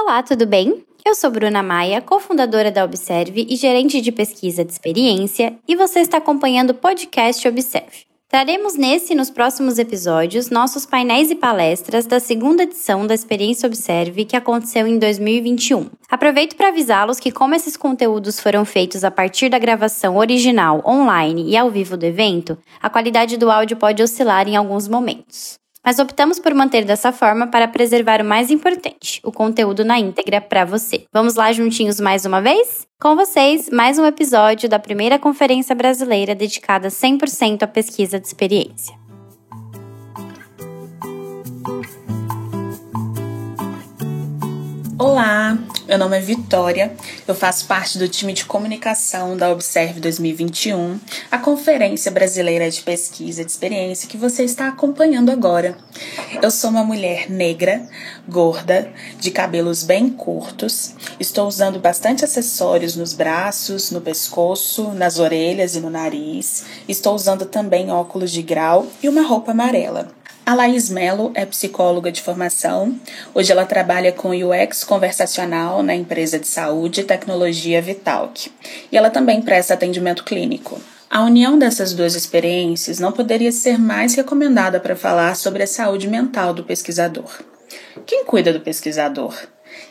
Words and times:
Olá, 0.00 0.22
tudo 0.22 0.46
bem? 0.46 0.84
Eu 1.04 1.12
sou 1.12 1.28
Bruna 1.28 1.60
Maia, 1.60 2.00
cofundadora 2.00 2.70
da 2.70 2.84
Observe 2.84 3.44
e 3.50 3.56
gerente 3.56 4.00
de 4.00 4.12
pesquisa 4.12 4.64
de 4.64 4.70
experiência, 4.70 5.58
e 5.66 5.74
você 5.74 5.98
está 5.98 6.18
acompanhando 6.18 6.70
o 6.70 6.74
podcast 6.74 7.46
Observe. 7.48 8.06
Traremos 8.28 8.76
nesse 8.76 9.12
e 9.12 9.16
nos 9.16 9.28
próximos 9.28 9.76
episódios 9.76 10.50
nossos 10.50 10.86
painéis 10.86 11.32
e 11.32 11.34
palestras 11.34 12.06
da 12.06 12.20
segunda 12.20 12.62
edição 12.62 13.08
da 13.08 13.14
Experiência 13.14 13.66
Observe 13.66 14.24
que 14.24 14.36
aconteceu 14.36 14.86
em 14.86 15.00
2021. 15.00 15.90
Aproveito 16.08 16.54
para 16.54 16.68
avisá-los 16.68 17.18
que, 17.18 17.32
como 17.32 17.56
esses 17.56 17.76
conteúdos 17.76 18.38
foram 18.38 18.64
feitos 18.64 19.02
a 19.02 19.10
partir 19.10 19.48
da 19.48 19.58
gravação 19.58 20.16
original, 20.16 20.80
online 20.86 21.50
e 21.50 21.56
ao 21.56 21.72
vivo 21.72 21.96
do 21.96 22.06
evento, 22.06 22.56
a 22.80 22.88
qualidade 22.88 23.36
do 23.36 23.50
áudio 23.50 23.76
pode 23.76 24.00
oscilar 24.00 24.48
em 24.48 24.54
alguns 24.54 24.86
momentos 24.86 25.58
mas 25.88 25.98
optamos 25.98 26.38
por 26.38 26.52
manter 26.52 26.84
dessa 26.84 27.10
forma 27.12 27.46
para 27.46 27.66
preservar 27.66 28.20
o 28.20 28.24
mais 28.24 28.50
importante, 28.50 29.22
o 29.24 29.32
conteúdo 29.32 29.86
na 29.86 29.98
íntegra 29.98 30.38
para 30.38 30.62
você. 30.62 31.06
Vamos 31.10 31.34
lá 31.34 31.50
juntinhos 31.50 31.98
mais 31.98 32.26
uma 32.26 32.42
vez? 32.42 32.86
Com 33.00 33.16
vocês, 33.16 33.70
mais 33.70 33.98
um 33.98 34.04
episódio 34.04 34.68
da 34.68 34.78
primeira 34.78 35.18
conferência 35.18 35.74
brasileira 35.74 36.34
dedicada 36.34 36.88
100% 36.88 37.62
à 37.62 37.66
pesquisa 37.66 38.20
de 38.20 38.26
experiência. 38.26 38.94
Olá, 45.00 45.56
meu 45.86 45.96
nome 45.96 46.18
é 46.18 46.20
Vitória, 46.20 46.92
eu 47.28 47.32
faço 47.32 47.66
parte 47.66 47.98
do 47.98 48.08
time 48.08 48.32
de 48.32 48.44
comunicação 48.44 49.36
da 49.36 49.48
Observe 49.48 50.00
2021, 50.00 50.98
a 51.30 51.38
Conferência 51.38 52.10
Brasileira 52.10 52.68
de 52.68 52.80
Pesquisa 52.82 53.44
de 53.44 53.50
Experiência 53.50 54.08
que 54.08 54.16
você 54.16 54.42
está 54.42 54.66
acompanhando 54.66 55.30
agora. 55.30 55.78
Eu 56.42 56.50
sou 56.50 56.70
uma 56.70 56.82
mulher 56.82 57.30
negra, 57.30 57.88
gorda, 58.28 58.92
de 59.20 59.30
cabelos 59.30 59.84
bem 59.84 60.10
curtos, 60.10 60.96
estou 61.20 61.46
usando 61.46 61.78
bastante 61.78 62.24
acessórios 62.24 62.96
nos 62.96 63.12
braços, 63.12 63.92
no 63.92 64.00
pescoço, 64.00 64.90
nas 64.94 65.20
orelhas 65.20 65.76
e 65.76 65.80
no 65.80 65.90
nariz, 65.90 66.64
estou 66.88 67.14
usando 67.14 67.46
também 67.46 67.92
óculos 67.92 68.32
de 68.32 68.42
grau 68.42 68.88
e 69.00 69.08
uma 69.08 69.22
roupa 69.22 69.52
amarela. 69.52 70.17
A 70.48 70.54
Laís 70.54 70.88
Mello 70.88 71.30
é 71.34 71.44
psicóloga 71.44 72.10
de 72.10 72.22
formação. 72.22 72.98
Hoje 73.34 73.52
ela 73.52 73.66
trabalha 73.66 74.12
com 74.12 74.30
UX 74.30 74.82
conversacional 74.82 75.82
na 75.82 75.94
empresa 75.94 76.38
de 76.38 76.46
saúde 76.46 77.02
e 77.02 77.04
tecnologia 77.04 77.82
Vitalk. 77.82 78.50
E 78.90 78.96
ela 78.96 79.10
também 79.10 79.42
presta 79.42 79.74
atendimento 79.74 80.24
clínico. 80.24 80.80
A 81.10 81.22
união 81.22 81.58
dessas 81.58 81.92
duas 81.92 82.14
experiências 82.14 82.98
não 82.98 83.12
poderia 83.12 83.52
ser 83.52 83.78
mais 83.78 84.14
recomendada 84.14 84.80
para 84.80 84.96
falar 84.96 85.36
sobre 85.36 85.64
a 85.64 85.66
saúde 85.66 86.08
mental 86.08 86.54
do 86.54 86.64
pesquisador. 86.64 87.30
Quem 88.06 88.24
cuida 88.24 88.50
do 88.50 88.60
pesquisador? 88.60 89.36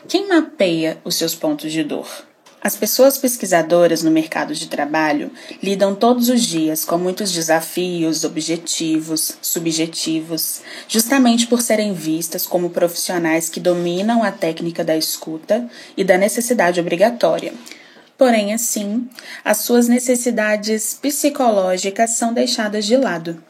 Quem 0.08 0.26
mapeia 0.26 0.98
os 1.04 1.14
seus 1.14 1.36
pontos 1.36 1.70
de 1.70 1.84
dor? 1.84 2.27
As 2.60 2.74
pessoas 2.74 3.16
pesquisadoras 3.16 4.02
no 4.02 4.10
mercado 4.10 4.52
de 4.52 4.66
trabalho 4.66 5.30
lidam 5.62 5.94
todos 5.94 6.28
os 6.28 6.44
dias 6.44 6.84
com 6.84 6.98
muitos 6.98 7.32
desafios, 7.32 8.24
objetivos, 8.24 9.38
subjetivos, 9.40 10.60
justamente 10.88 11.46
por 11.46 11.62
serem 11.62 11.92
vistas 11.94 12.46
como 12.46 12.70
profissionais 12.70 13.48
que 13.48 13.60
dominam 13.60 14.24
a 14.24 14.32
técnica 14.32 14.82
da 14.82 14.96
escuta 14.96 15.68
e 15.96 16.02
da 16.02 16.18
necessidade 16.18 16.80
obrigatória. 16.80 17.54
Porém, 18.16 18.52
assim, 18.52 19.08
as 19.44 19.58
suas 19.58 19.86
necessidades 19.86 20.98
psicológicas 21.00 22.16
são 22.16 22.34
deixadas 22.34 22.84
de 22.84 22.96
lado. 22.96 23.40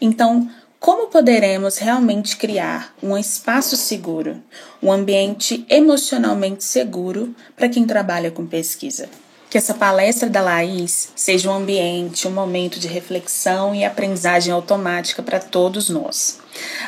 Então, 0.00 0.48
como 0.78 1.08
poderemos 1.08 1.78
realmente 1.78 2.36
criar 2.36 2.94
um 3.02 3.16
espaço 3.16 3.76
seguro, 3.76 4.42
um 4.82 4.92
ambiente 4.92 5.64
emocionalmente 5.68 6.64
seguro 6.64 7.34
para 7.56 7.68
quem 7.68 7.86
trabalha 7.86 8.30
com 8.30 8.46
pesquisa? 8.46 9.08
Que 9.48 9.58
essa 9.58 9.74
palestra 9.74 10.28
da 10.28 10.42
Laís 10.42 11.10
seja 11.16 11.50
um 11.50 11.54
ambiente, 11.54 12.28
um 12.28 12.32
momento 12.32 12.78
de 12.78 12.88
reflexão 12.88 13.74
e 13.74 13.84
aprendizagem 13.84 14.52
automática 14.52 15.22
para 15.22 15.38
todos 15.38 15.88
nós. 15.88 16.38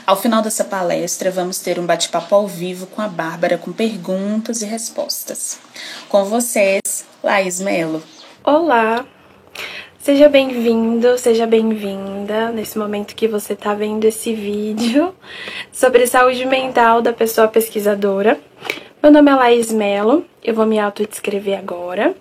Ao 0.06 0.20
final 0.20 0.42
dessa 0.42 0.64
palestra, 0.64 1.30
vamos 1.30 1.58
ter 1.58 1.78
um 1.78 1.86
bate-papo 1.86 2.34
ao 2.34 2.46
vivo 2.46 2.86
com 2.86 3.00
a 3.00 3.08
Bárbara 3.08 3.56
com 3.56 3.72
perguntas 3.72 4.60
e 4.60 4.66
respostas. 4.66 5.58
Com 6.08 6.24
vocês, 6.24 7.04
Laís 7.22 7.60
Melo. 7.60 8.02
Olá, 8.42 9.06
Seja 10.08 10.26
bem-vindo, 10.26 11.18
seja 11.18 11.46
bem-vinda 11.46 12.50
nesse 12.50 12.78
momento 12.78 13.14
que 13.14 13.28
você 13.28 13.52
está 13.52 13.74
vendo 13.74 14.06
esse 14.06 14.32
vídeo 14.32 15.14
sobre 15.70 16.06
saúde 16.06 16.46
mental 16.46 17.02
da 17.02 17.12
pessoa 17.12 17.46
pesquisadora. 17.46 18.40
Meu 19.02 19.12
nome 19.12 19.30
é 19.30 19.34
Laís 19.34 19.70
Mello, 19.70 20.24
eu 20.42 20.54
vou 20.54 20.64
me 20.64 20.78
autodescrever 20.78 21.58
agora. 21.58 22.14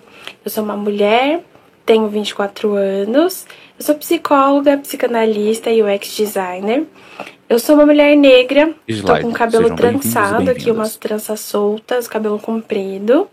Eu 0.43 0.51
sou 0.51 0.65
uma 0.65 0.75
mulher, 0.75 1.39
tenho 1.85 2.09
24 2.09 2.73
anos, 2.73 3.47
eu 3.79 3.85
sou 3.85 3.95
psicóloga, 3.95 4.77
psicanalista 4.79 5.69
e 5.69 5.81
UX 5.81 6.13
designer. 6.13 6.83
Eu 7.47 7.57
sou 7.57 7.75
uma 7.75 7.85
mulher 7.85 8.17
negra, 8.17 8.73
Slide. 8.85 9.21
tô 9.21 9.27
com 9.29 9.33
cabelo 9.33 9.73
trançado 9.73 10.51
aqui, 10.51 10.69
umas 10.69 10.97
tranças 10.97 11.39
soltas, 11.39 12.05
cabelo 12.05 12.37
comprido. 12.37 13.29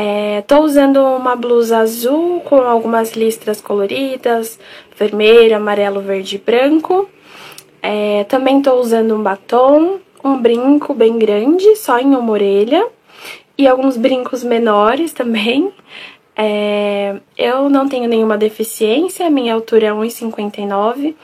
É, 0.00 0.42
tô 0.42 0.60
usando 0.60 0.98
uma 1.02 1.34
blusa 1.34 1.78
azul 1.78 2.40
com 2.42 2.60
algumas 2.60 3.14
listras 3.14 3.60
coloridas, 3.60 4.56
vermelho, 4.96 5.56
amarelo, 5.56 6.00
verde 6.00 6.36
e 6.36 6.38
branco. 6.38 7.10
É, 7.82 8.22
também 8.28 8.62
tô 8.62 8.74
usando 8.74 9.16
um 9.16 9.20
batom, 9.20 9.98
um 10.22 10.40
brinco 10.40 10.94
bem 10.94 11.18
grande, 11.18 11.74
só 11.74 11.98
em 11.98 12.14
uma 12.14 12.30
orelha, 12.30 12.86
e 13.58 13.66
alguns 13.66 13.96
brincos 13.96 14.44
menores 14.44 15.12
também. 15.12 15.72
É, 16.36 17.16
eu 17.36 17.68
não 17.68 17.88
tenho 17.88 18.08
nenhuma 18.08 18.38
deficiência, 18.38 19.28
minha 19.28 19.52
altura 19.52 19.88
é 19.88 19.90
1,59 19.90 21.16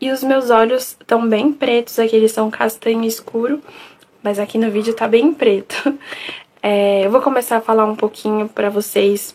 e 0.00 0.10
os 0.10 0.24
meus 0.24 0.48
olhos 0.48 0.96
estão 0.98 1.28
bem 1.28 1.52
pretos, 1.52 1.98
aqui 1.98 2.16
eles 2.16 2.32
são 2.32 2.50
castanho 2.50 3.04
escuro, 3.04 3.60
mas 4.22 4.38
aqui 4.38 4.56
no 4.56 4.70
vídeo 4.70 4.94
tá 4.94 5.06
bem 5.06 5.34
preto. 5.34 5.76
É, 6.62 7.04
eu 7.04 7.10
vou 7.10 7.20
começar 7.20 7.56
a 7.56 7.60
falar 7.60 7.84
um 7.84 7.96
pouquinho 7.96 8.48
para 8.48 8.70
vocês 8.70 9.34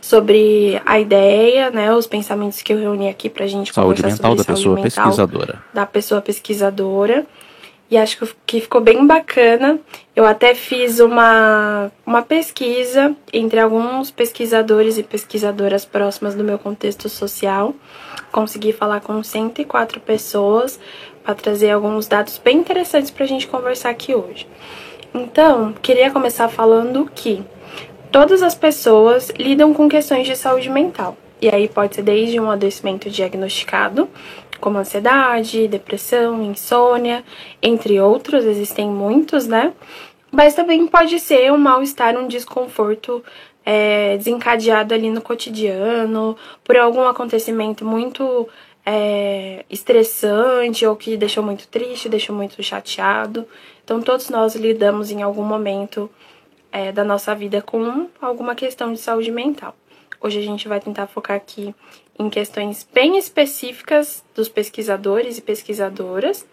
sobre 0.00 0.80
a 0.86 1.00
ideia, 1.00 1.70
né, 1.70 1.92
os 1.92 2.06
pensamentos 2.06 2.62
que 2.62 2.72
eu 2.72 2.78
reuni 2.78 3.08
aqui 3.08 3.28
pra 3.28 3.46
gente 3.46 3.72
saúde 3.72 4.04
mental 4.04 4.36
da 4.36 4.44
pessoa 4.44 4.80
pesquisadora. 4.80 5.64
Da 5.72 5.86
pessoa 5.86 6.20
pesquisadora. 6.20 7.26
E 7.88 7.96
acho 7.96 8.18
que 8.44 8.60
ficou 8.60 8.80
bem 8.80 9.06
bacana. 9.06 9.78
Eu 10.14 10.26
até 10.26 10.54
fiz 10.54 10.98
uma, 10.98 11.90
uma 12.04 12.20
pesquisa 12.20 13.14
entre 13.32 13.60
alguns 13.60 14.10
pesquisadores 14.10 14.98
e 14.98 15.04
pesquisadoras 15.04 15.84
próximas 15.84 16.34
do 16.34 16.42
meu 16.42 16.58
contexto 16.58 17.08
social. 17.08 17.74
Consegui 18.32 18.72
falar 18.72 19.00
com 19.00 19.22
104 19.22 20.00
pessoas 20.00 20.80
para 21.22 21.34
trazer 21.34 21.70
alguns 21.70 22.08
dados 22.08 22.40
bem 22.44 22.58
interessantes 22.58 23.10
para 23.10 23.24
a 23.24 23.28
gente 23.28 23.46
conversar 23.46 23.90
aqui 23.90 24.14
hoje. 24.14 24.48
Então, 25.14 25.72
queria 25.82 26.10
começar 26.10 26.48
falando 26.48 27.10
que 27.14 27.42
todas 28.10 28.42
as 28.42 28.54
pessoas 28.54 29.30
lidam 29.38 29.72
com 29.74 29.88
questões 29.88 30.26
de 30.26 30.36
saúde 30.36 30.70
mental. 30.70 31.16
E 31.40 31.48
aí 31.48 31.68
pode 31.68 31.94
ser 31.96 32.02
desde 32.02 32.40
um 32.40 32.50
adoecimento 32.50 33.10
diagnosticado, 33.10 34.08
como 34.60 34.78
ansiedade, 34.78 35.68
depressão, 35.68 36.42
insônia, 36.42 37.22
entre 37.62 38.00
outros, 38.00 38.44
existem 38.44 38.88
muitos, 38.88 39.46
né? 39.46 39.72
Mas 40.30 40.54
também 40.54 40.86
pode 40.86 41.18
ser 41.20 41.52
um 41.52 41.58
mal-estar, 41.58 42.16
um 42.16 42.26
desconforto 42.26 43.22
é, 43.64 44.16
desencadeado 44.16 44.94
ali 44.94 45.10
no 45.10 45.20
cotidiano, 45.20 46.36
por 46.64 46.76
algum 46.76 47.02
acontecimento 47.02 47.84
muito 47.84 48.48
é, 48.84 49.64
estressante 49.68 50.86
ou 50.86 50.94
que 50.94 51.16
deixou 51.16 51.42
muito 51.42 51.66
triste, 51.68 52.08
deixou 52.08 52.34
muito 52.34 52.62
chateado. 52.62 53.46
Então, 53.86 54.02
todos 54.02 54.28
nós 54.30 54.56
lidamos 54.56 55.12
em 55.12 55.22
algum 55.22 55.44
momento 55.44 56.10
é, 56.72 56.90
da 56.90 57.04
nossa 57.04 57.32
vida 57.36 57.62
com 57.62 58.08
alguma 58.20 58.56
questão 58.56 58.92
de 58.92 58.98
saúde 58.98 59.30
mental. 59.30 59.76
Hoje 60.20 60.40
a 60.40 60.42
gente 60.42 60.66
vai 60.66 60.80
tentar 60.80 61.06
focar 61.06 61.36
aqui 61.36 61.72
em 62.18 62.28
questões 62.28 62.84
bem 62.92 63.16
específicas 63.16 64.24
dos 64.34 64.48
pesquisadores 64.48 65.38
e 65.38 65.40
pesquisadoras. 65.40 66.44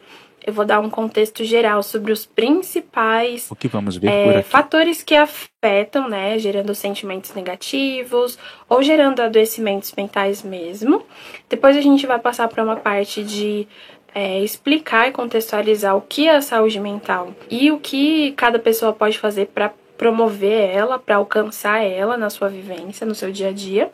Eu 0.46 0.54
vou 0.54 0.64
dar 0.64 0.80
um 0.80 0.92
contexto 0.92 1.44
geral 1.44 1.82
sobre 1.82 2.12
os 2.12 2.24
principais 2.24 3.50
o 3.50 3.56
que 3.56 3.68
vamos 3.68 3.98
ver 3.98 4.12
é, 4.12 4.44
fatores 4.44 5.02
que 5.02 5.16
afetam, 5.16 6.08
né, 6.08 6.38
gerando 6.38 6.76
sentimentos 6.76 7.34
negativos 7.34 8.38
ou 8.70 8.84
gerando 8.84 9.22
adoecimentos 9.22 9.92
mentais 9.98 10.44
mesmo. 10.44 11.04
Depois 11.50 11.76
a 11.76 11.82
gente 11.82 12.06
vai 12.06 12.20
passar 12.20 12.48
para 12.48 12.64
uma 12.64 12.76
parte 12.76 13.24
de 13.24 13.68
é, 14.14 14.40
explicar 14.42 15.08
e 15.08 15.12
contextualizar 15.12 15.96
o 15.96 16.02
que 16.02 16.28
é 16.28 16.36
a 16.36 16.42
saúde 16.42 16.80
mental 16.80 17.34
e 17.50 17.72
o 17.72 17.80
que 17.80 18.32
cada 18.34 18.60
pessoa 18.60 18.94
pode 18.94 19.18
fazer 19.18 19.48
para 19.48 19.74
promover 19.98 20.70
ela, 20.70 21.00
para 21.00 21.16
alcançar 21.16 21.84
ela 21.84 22.18
na 22.18 22.30
sua 22.30 22.50
vivência, 22.50 23.06
no 23.06 23.16
seu 23.16 23.32
dia 23.32 23.50
a 23.50 23.52
dia. 23.52 23.92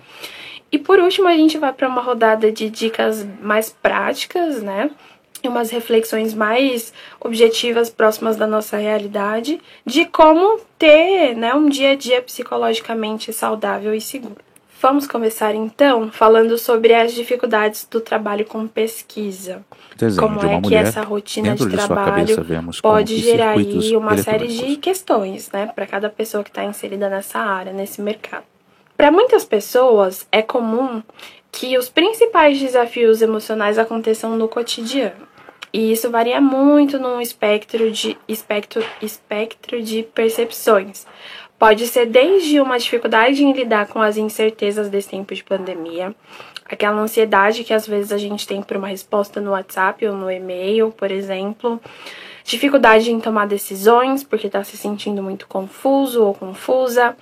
E 0.72 0.78
por 0.78 1.00
último, 1.00 1.28
a 1.28 1.36
gente 1.36 1.58
vai 1.58 1.74
para 1.74 1.88
uma 1.88 2.02
rodada 2.02 2.52
de 2.52 2.70
dicas 2.70 3.26
mais 3.42 3.70
práticas, 3.70 4.62
né? 4.62 4.92
e 5.44 5.48
umas 5.48 5.70
reflexões 5.70 6.34
mais 6.34 6.94
objetivas 7.20 7.90
próximas 7.90 8.36
da 8.36 8.46
nossa 8.46 8.78
realidade 8.78 9.60
de 9.86 10.06
como 10.06 10.60
ter 10.78 11.36
né, 11.36 11.54
um 11.54 11.70
dia 11.70 11.92
a 11.92 11.96
dia 11.96 12.22
psicologicamente 12.22 13.32
saudável 13.32 13.94
e 13.94 14.02
seguro. 14.02 14.49
Vamos 14.82 15.06
começar 15.06 15.54
então 15.56 16.10
falando 16.10 16.58
sobre 16.58 16.94
as 16.94 17.14
dificuldades 17.14 17.86
do 17.92 18.00
trabalho 18.00 18.46
com 18.46 18.66
pesquisa. 18.66 19.62
Desenho 19.98 20.26
como 20.26 20.50
é 20.50 20.62
que 20.62 20.74
essa 20.74 21.02
rotina 21.02 21.54
de 21.54 21.70
trabalho 21.70 22.36
cabeça, 22.36 22.82
pode 22.82 23.18
gerar 23.18 23.58
aí 23.58 23.98
uma 23.98 24.16
série 24.18 24.48
de 24.48 24.78
questões, 24.78 25.52
né, 25.52 25.70
para 25.76 25.86
cada 25.86 26.10
pessoa 26.10 26.46
que 26.46 26.50
está 26.50 26.64
inserida 26.64 27.10
nessa 27.10 27.40
área, 27.40 27.74
nesse 27.74 28.02
mercado. 28.02 28.46
Para 28.96 29.12
muitas 29.12 29.44
pessoas 29.44 30.26
é 30.32 30.42
comum 30.42 31.04
que 31.52 31.78
os 31.78 31.90
principais 31.90 32.58
desafios 32.58 33.22
emocionais 33.22 33.78
aconteçam 33.78 34.38
no 34.38 34.48
cotidiano. 34.48 35.28
E 35.74 35.92
isso 35.92 36.10
varia 36.10 36.40
muito 36.40 36.98
no 36.98 37.22
espectro 37.22 37.92
de 37.92 38.18
espectro, 38.28 38.84
espectro 39.02 39.82
de 39.82 40.04
percepções. 40.04 41.06
Pode 41.60 41.88
ser 41.88 42.06
desde 42.06 42.62
uma 42.62 42.80
dificuldade 42.80 43.44
em 43.44 43.52
lidar 43.52 43.88
com 43.88 44.02
as 44.02 44.16
incertezas 44.16 44.90
desse 44.90 45.10
tempo 45.10 45.36
de 45.36 45.44
pandemia, 45.44 46.16
aquela 46.64 47.02
ansiedade 47.02 47.66
que 47.66 47.74
às 47.74 47.86
vezes 47.86 48.14
a 48.14 48.18
gente 48.18 48.48
tem 48.48 48.62
por 48.62 48.78
uma 48.78 48.88
resposta 48.88 49.42
no 49.42 49.52
WhatsApp 49.52 50.08
ou 50.08 50.16
no 50.16 50.32
e-mail, 50.32 50.90
por 50.90 51.12
exemplo, 51.12 51.78
dificuldade 52.46 53.12
em 53.12 53.20
tomar 53.20 53.46
decisões 53.46 54.24
porque 54.24 54.48
está 54.48 54.64
se 54.64 54.78
sentindo 54.78 55.22
muito 55.22 55.48
confuso 55.48 56.24
ou 56.24 56.34
confusa, 56.34 57.14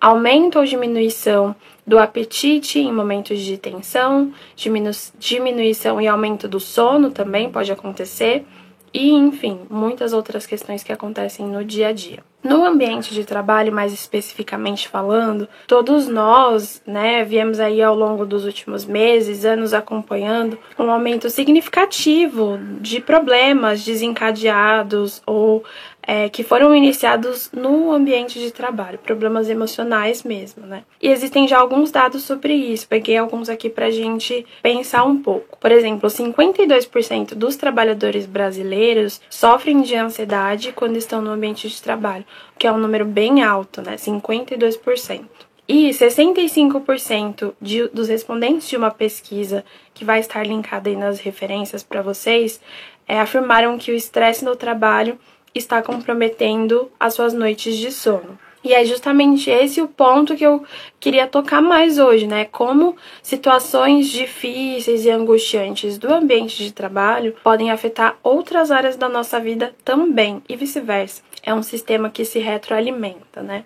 aumento 0.00 0.58
ou 0.58 0.64
diminuição 0.64 1.54
do 1.86 1.96
apetite 1.96 2.80
em 2.80 2.92
momentos 2.92 3.40
de 3.40 3.56
tensão, 3.56 4.32
diminu 4.56 4.90
diminuição 5.20 6.00
e 6.00 6.08
aumento 6.08 6.48
do 6.48 6.58
sono 6.58 7.12
também 7.12 7.48
pode 7.48 7.70
acontecer, 7.70 8.44
e 8.92 9.12
enfim, 9.12 9.60
muitas 9.70 10.12
outras 10.12 10.46
questões 10.46 10.82
que 10.82 10.92
acontecem 10.92 11.46
no 11.46 11.64
dia 11.64 11.88
a 11.88 11.92
dia. 11.92 12.33
No 12.44 12.62
ambiente 12.62 13.14
de 13.14 13.24
trabalho, 13.24 13.72
mais 13.72 13.90
especificamente 13.90 14.86
falando, 14.86 15.48
todos 15.66 16.06
nós, 16.06 16.82
né, 16.86 17.24
viemos 17.24 17.58
aí 17.58 17.82
ao 17.82 17.94
longo 17.94 18.26
dos 18.26 18.44
últimos 18.44 18.84
meses, 18.84 19.46
anos 19.46 19.72
acompanhando 19.72 20.58
um 20.78 20.90
aumento 20.90 21.30
significativo 21.30 22.58
de 22.82 23.00
problemas 23.00 23.82
desencadeados 23.82 25.22
ou 25.26 25.64
é, 26.06 26.28
que 26.28 26.42
foram 26.42 26.74
iniciados 26.74 27.50
no 27.52 27.92
ambiente 27.92 28.38
de 28.38 28.50
trabalho, 28.50 28.98
problemas 28.98 29.48
emocionais 29.48 30.22
mesmo, 30.22 30.66
né? 30.66 30.84
E 31.02 31.08
existem 31.08 31.48
já 31.48 31.58
alguns 31.58 31.90
dados 31.90 32.22
sobre 32.22 32.54
isso, 32.54 32.86
peguei 32.86 33.16
alguns 33.16 33.48
aqui 33.48 33.70
pra 33.70 33.90
gente 33.90 34.46
pensar 34.62 35.04
um 35.04 35.20
pouco. 35.20 35.58
Por 35.58 35.72
exemplo, 35.72 36.08
52% 36.08 37.34
dos 37.34 37.56
trabalhadores 37.56 38.26
brasileiros 38.26 39.20
sofrem 39.30 39.82
de 39.82 39.94
ansiedade 39.96 40.72
quando 40.72 40.96
estão 40.96 41.22
no 41.22 41.30
ambiente 41.30 41.68
de 41.68 41.82
trabalho, 41.82 42.24
que 42.58 42.66
é 42.66 42.72
um 42.72 42.78
número 42.78 43.04
bem 43.04 43.42
alto, 43.42 43.80
né? 43.80 43.96
52%. 43.96 45.22
E 45.66 45.88
65% 45.88 47.54
de, 47.58 47.88
dos 47.88 48.08
respondentes 48.08 48.68
de 48.68 48.76
uma 48.76 48.90
pesquisa 48.90 49.64
que 49.94 50.04
vai 50.04 50.20
estar 50.20 50.46
linkada 50.46 50.90
aí 50.90 50.96
nas 50.96 51.20
referências 51.20 51.82
para 51.82 52.02
vocês 52.02 52.60
é, 53.08 53.18
afirmaram 53.18 53.78
que 53.78 53.90
o 53.90 53.94
estresse 53.94 54.44
no 54.44 54.56
trabalho 54.56 55.18
está 55.54 55.82
comprometendo 55.82 56.90
as 56.98 57.14
suas 57.14 57.32
noites 57.32 57.76
de 57.76 57.92
sono. 57.92 58.38
E 58.64 58.72
é 58.72 58.82
justamente 58.82 59.50
esse 59.50 59.82
o 59.82 59.86
ponto 59.86 60.34
que 60.34 60.44
eu 60.44 60.64
queria 60.98 61.26
tocar 61.26 61.60
mais 61.60 61.98
hoje, 61.98 62.26
né? 62.26 62.46
Como 62.46 62.96
situações 63.22 64.08
difíceis 64.08 65.04
e 65.04 65.10
angustiantes 65.10 65.98
do 65.98 66.10
ambiente 66.10 66.64
de 66.64 66.72
trabalho 66.72 67.36
podem 67.44 67.70
afetar 67.70 68.16
outras 68.22 68.70
áreas 68.70 68.96
da 68.96 69.06
nossa 69.06 69.38
vida 69.38 69.74
também 69.84 70.42
e 70.48 70.56
vice-versa. 70.56 71.22
É 71.42 71.52
um 71.52 71.62
sistema 71.62 72.08
que 72.08 72.24
se 72.24 72.38
retroalimenta, 72.38 73.42
né? 73.42 73.64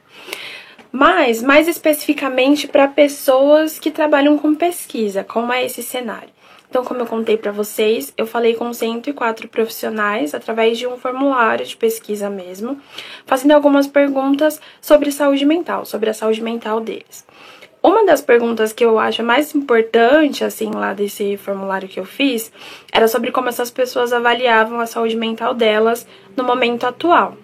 Mas, 0.91 1.43
mais 1.43 1.69
especificamente 1.69 2.67
para 2.67 2.89
pessoas 2.89 3.79
que 3.79 3.93
trabalham 3.93 4.37
com 4.37 4.53
pesquisa, 4.53 5.23
como 5.23 5.53
é 5.53 5.65
esse 5.65 5.83
cenário? 5.83 6.31
Então, 6.69 6.85
como 6.85 7.01
eu 7.01 7.07
contei 7.07 7.39
para 7.39 7.51
vocês, 7.51 8.13
eu 8.17 8.27
falei 8.27 8.55
com 8.55 8.73
104 8.73 9.49
profissionais 9.49 10.35
através 10.35 10.77
de 10.77 10.87
um 10.87 10.99
formulário 10.99 11.65
de 11.65 11.77
pesquisa 11.77 12.29
mesmo, 12.29 12.79
fazendo 13.25 13.53
algumas 13.53 13.87
perguntas 13.87 14.61
sobre 14.81 15.11
saúde 15.11 15.47
mental, 15.47 15.87
sobre 15.87 16.11
a 16.11 16.15
saúde 16.15 16.43
mental 16.43 16.81
deles. 16.81 17.27
Uma 17.83 18.05
das 18.05 18.21
perguntas 18.21 18.71
que 18.73 18.85
eu 18.85 18.99
acho 18.99 19.23
mais 19.23 19.55
importante, 19.55 20.45
assim, 20.45 20.73
lá 20.75 20.93
desse 20.93 21.37
formulário 21.37 21.89
que 21.89 22.01
eu 22.01 22.05
fiz, 22.05 22.51
era 22.93 23.07
sobre 23.07 23.31
como 23.31 23.49
essas 23.49 23.71
pessoas 23.71 24.13
avaliavam 24.13 24.81
a 24.81 24.87
saúde 24.87 25.17
mental 25.17 25.55
delas 25.55 26.05
no 26.37 26.43
momento 26.43 26.85
atual. 26.85 27.37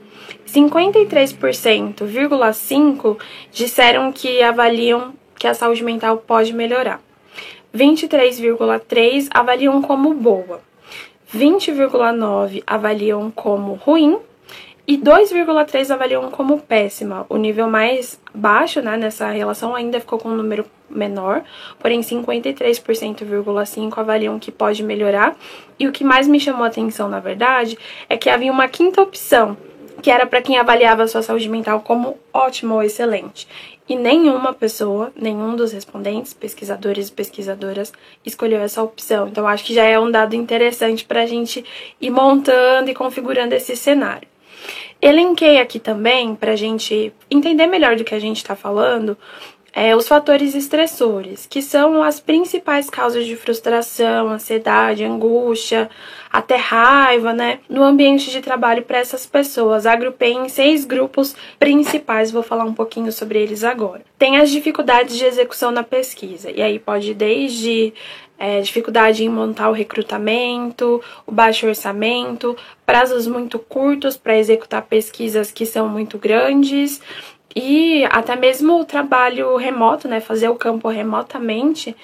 53,5% 0.46 3.16
disseram 3.52 4.12
que 4.12 4.42
avaliam 4.42 5.14
que 5.38 5.46
a 5.46 5.54
saúde 5.54 5.84
mental 5.84 6.18
pode 6.18 6.52
melhorar. 6.52 7.00
23,3 7.74 9.28
avaliam 9.30 9.82
como 9.82 10.14
boa, 10.14 10.60
20,9 11.34 12.62
avaliam 12.66 13.30
como 13.30 13.74
ruim 13.74 14.18
e 14.86 14.96
2,3 14.98 15.90
avaliam 15.90 16.30
como 16.30 16.60
péssima. 16.60 17.26
O 17.28 17.36
nível 17.36 17.68
mais 17.68 18.20
baixo 18.34 18.80
né, 18.80 18.96
nessa 18.96 19.28
relação 19.30 19.74
ainda 19.74 19.98
ficou 19.98 20.18
com 20.18 20.28
um 20.28 20.36
número 20.36 20.64
menor, 20.88 21.42
porém 21.78 22.00
53,5 22.00 23.98
avaliam 23.98 24.38
que 24.38 24.52
pode 24.52 24.82
melhorar. 24.82 25.34
E 25.78 25.88
o 25.88 25.92
que 25.92 26.04
mais 26.04 26.28
me 26.28 26.38
chamou 26.38 26.64
a 26.64 26.68
atenção, 26.68 27.08
na 27.08 27.18
verdade, 27.18 27.78
é 28.08 28.16
que 28.16 28.30
havia 28.30 28.52
uma 28.52 28.68
quinta 28.68 29.02
opção, 29.02 29.56
que 30.02 30.10
era 30.10 30.26
para 30.26 30.42
quem 30.42 30.58
avaliava 30.58 31.06
sua 31.08 31.22
saúde 31.22 31.48
mental 31.48 31.80
como 31.80 32.18
ótima 32.32 32.74
ou 32.74 32.82
excelente. 32.82 33.46
E 33.86 33.96
nenhuma 33.96 34.54
pessoa, 34.54 35.12
nenhum 35.14 35.54
dos 35.54 35.72
respondentes, 35.72 36.32
pesquisadores 36.32 37.08
e 37.08 37.12
pesquisadoras, 37.12 37.92
escolheu 38.24 38.60
essa 38.60 38.82
opção. 38.82 39.28
Então, 39.28 39.46
acho 39.46 39.64
que 39.64 39.74
já 39.74 39.84
é 39.84 39.98
um 39.98 40.10
dado 40.10 40.34
interessante 40.34 41.04
para 41.04 41.22
a 41.22 41.26
gente 41.26 41.62
ir 42.00 42.10
montando 42.10 42.90
e 42.90 42.94
configurando 42.94 43.54
esse 43.54 43.76
cenário. 43.76 44.26
Elenquei 45.02 45.58
aqui 45.58 45.78
também, 45.78 46.34
para 46.34 46.52
a 46.52 46.56
gente 46.56 47.12
entender 47.30 47.66
melhor 47.66 47.94
do 47.94 48.04
que 48.04 48.14
a 48.14 48.18
gente 48.18 48.38
está 48.38 48.56
falando, 48.56 49.18
é, 49.74 49.96
os 49.96 50.06
fatores 50.06 50.54
estressores, 50.54 51.46
que 51.46 51.60
são 51.60 52.02
as 52.02 52.20
principais 52.20 52.88
causas 52.88 53.26
de 53.26 53.34
frustração, 53.34 54.28
ansiedade, 54.28 55.04
angústia, 55.04 55.90
até 56.32 56.56
raiva, 56.56 57.32
né, 57.32 57.58
no 57.68 57.82
ambiente 57.82 58.30
de 58.30 58.40
trabalho 58.40 58.82
para 58.82 58.98
essas 58.98 59.26
pessoas. 59.26 59.84
Agrupei 59.84 60.32
em 60.32 60.48
seis 60.48 60.84
grupos 60.84 61.34
principais, 61.58 62.30
vou 62.30 62.42
falar 62.42 62.64
um 62.64 62.74
pouquinho 62.74 63.10
sobre 63.10 63.42
eles 63.42 63.64
agora. 63.64 64.02
Tem 64.16 64.36
as 64.36 64.50
dificuldades 64.50 65.16
de 65.16 65.24
execução 65.24 65.72
na 65.72 65.82
pesquisa, 65.82 66.50
e 66.50 66.62
aí 66.62 66.78
pode 66.78 67.12
desde 67.12 67.92
é, 68.38 68.60
dificuldade 68.60 69.24
em 69.24 69.28
montar 69.28 69.70
o 69.70 69.72
recrutamento, 69.72 71.00
o 71.26 71.32
baixo 71.32 71.66
orçamento, 71.66 72.56
prazos 72.84 73.26
muito 73.26 73.58
curtos 73.58 74.16
para 74.16 74.36
executar 74.38 74.82
pesquisas 74.82 75.50
que 75.50 75.64
são 75.64 75.88
muito 75.88 76.18
grandes, 76.18 77.00
e 77.54 78.04
até 78.10 78.34
mesmo 78.34 78.80
o 78.80 78.84
trabalho 78.84 79.56
remoto, 79.56 80.08
né, 80.08 80.20
fazer 80.20 80.48
o 80.48 80.56
campo 80.56 80.88
remotamente, 80.88 81.94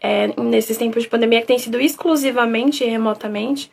é, 0.00 0.28
nesses 0.42 0.78
tempos 0.78 1.02
de 1.02 1.08
pandemia 1.08 1.40
que 1.40 1.46
tem 1.46 1.58
sido 1.58 1.80
exclusivamente 1.80 2.84
remotamente, 2.84 3.70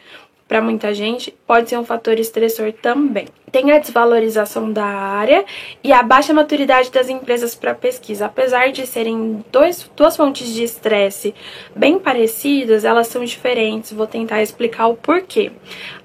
para 0.48 0.62
muita 0.62 0.94
gente, 0.94 1.34
pode 1.46 1.70
ser 1.70 1.78
um 1.78 1.84
fator 1.84 2.18
estressor 2.18 2.72
também. 2.72 3.28
Tem 3.52 3.72
a 3.72 3.80
desvalorização 3.80 4.72
da 4.72 4.86
área 4.86 5.46
e 5.84 5.92
a 5.92 6.04
baixa 6.04 6.34
maturidade 6.34 6.92
das 6.92 7.10
empresas 7.10 7.56
para 7.56 7.74
pesquisa. 7.74 8.26
Apesar 8.26 8.72
de 8.72 8.86
serem 8.86 9.44
dois, 9.52 9.90
duas 9.96 10.16
fontes 10.16 10.54
de 10.54 10.64
estresse 10.64 11.34
bem 11.76 11.98
parecidas, 11.98 12.86
elas 12.86 13.08
são 13.08 13.24
diferentes. 13.24 13.94
Vou 13.94 14.08
tentar 14.08 14.42
explicar 14.42 14.88
o 14.88 14.96
porquê. 14.96 15.52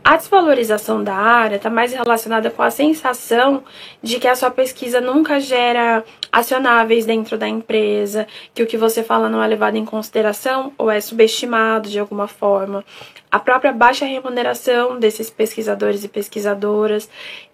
A 0.04 0.16
desvalorização 0.16 1.02
da 1.02 1.14
área 1.14 1.56
está 1.56 1.70
mais 1.70 1.92
relacionada 1.92 2.50
com 2.50 2.62
a 2.62 2.70
sensação 2.70 3.62
de 4.02 4.18
que 4.18 4.26
a 4.26 4.34
sua 4.34 4.50
pesquisa 4.50 5.00
nunca 5.00 5.38
gera 5.40 6.04
acionáveis 6.30 7.04
dentro 7.04 7.36
da 7.36 7.48
empresa, 7.48 8.26
que 8.54 8.62
o 8.62 8.66
que 8.66 8.76
você 8.76 9.02
fala 9.02 9.28
não 9.28 9.42
é 9.42 9.46
levado 9.46 9.76
em 9.76 9.84
consideração 9.84 10.72
ou 10.78 10.90
é 10.90 11.00
subestimado 11.00 11.88
de 11.88 11.98
alguma 11.98 12.26
forma. 12.26 12.84
A 13.32 13.38
própria 13.38 13.72
baixa 13.72 14.04
remuneração 14.04 15.00
desses 15.00 15.30
pesquisadores 15.30 16.04
e 16.04 16.08
pesquisadoras 16.08 17.08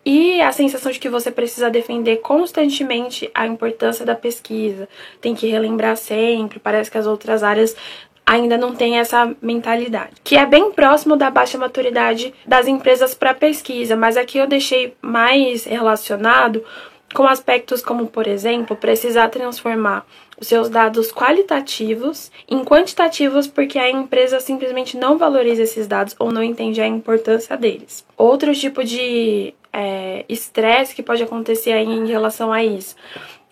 e 0.04 0.40
a 0.40 0.50
sensação 0.50 0.90
de 0.90 0.98
que 0.98 1.08
você 1.08 1.30
precisa 1.30 1.70
defender 1.70 2.16
constantemente 2.16 3.30
a 3.32 3.46
importância 3.46 4.04
da 4.04 4.16
pesquisa, 4.16 4.88
tem 5.20 5.36
que 5.36 5.46
relembrar 5.46 5.96
sempre, 5.96 6.58
parece 6.58 6.90
que 6.90 6.98
as 6.98 7.06
outras 7.06 7.44
áreas 7.44 7.76
ainda 8.26 8.58
não 8.58 8.74
têm 8.74 8.98
essa 8.98 9.32
mentalidade, 9.40 10.14
que 10.24 10.36
é 10.36 10.44
bem 10.44 10.72
próximo 10.72 11.16
da 11.16 11.30
baixa 11.30 11.56
maturidade 11.56 12.34
das 12.44 12.66
empresas 12.66 13.14
para 13.14 13.32
pesquisa, 13.32 13.94
mas 13.94 14.16
aqui 14.16 14.36
eu 14.36 14.48
deixei 14.48 14.94
mais 15.00 15.64
relacionado 15.64 16.62
com 17.14 17.22
aspectos 17.22 17.82
como, 17.82 18.06
por 18.08 18.26
exemplo, 18.26 18.76
precisar 18.76 19.28
transformar 19.28 20.04
os 20.40 20.46
seus 20.46 20.68
dados 20.68 21.12
qualitativos 21.12 22.30
em 22.48 22.64
quantitativos 22.64 23.46
porque 23.46 23.78
a 23.78 23.90
empresa 23.90 24.40
simplesmente 24.40 24.96
não 24.96 25.18
valoriza 25.18 25.62
esses 25.62 25.86
dados 25.86 26.14
ou 26.18 26.30
não 26.32 26.42
entende 26.42 26.80
a 26.80 26.86
importância 26.86 27.56
deles. 27.56 28.04
Outro 28.16 28.54
tipo 28.54 28.84
de 28.84 29.54
é, 29.72 30.24
estresse 30.28 30.92
é, 30.92 30.94
que 30.94 31.02
pode 31.02 31.22
acontecer 31.22 31.72
aí 31.72 31.86
em 31.86 32.06
relação 32.06 32.52
a 32.52 32.64
isso 32.64 32.94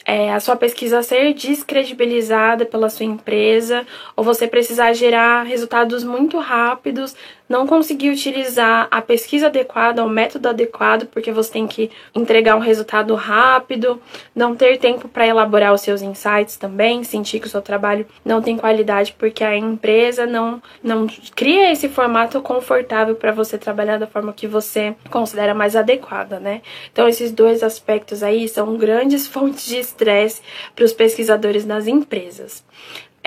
é, 0.06 0.32
a 0.32 0.38
sua 0.38 0.54
pesquisa 0.54 1.02
ser 1.02 1.34
descredibilizada 1.34 2.64
pela 2.64 2.88
sua 2.88 3.04
empresa, 3.04 3.84
ou 4.14 4.22
você 4.22 4.46
precisar 4.46 4.92
gerar 4.92 5.42
resultados 5.42 6.04
muito 6.04 6.38
rápidos 6.38 7.16
não 7.48 7.66
conseguir 7.66 8.10
utilizar 8.10 8.88
a 8.90 9.00
pesquisa 9.00 9.46
adequada, 9.46 10.04
o 10.04 10.08
método 10.08 10.48
adequado, 10.48 11.06
porque 11.06 11.30
você 11.30 11.52
tem 11.52 11.66
que 11.66 11.90
entregar 12.14 12.56
um 12.56 12.60
resultado 12.60 13.14
rápido, 13.14 14.00
não 14.34 14.56
ter 14.56 14.78
tempo 14.78 15.08
para 15.08 15.26
elaborar 15.26 15.72
os 15.72 15.80
seus 15.80 16.02
insights 16.02 16.56
também, 16.56 17.04
sentir 17.04 17.40
que 17.40 17.46
o 17.46 17.50
seu 17.50 17.62
trabalho 17.62 18.06
não 18.24 18.42
tem 18.42 18.56
qualidade 18.56 19.14
porque 19.18 19.44
a 19.44 19.56
empresa 19.56 20.26
não, 20.26 20.60
não 20.82 21.06
cria 21.34 21.70
esse 21.72 21.88
formato 21.88 22.40
confortável 22.40 23.14
para 23.14 23.32
você 23.32 23.56
trabalhar 23.56 23.98
da 23.98 24.06
forma 24.06 24.32
que 24.32 24.46
você 24.46 24.94
considera 25.10 25.54
mais 25.54 25.76
adequada, 25.76 26.40
né? 26.40 26.62
Então, 26.92 27.08
esses 27.08 27.30
dois 27.30 27.62
aspectos 27.62 28.22
aí 28.22 28.48
são 28.48 28.76
grandes 28.76 29.26
fontes 29.28 29.66
de 29.66 29.78
estresse 29.78 30.42
para 30.74 30.84
os 30.84 30.92
pesquisadores 30.92 31.64
nas 31.64 31.86
empresas. 31.86 32.64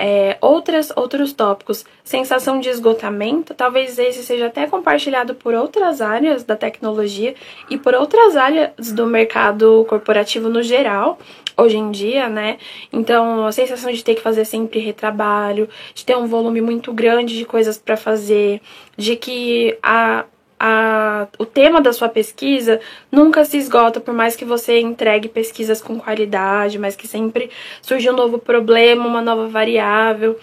É, 0.02 0.38
outras, 0.40 0.90
outros 0.96 1.34
tópicos, 1.34 1.84
sensação 2.02 2.58
de 2.58 2.70
esgotamento, 2.70 3.52
talvez 3.52 3.98
esse 3.98 4.22
seja 4.22 4.46
até 4.46 4.66
compartilhado 4.66 5.34
por 5.34 5.52
outras 5.52 6.00
áreas 6.00 6.42
da 6.42 6.56
tecnologia 6.56 7.34
e 7.68 7.76
por 7.76 7.92
outras 7.94 8.34
áreas 8.34 8.92
do 8.92 9.06
mercado 9.06 9.84
corporativo 9.86 10.48
no 10.48 10.62
geral, 10.62 11.18
hoje 11.54 11.76
em 11.76 11.90
dia, 11.90 12.30
né? 12.30 12.56
Então, 12.90 13.46
a 13.46 13.52
sensação 13.52 13.92
de 13.92 14.02
ter 14.02 14.14
que 14.14 14.22
fazer 14.22 14.46
sempre 14.46 14.80
retrabalho, 14.80 15.68
de 15.94 16.02
ter 16.02 16.16
um 16.16 16.26
volume 16.26 16.62
muito 16.62 16.94
grande 16.94 17.36
de 17.36 17.44
coisas 17.44 17.76
para 17.76 17.94
fazer, 17.94 18.62
de 18.96 19.16
que 19.16 19.76
a 19.82 20.24
a, 20.62 21.26
o 21.38 21.46
tema 21.46 21.80
da 21.80 21.90
sua 21.90 22.10
pesquisa 22.10 22.78
nunca 23.10 23.46
se 23.46 23.56
esgota, 23.56 23.98
por 23.98 24.12
mais 24.12 24.36
que 24.36 24.44
você 24.44 24.78
entregue 24.78 25.26
pesquisas 25.26 25.80
com 25.80 25.98
qualidade, 25.98 26.78
mas 26.78 26.94
que 26.94 27.08
sempre 27.08 27.50
surge 27.80 28.10
um 28.10 28.14
novo 28.14 28.38
problema, 28.38 29.06
uma 29.06 29.22
nova 29.22 29.48
variável. 29.48 30.38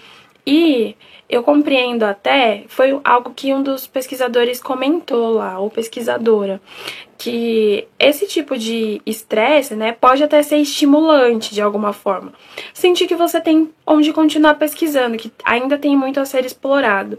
E 0.45 0.95
eu 1.29 1.43
compreendo 1.43 2.03
até, 2.03 2.63
foi 2.67 2.97
algo 3.03 3.33
que 3.35 3.53
um 3.53 3.61
dos 3.61 3.85
pesquisadores 3.85 4.61
comentou 4.61 5.31
lá, 5.31 5.59
ou 5.59 5.69
pesquisadora, 5.69 6.61
que 7.17 7.87
esse 7.97 8.27
tipo 8.27 8.57
de 8.57 9.01
estresse, 9.05 9.75
né, 9.75 9.91
pode 9.91 10.23
até 10.23 10.41
ser 10.43 10.57
estimulante 10.57 11.53
de 11.53 11.61
alguma 11.61 11.91
forma. 11.91 12.31
Sentir 12.73 13.07
que 13.07 13.15
você 13.15 13.41
tem 13.41 13.69
onde 13.85 14.13
continuar 14.13 14.55
pesquisando, 14.55 15.17
que 15.17 15.31
ainda 15.43 15.77
tem 15.77 15.97
muito 15.97 16.19
a 16.19 16.25
ser 16.25 16.45
explorado. 16.45 17.17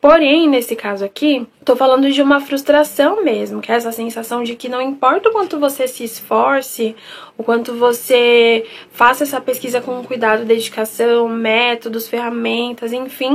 Porém, 0.00 0.48
nesse 0.48 0.74
caso 0.74 1.04
aqui, 1.04 1.46
tô 1.62 1.76
falando 1.76 2.10
de 2.10 2.22
uma 2.22 2.40
frustração 2.40 3.22
mesmo, 3.22 3.60
que 3.60 3.70
é 3.70 3.74
essa 3.74 3.92
sensação 3.92 4.42
de 4.42 4.56
que 4.56 4.66
não 4.66 4.80
importa 4.80 5.28
o 5.28 5.32
quanto 5.32 5.60
você 5.60 5.86
se 5.86 6.02
esforce, 6.02 6.96
o 7.36 7.44
quanto 7.44 7.74
você 7.74 8.66
faça 8.90 9.24
essa 9.24 9.40
pesquisa 9.42 9.80
com 9.80 10.02
cuidado, 10.02 10.46
dedicação, 10.46 11.28
métodos, 11.28 12.08
ferramentas, 12.08 12.94
enfim, 12.94 13.29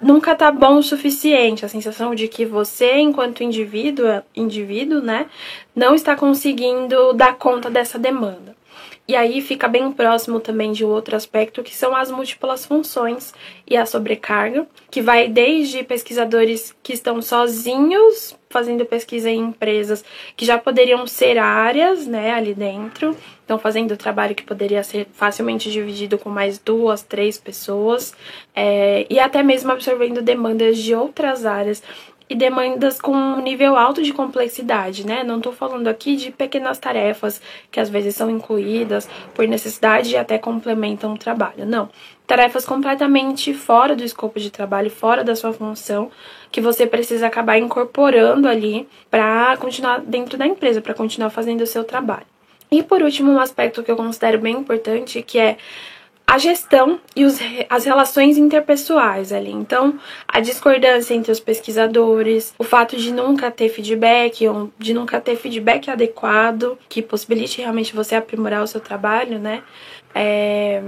nunca 0.00 0.34
tá 0.34 0.50
bom 0.50 0.78
o 0.78 0.82
suficiente. 0.82 1.64
A 1.64 1.68
sensação 1.68 2.14
de 2.14 2.28
que 2.28 2.44
você, 2.44 2.98
enquanto 2.98 3.42
indivíduo, 3.42 4.22
indivíduo, 4.34 5.00
né, 5.00 5.26
não 5.74 5.94
está 5.94 6.16
conseguindo 6.16 7.12
dar 7.12 7.36
conta 7.36 7.70
dessa 7.70 7.98
demanda. 7.98 8.56
E 9.06 9.16
aí 9.16 9.40
fica 9.40 9.66
bem 9.66 9.90
próximo 9.90 10.38
também 10.38 10.70
de 10.70 10.84
outro 10.84 11.16
aspecto 11.16 11.62
que 11.62 11.74
são 11.74 11.96
as 11.96 12.10
múltiplas 12.10 12.66
funções 12.66 13.32
e 13.66 13.74
a 13.74 13.86
sobrecarga, 13.86 14.66
que 14.90 15.00
vai 15.00 15.28
desde 15.28 15.82
pesquisadores 15.82 16.76
que 16.82 16.92
estão 16.92 17.22
sozinhos 17.22 18.37
fazendo 18.50 18.84
pesquisa 18.84 19.30
em 19.30 19.40
empresas 19.40 20.04
que 20.36 20.44
já 20.44 20.58
poderiam 20.58 21.06
ser 21.06 21.38
áreas, 21.38 22.06
né, 22.06 22.32
ali 22.32 22.54
dentro, 22.54 23.16
estão 23.40 23.58
fazendo 23.58 23.96
trabalho 23.96 24.34
que 24.34 24.42
poderia 24.42 24.82
ser 24.82 25.06
facilmente 25.12 25.70
dividido 25.70 26.18
com 26.18 26.28
mais 26.28 26.58
duas, 26.58 27.02
três 27.02 27.38
pessoas, 27.38 28.14
é, 28.54 29.06
e 29.08 29.18
até 29.18 29.42
mesmo 29.42 29.72
absorvendo 29.72 30.20
demandas 30.20 30.78
de 30.78 30.94
outras 30.94 31.46
áreas 31.46 31.82
e 32.30 32.34
demandas 32.34 33.00
com 33.00 33.12
um 33.12 33.40
nível 33.40 33.74
alto 33.76 34.02
de 34.02 34.12
complexidade, 34.12 35.06
né? 35.06 35.24
Não 35.24 35.38
estou 35.38 35.52
falando 35.52 35.88
aqui 35.88 36.14
de 36.14 36.30
pequenas 36.30 36.78
tarefas 36.78 37.40
que 37.70 37.80
às 37.80 37.88
vezes 37.88 38.14
são 38.14 38.28
incluídas 38.28 39.08
por 39.34 39.48
necessidade 39.48 40.10
e 40.10 40.16
até 40.16 40.36
complementam 40.36 41.14
o 41.14 41.18
trabalho. 41.18 41.64
Não. 41.64 41.88
Tarefas 42.26 42.66
completamente 42.66 43.54
fora 43.54 43.96
do 43.96 44.04
escopo 44.04 44.38
de 44.38 44.50
trabalho, 44.50 44.90
fora 44.90 45.24
da 45.24 45.34
sua 45.34 45.54
função, 45.54 46.10
que 46.50 46.60
você 46.60 46.86
precisa 46.86 47.26
acabar 47.26 47.58
incorporando 47.58 48.48
ali 48.48 48.88
para 49.10 49.56
continuar 49.58 50.00
dentro 50.00 50.38
da 50.38 50.46
empresa, 50.46 50.80
para 50.80 50.94
continuar 50.94 51.30
fazendo 51.30 51.62
o 51.62 51.66
seu 51.66 51.84
trabalho. 51.84 52.26
E 52.70 52.82
por 52.82 53.02
último, 53.02 53.32
um 53.32 53.40
aspecto 53.40 53.82
que 53.82 53.90
eu 53.90 53.96
considero 53.96 54.38
bem 54.38 54.56
importante, 54.56 55.22
que 55.22 55.38
é 55.38 55.56
a 56.28 56.36
gestão 56.36 57.00
e 57.16 57.24
os, 57.24 57.38
as 57.70 57.86
relações 57.86 58.36
interpessoais 58.36 59.32
ali. 59.32 59.50
Então, 59.50 59.98
a 60.28 60.40
discordância 60.40 61.14
entre 61.14 61.32
os 61.32 61.40
pesquisadores, 61.40 62.54
o 62.58 62.64
fato 62.64 62.98
de 62.98 63.10
nunca 63.10 63.50
ter 63.50 63.70
feedback, 63.70 64.46
ou 64.46 64.70
de 64.78 64.92
nunca 64.92 65.18
ter 65.22 65.36
feedback 65.36 65.88
adequado, 65.90 66.76
que 66.86 67.00
possibilite 67.00 67.62
realmente 67.62 67.96
você 67.96 68.14
aprimorar 68.14 68.62
o 68.62 68.66
seu 68.66 68.78
trabalho, 68.78 69.38
né? 69.38 69.62
É, 70.14 70.82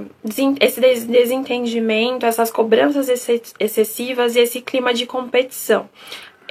esse 0.60 1.06
desentendimento, 1.06 2.26
essas 2.26 2.50
cobranças 2.50 3.08
excessivas 3.58 4.34
e 4.34 4.40
esse 4.40 4.60
clima 4.60 4.92
de 4.92 5.06
competição. 5.06 5.88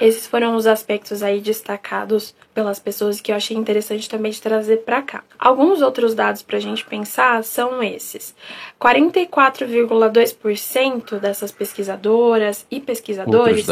Esses 0.00 0.26
foram 0.26 0.56
os 0.56 0.66
aspectos 0.66 1.22
aí 1.22 1.40
destacados 1.40 2.34
pelas 2.54 2.78
pessoas 2.78 3.20
que 3.20 3.30
eu 3.30 3.36
achei 3.36 3.54
interessante 3.54 4.08
também 4.08 4.32
de 4.32 4.40
trazer 4.40 4.78
para 4.78 5.02
cá. 5.02 5.22
Alguns 5.38 5.82
outros 5.82 6.14
dados 6.14 6.42
para 6.42 6.56
a 6.56 6.60
gente 6.60 6.86
pensar 6.86 7.44
são 7.44 7.82
esses: 7.82 8.34
44,2% 8.80 11.18
dessas 11.18 11.52
pesquisadoras 11.52 12.64
e 12.70 12.80
pesquisadores 12.80 13.66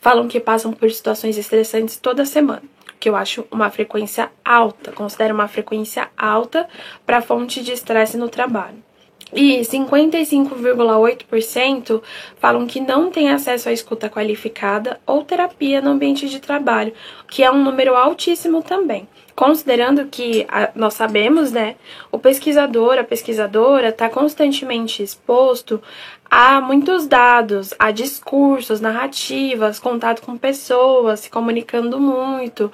falam 0.00 0.26
que 0.26 0.40
passam 0.40 0.72
por 0.72 0.90
situações 0.90 1.36
estressantes 1.36 1.98
toda 1.98 2.24
semana 2.24 2.62
que 2.98 3.08
eu 3.08 3.16
acho 3.16 3.46
uma 3.50 3.70
frequência 3.70 4.30
alta, 4.44 4.92
considero 4.92 5.34
uma 5.34 5.48
frequência 5.48 6.08
alta 6.16 6.68
para 7.06 7.22
fonte 7.22 7.62
de 7.62 7.72
estresse 7.72 8.16
no 8.16 8.28
trabalho. 8.28 8.88
E 9.32 9.60
55,8% 9.60 12.02
falam 12.38 12.66
que 12.66 12.80
não 12.80 13.10
têm 13.10 13.30
acesso 13.30 13.68
à 13.68 13.72
escuta 13.72 14.08
qualificada 14.08 14.98
ou 15.06 15.22
terapia 15.22 15.82
no 15.82 15.90
ambiente 15.90 16.26
de 16.28 16.40
trabalho, 16.40 16.94
que 17.28 17.42
é 17.42 17.50
um 17.50 17.62
número 17.62 17.94
altíssimo 17.94 18.62
também. 18.62 19.06
Considerando 19.36 20.06
que 20.06 20.46
a, 20.48 20.70
nós 20.74 20.94
sabemos, 20.94 21.52
né, 21.52 21.76
o 22.10 22.18
pesquisador, 22.18 22.98
a 22.98 23.04
pesquisadora 23.04 23.90
está 23.90 24.08
constantemente 24.08 25.02
exposto 25.02 25.82
a 26.30 26.60
muitos 26.60 27.06
dados, 27.06 27.72
a 27.78 27.90
discursos, 27.90 28.80
narrativas, 28.80 29.78
contato 29.78 30.22
com 30.22 30.36
pessoas, 30.36 31.20
se 31.20 31.30
comunicando 31.30 31.98
muito. 31.98 32.70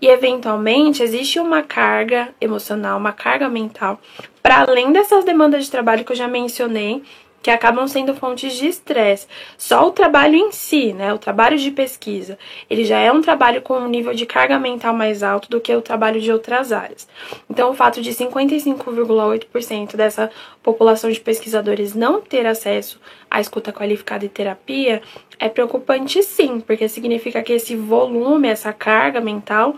E 0.00 0.06
eventualmente 0.06 1.02
existe 1.02 1.40
uma 1.40 1.62
carga 1.62 2.28
emocional, 2.40 2.98
uma 2.98 3.12
carga 3.12 3.48
mental, 3.48 4.00
para 4.42 4.60
além 4.60 4.92
dessas 4.92 5.24
demandas 5.24 5.64
de 5.64 5.70
trabalho 5.70 6.04
que 6.04 6.12
eu 6.12 6.16
já 6.16 6.28
mencionei, 6.28 7.02
que 7.48 7.52
acabam 7.52 7.88
sendo 7.88 8.14
fontes 8.14 8.52
de 8.58 8.66
estresse. 8.66 9.26
Só 9.56 9.88
o 9.88 9.90
trabalho 9.90 10.36
em 10.36 10.52
si, 10.52 10.92
né, 10.92 11.14
o 11.14 11.18
trabalho 11.18 11.56
de 11.56 11.70
pesquisa, 11.70 12.38
ele 12.68 12.84
já 12.84 12.98
é 12.98 13.10
um 13.10 13.22
trabalho 13.22 13.62
com 13.62 13.72
um 13.72 13.88
nível 13.88 14.12
de 14.12 14.26
carga 14.26 14.58
mental 14.58 14.92
mais 14.92 15.22
alto 15.22 15.48
do 15.48 15.58
que 15.58 15.74
o 15.74 15.80
trabalho 15.80 16.20
de 16.20 16.30
outras 16.30 16.72
áreas. 16.72 17.08
Então, 17.48 17.70
o 17.70 17.74
fato 17.74 18.02
de 18.02 18.10
55,8% 18.10 19.96
dessa 19.96 20.30
população 20.62 21.10
de 21.10 21.18
pesquisadores 21.20 21.94
não 21.94 22.20
ter 22.20 22.44
acesso 22.44 23.00
à 23.30 23.40
escuta 23.40 23.72
qualificada 23.72 24.26
e 24.26 24.28
terapia 24.28 25.00
é 25.38 25.48
preocupante 25.48 26.22
sim, 26.22 26.60
porque 26.60 26.86
significa 26.86 27.42
que 27.42 27.54
esse 27.54 27.74
volume, 27.74 28.48
essa 28.48 28.74
carga 28.74 29.22
mental, 29.22 29.74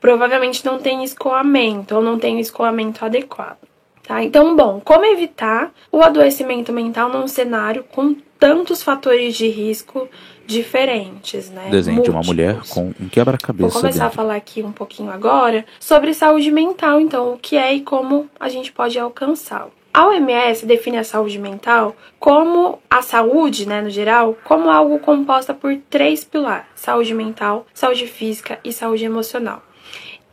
provavelmente 0.00 0.64
não 0.64 0.78
tem 0.78 1.02
escoamento 1.02 1.96
ou 1.96 2.00
não 2.00 2.16
tem 2.16 2.36
o 2.36 2.40
escoamento 2.40 3.04
adequado. 3.04 3.58
Tá? 4.06 4.22
Então, 4.22 4.54
bom, 4.54 4.80
como 4.84 5.04
evitar 5.04 5.72
o 5.90 6.00
adoecimento 6.00 6.72
mental 6.72 7.08
num 7.08 7.26
cenário 7.26 7.82
com 7.82 8.14
tantos 8.38 8.82
fatores 8.82 9.34
de 9.34 9.48
risco 9.48 10.08
diferentes, 10.46 11.50
né? 11.50 11.68
Desenho 11.70 12.02
de 12.02 12.10
uma 12.10 12.20
mulher 12.20 12.60
com 12.68 12.92
um 13.00 13.08
quebra-cabeça. 13.08 13.68
Vou 13.68 13.80
começar 13.80 14.04
dentro. 14.04 14.20
a 14.20 14.22
falar 14.22 14.36
aqui 14.36 14.62
um 14.62 14.70
pouquinho 14.70 15.10
agora 15.10 15.66
sobre 15.80 16.14
saúde 16.14 16.52
mental, 16.52 17.00
então, 17.00 17.32
o 17.32 17.38
que 17.38 17.56
é 17.56 17.74
e 17.74 17.80
como 17.80 18.30
a 18.38 18.48
gente 18.48 18.70
pode 18.70 18.96
alcançá-lo. 18.96 19.72
A 19.92 20.06
OMS 20.06 20.66
define 20.66 20.98
a 20.98 21.04
saúde 21.04 21.38
mental 21.38 21.96
como 22.20 22.78
a 22.88 23.02
saúde, 23.02 23.66
né, 23.66 23.80
no 23.80 23.90
geral, 23.90 24.36
como 24.44 24.70
algo 24.70 24.98
composta 25.00 25.52
por 25.52 25.74
três 25.90 26.22
pilares: 26.22 26.66
saúde 26.76 27.12
mental, 27.12 27.66
saúde 27.74 28.06
física 28.06 28.60
e 28.62 28.72
saúde 28.72 29.04
emocional. 29.04 29.62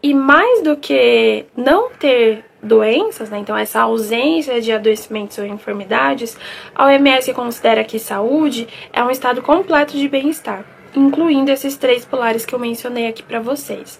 E 0.03 0.13
mais 0.13 0.61
do 0.61 0.75
que 0.75 1.45
não 1.55 1.89
ter 1.91 2.43
doenças, 2.63 3.29
né? 3.29 3.37
Então, 3.37 3.57
essa 3.57 3.81
ausência 3.81 4.61
de 4.61 4.71
adoecimentos 4.71 5.37
ou 5.37 5.45
enfermidades, 5.45 6.37
a 6.73 6.85
OMS 6.85 7.33
considera 7.33 7.83
que 7.83 7.99
saúde 7.99 8.67
é 8.91 9.03
um 9.03 9.11
estado 9.11 9.41
completo 9.41 9.97
de 9.97 10.07
bem-estar, 10.07 10.65
incluindo 10.95 11.51
esses 11.51 11.75
três 11.75 12.05
pilares 12.05 12.45
que 12.45 12.55
eu 12.55 12.59
mencionei 12.59 13.07
aqui 13.07 13.21
para 13.21 13.39
vocês. 13.39 13.99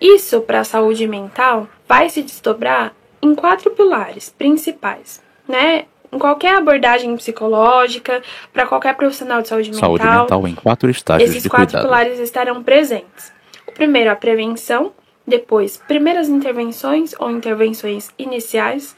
Isso, 0.00 0.40
para 0.40 0.60
a 0.60 0.64
saúde 0.64 1.06
mental, 1.06 1.68
vai 1.88 2.08
se 2.08 2.22
desdobrar 2.22 2.92
em 3.20 3.34
quatro 3.34 3.70
pilares 3.70 4.30
principais, 4.36 5.20
né? 5.46 5.84
Em 6.12 6.18
qualquer 6.18 6.56
abordagem 6.56 7.16
psicológica, 7.16 8.22
para 8.52 8.66
qualquer 8.66 8.94
profissional 8.96 9.40
de 9.40 9.48
saúde, 9.48 9.74
saúde 9.74 10.04
mental, 10.04 10.22
mental 10.22 10.48
em 10.48 10.54
quatro 10.54 10.90
estágios 10.90 11.30
esses 11.30 11.46
quatro 11.46 11.66
cuidado. 11.68 11.84
pilares 11.84 12.18
estarão 12.18 12.62
presentes. 12.62 13.32
O 13.66 13.72
primeiro, 13.72 14.10
a 14.10 14.16
prevenção, 14.16 14.92
depois, 15.26 15.76
primeiras 15.76 16.28
intervenções 16.28 17.14
ou 17.18 17.30
intervenções 17.30 18.10
iniciais, 18.18 18.96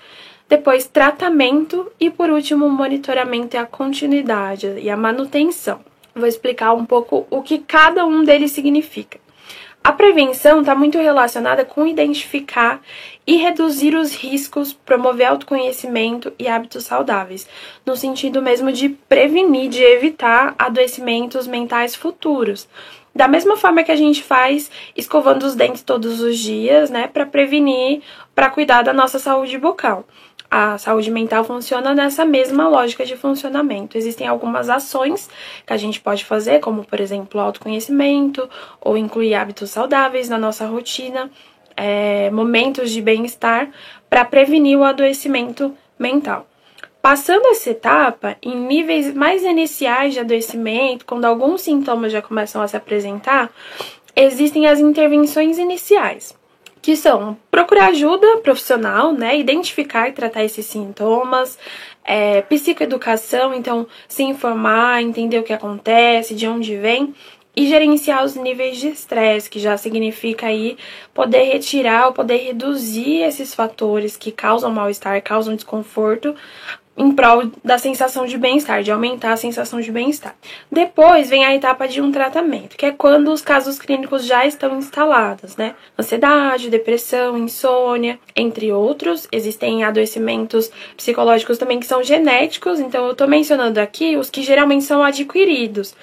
depois, 0.48 0.86
tratamento 0.86 1.90
e, 1.98 2.10
por 2.10 2.30
último, 2.30 2.68
monitoramento 2.68 3.56
e 3.56 3.58
a 3.58 3.66
continuidade 3.66 4.74
e 4.78 4.90
a 4.90 4.96
manutenção. 4.96 5.80
Vou 6.14 6.26
explicar 6.26 6.72
um 6.74 6.84
pouco 6.84 7.26
o 7.30 7.42
que 7.42 7.58
cada 7.58 8.06
um 8.06 8.22
deles 8.22 8.52
significa. 8.52 9.18
A 9.82 9.92
prevenção 9.92 10.60
está 10.60 10.74
muito 10.74 10.96
relacionada 10.96 11.62
com 11.62 11.86
identificar 11.86 12.80
e 13.26 13.36
reduzir 13.36 13.94
os 13.94 14.14
riscos, 14.14 14.72
promover 14.72 15.26
autoconhecimento 15.26 16.32
e 16.38 16.48
hábitos 16.48 16.84
saudáveis, 16.84 17.46
no 17.84 17.94
sentido 17.94 18.40
mesmo 18.40 18.72
de 18.72 18.88
prevenir, 18.88 19.68
de 19.68 19.82
evitar 19.82 20.54
adoecimentos 20.58 21.46
mentais 21.46 21.94
futuros. 21.94 22.66
Da 23.14 23.28
mesma 23.28 23.56
forma 23.56 23.84
que 23.84 23.92
a 23.92 23.96
gente 23.96 24.22
faz 24.22 24.70
escovando 24.96 25.44
os 25.44 25.54
dentes 25.54 25.82
todos 25.82 26.20
os 26.20 26.36
dias, 26.36 26.90
né, 26.90 27.06
para 27.06 27.24
prevenir, 27.24 28.02
para 28.34 28.50
cuidar 28.50 28.82
da 28.82 28.92
nossa 28.92 29.18
saúde 29.18 29.56
bucal. 29.56 30.04
A 30.50 30.78
saúde 30.78 31.10
mental 31.10 31.44
funciona 31.44 31.94
nessa 31.94 32.24
mesma 32.24 32.68
lógica 32.68 33.04
de 33.04 33.16
funcionamento. 33.16 33.96
Existem 33.96 34.26
algumas 34.26 34.68
ações 34.68 35.28
que 35.66 35.72
a 35.72 35.76
gente 35.76 36.00
pode 36.00 36.24
fazer, 36.24 36.60
como 36.60 36.84
por 36.84 37.00
exemplo, 37.00 37.40
autoconhecimento 37.40 38.48
ou 38.80 38.96
incluir 38.96 39.34
hábitos 39.34 39.70
saudáveis 39.70 40.28
na 40.28 40.38
nossa 40.38 40.66
rotina, 40.66 41.30
é, 41.76 42.30
momentos 42.30 42.90
de 42.90 43.02
bem-estar 43.02 43.70
para 44.08 44.24
prevenir 44.24 44.78
o 44.78 44.84
adoecimento 44.84 45.76
mental. 45.98 46.46
Passando 47.04 47.48
essa 47.48 47.68
etapa, 47.68 48.34
em 48.42 48.56
níveis 48.56 49.12
mais 49.12 49.42
iniciais 49.42 50.14
de 50.14 50.20
adoecimento, 50.20 51.04
quando 51.04 51.26
alguns 51.26 51.60
sintomas 51.60 52.10
já 52.10 52.22
começam 52.22 52.62
a 52.62 52.66
se 52.66 52.78
apresentar, 52.78 53.52
existem 54.16 54.66
as 54.66 54.80
intervenções 54.80 55.58
iniciais 55.58 56.34
que 56.80 56.96
são 56.96 57.36
procurar 57.50 57.88
ajuda 57.88 58.38
profissional, 58.38 59.12
né? 59.12 59.38
Identificar 59.38 60.08
e 60.08 60.12
tratar 60.12 60.44
esses 60.44 60.64
sintomas, 60.64 61.58
é, 62.02 62.40
psicoeducação, 62.40 63.52
então 63.52 63.86
se 64.08 64.22
informar, 64.22 65.02
entender 65.02 65.38
o 65.38 65.42
que 65.42 65.52
acontece, 65.52 66.34
de 66.34 66.48
onde 66.48 66.74
vem, 66.74 67.14
e 67.54 67.66
gerenciar 67.66 68.24
os 68.24 68.34
níveis 68.34 68.78
de 68.78 68.88
estresse, 68.88 69.50
que 69.50 69.60
já 69.60 69.76
significa 69.76 70.46
aí 70.46 70.78
poder 71.12 71.44
retirar 71.44 72.06
ou 72.06 72.12
poder 72.14 72.38
reduzir 72.38 73.22
esses 73.22 73.54
fatores 73.54 74.16
que 74.16 74.32
causam 74.32 74.72
mal-estar, 74.72 75.22
causam 75.22 75.54
desconforto, 75.54 76.34
em 76.96 77.10
prol 77.12 77.50
da 77.64 77.76
sensação 77.76 78.24
de 78.24 78.38
bem-estar, 78.38 78.82
de 78.82 78.90
aumentar 78.90 79.32
a 79.32 79.36
sensação 79.36 79.80
de 79.80 79.90
bem-estar. 79.90 80.34
Depois 80.70 81.28
vem 81.28 81.44
a 81.44 81.54
etapa 81.54 81.88
de 81.88 82.00
um 82.00 82.12
tratamento, 82.12 82.76
que 82.76 82.86
é 82.86 82.92
quando 82.92 83.32
os 83.32 83.42
casos 83.42 83.78
clínicos 83.78 84.24
já 84.24 84.46
estão 84.46 84.78
instalados, 84.78 85.56
né? 85.56 85.74
Ansiedade, 85.98 86.70
depressão, 86.70 87.36
insônia, 87.36 88.18
entre 88.36 88.70
outros. 88.72 89.26
Existem 89.32 89.82
adoecimentos 89.82 90.70
psicológicos 90.96 91.58
também 91.58 91.80
que 91.80 91.86
são 91.86 92.02
genéticos, 92.02 92.78
então 92.78 93.06
eu 93.06 93.14
tô 93.14 93.26
mencionando 93.26 93.80
aqui 93.80 94.16
os 94.16 94.30
que 94.30 94.42
geralmente 94.42 94.84
são 94.84 95.02
adquiridos. 95.02 95.94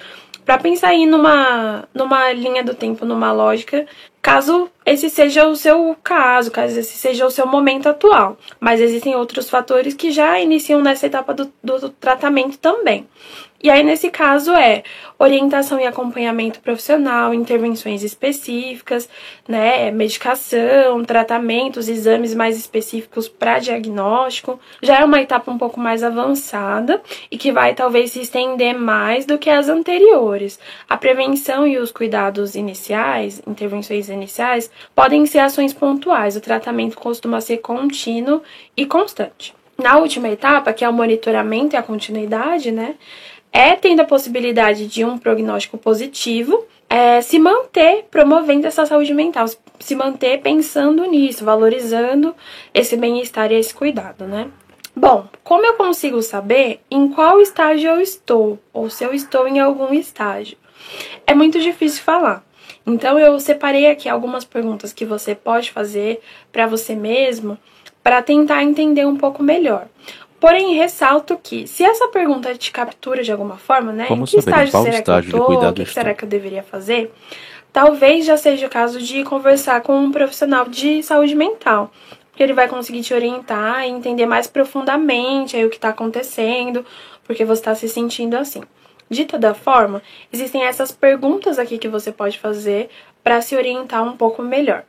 Para 0.44 0.58
pensar 0.58 0.88
aí 0.88 1.06
numa, 1.06 1.84
numa 1.94 2.32
linha 2.32 2.64
do 2.64 2.74
tempo, 2.74 3.06
numa 3.06 3.32
lógica, 3.32 3.86
caso 4.22 4.70
esse 4.86 5.10
seja 5.10 5.46
o 5.48 5.56
seu 5.56 5.96
caso, 6.02 6.50
caso 6.50 6.78
esse 6.78 6.96
seja 6.96 7.26
o 7.26 7.30
seu 7.30 7.46
momento 7.46 7.88
atual. 7.88 8.38
Mas 8.60 8.80
existem 8.80 9.16
outros 9.16 9.50
fatores 9.50 9.94
que 9.94 10.12
já 10.12 10.40
iniciam 10.40 10.80
nessa 10.80 11.06
etapa 11.06 11.34
do, 11.34 11.52
do 11.62 11.88
tratamento 11.90 12.56
também. 12.58 13.06
E 13.62 13.70
aí, 13.70 13.84
nesse 13.84 14.10
caso, 14.10 14.52
é 14.52 14.82
orientação 15.16 15.78
e 15.78 15.86
acompanhamento 15.86 16.58
profissional, 16.58 17.32
intervenções 17.32 18.02
específicas, 18.02 19.08
né, 19.46 19.88
medicação, 19.92 21.04
tratamentos, 21.04 21.88
exames 21.88 22.34
mais 22.34 22.58
específicos 22.58 23.28
para 23.28 23.60
diagnóstico. 23.60 24.58
Já 24.82 24.98
é 24.98 25.04
uma 25.04 25.20
etapa 25.20 25.48
um 25.48 25.58
pouco 25.58 25.78
mais 25.78 26.02
avançada 26.02 27.00
e 27.30 27.38
que 27.38 27.52
vai 27.52 27.72
talvez 27.72 28.10
se 28.10 28.20
estender 28.20 28.76
mais 28.76 29.24
do 29.24 29.38
que 29.38 29.48
as 29.48 29.68
anteriores. 29.68 30.58
A 30.88 30.96
prevenção 30.96 31.64
e 31.64 31.78
os 31.78 31.92
cuidados 31.92 32.56
iniciais, 32.56 33.40
intervenções 33.46 34.08
iniciais, 34.08 34.72
podem 34.92 35.24
ser 35.24 35.38
ações 35.38 35.72
pontuais. 35.72 36.34
O 36.34 36.40
tratamento 36.40 36.96
costuma 36.98 37.40
ser 37.40 37.58
contínuo 37.58 38.42
e 38.76 38.84
constante. 38.86 39.54
Na 39.78 39.96
última 39.98 40.28
etapa, 40.28 40.72
que 40.72 40.84
é 40.84 40.88
o 40.88 40.92
monitoramento 40.92 41.74
e 41.74 41.78
a 41.78 41.82
continuidade, 41.82 42.70
né? 42.70 42.94
É 43.52 43.76
tendo 43.76 44.00
a 44.00 44.04
possibilidade 44.04 44.86
de 44.86 45.04
um 45.04 45.18
prognóstico 45.18 45.76
positivo, 45.76 46.66
é, 46.88 47.20
se 47.20 47.38
manter 47.38 48.06
promovendo 48.10 48.66
essa 48.66 48.86
saúde 48.86 49.12
mental, 49.14 49.46
se 49.78 49.94
manter 49.94 50.40
pensando 50.40 51.04
nisso, 51.04 51.44
valorizando 51.44 52.34
esse 52.72 52.96
bem-estar 52.96 53.52
e 53.52 53.56
esse 53.56 53.74
cuidado, 53.74 54.26
né? 54.26 54.48
Bom, 54.94 55.26
como 55.42 55.64
eu 55.64 55.74
consigo 55.74 56.20
saber 56.22 56.80
em 56.90 57.08
qual 57.08 57.40
estágio 57.40 57.90
eu 57.90 58.00
estou, 58.00 58.58
ou 58.72 58.90
se 58.90 59.04
eu 59.04 59.14
estou 59.14 59.48
em 59.48 59.58
algum 59.58 59.92
estágio? 59.94 60.58
É 61.26 61.34
muito 61.34 61.60
difícil 61.60 62.02
falar. 62.02 62.44
Então 62.86 63.18
eu 63.18 63.38
separei 63.40 63.86
aqui 63.86 64.08
algumas 64.08 64.44
perguntas 64.44 64.92
que 64.92 65.04
você 65.04 65.34
pode 65.34 65.70
fazer 65.70 66.20
para 66.50 66.66
você 66.66 66.94
mesmo 66.94 67.56
para 68.02 68.20
tentar 68.20 68.64
entender 68.64 69.06
um 69.06 69.16
pouco 69.16 69.42
melhor. 69.42 69.86
Porém, 70.42 70.74
ressalto 70.74 71.38
que, 71.40 71.68
se 71.68 71.84
essa 71.84 72.08
pergunta 72.08 72.52
te 72.56 72.72
captura 72.72 73.22
de 73.22 73.30
alguma 73.30 73.56
forma, 73.56 73.92
né? 73.92 74.06
Como 74.06 74.24
em 74.24 74.26
que 74.26 74.42
saber 74.42 74.64
estágio 74.64 74.82
será 74.82 74.98
estágio 74.98 75.30
que 75.30 75.36
eu 75.36 75.44
tô? 75.44 75.68
O 75.68 75.72
que 75.72 75.86
será 75.86 76.14
que 76.14 76.24
eu 76.24 76.28
deveria 76.28 76.64
fazer? 76.64 77.14
Talvez 77.72 78.26
já 78.26 78.36
seja 78.36 78.66
o 78.66 78.68
caso 78.68 79.00
de 79.00 79.22
conversar 79.22 79.82
com 79.82 79.96
um 79.96 80.10
profissional 80.10 80.68
de 80.68 81.00
saúde 81.04 81.36
mental. 81.36 81.92
Porque 82.28 82.42
ele 82.42 82.54
vai 82.54 82.66
conseguir 82.66 83.02
te 83.02 83.14
orientar 83.14 83.86
e 83.86 83.90
entender 83.90 84.26
mais 84.26 84.48
profundamente 84.48 85.56
aí 85.56 85.64
o 85.64 85.70
que 85.70 85.76
está 85.76 85.90
acontecendo, 85.90 86.84
porque 87.22 87.44
você 87.44 87.60
está 87.60 87.76
se 87.76 87.88
sentindo 87.88 88.36
assim. 88.36 88.62
De 89.08 89.24
toda 89.24 89.54
forma, 89.54 90.02
existem 90.32 90.64
essas 90.64 90.90
perguntas 90.90 91.56
aqui 91.56 91.78
que 91.78 91.88
você 91.88 92.10
pode 92.10 92.40
fazer 92.40 92.90
para 93.22 93.40
se 93.40 93.54
orientar 93.54 94.02
um 94.02 94.16
pouco 94.16 94.42
melhor. 94.42 94.82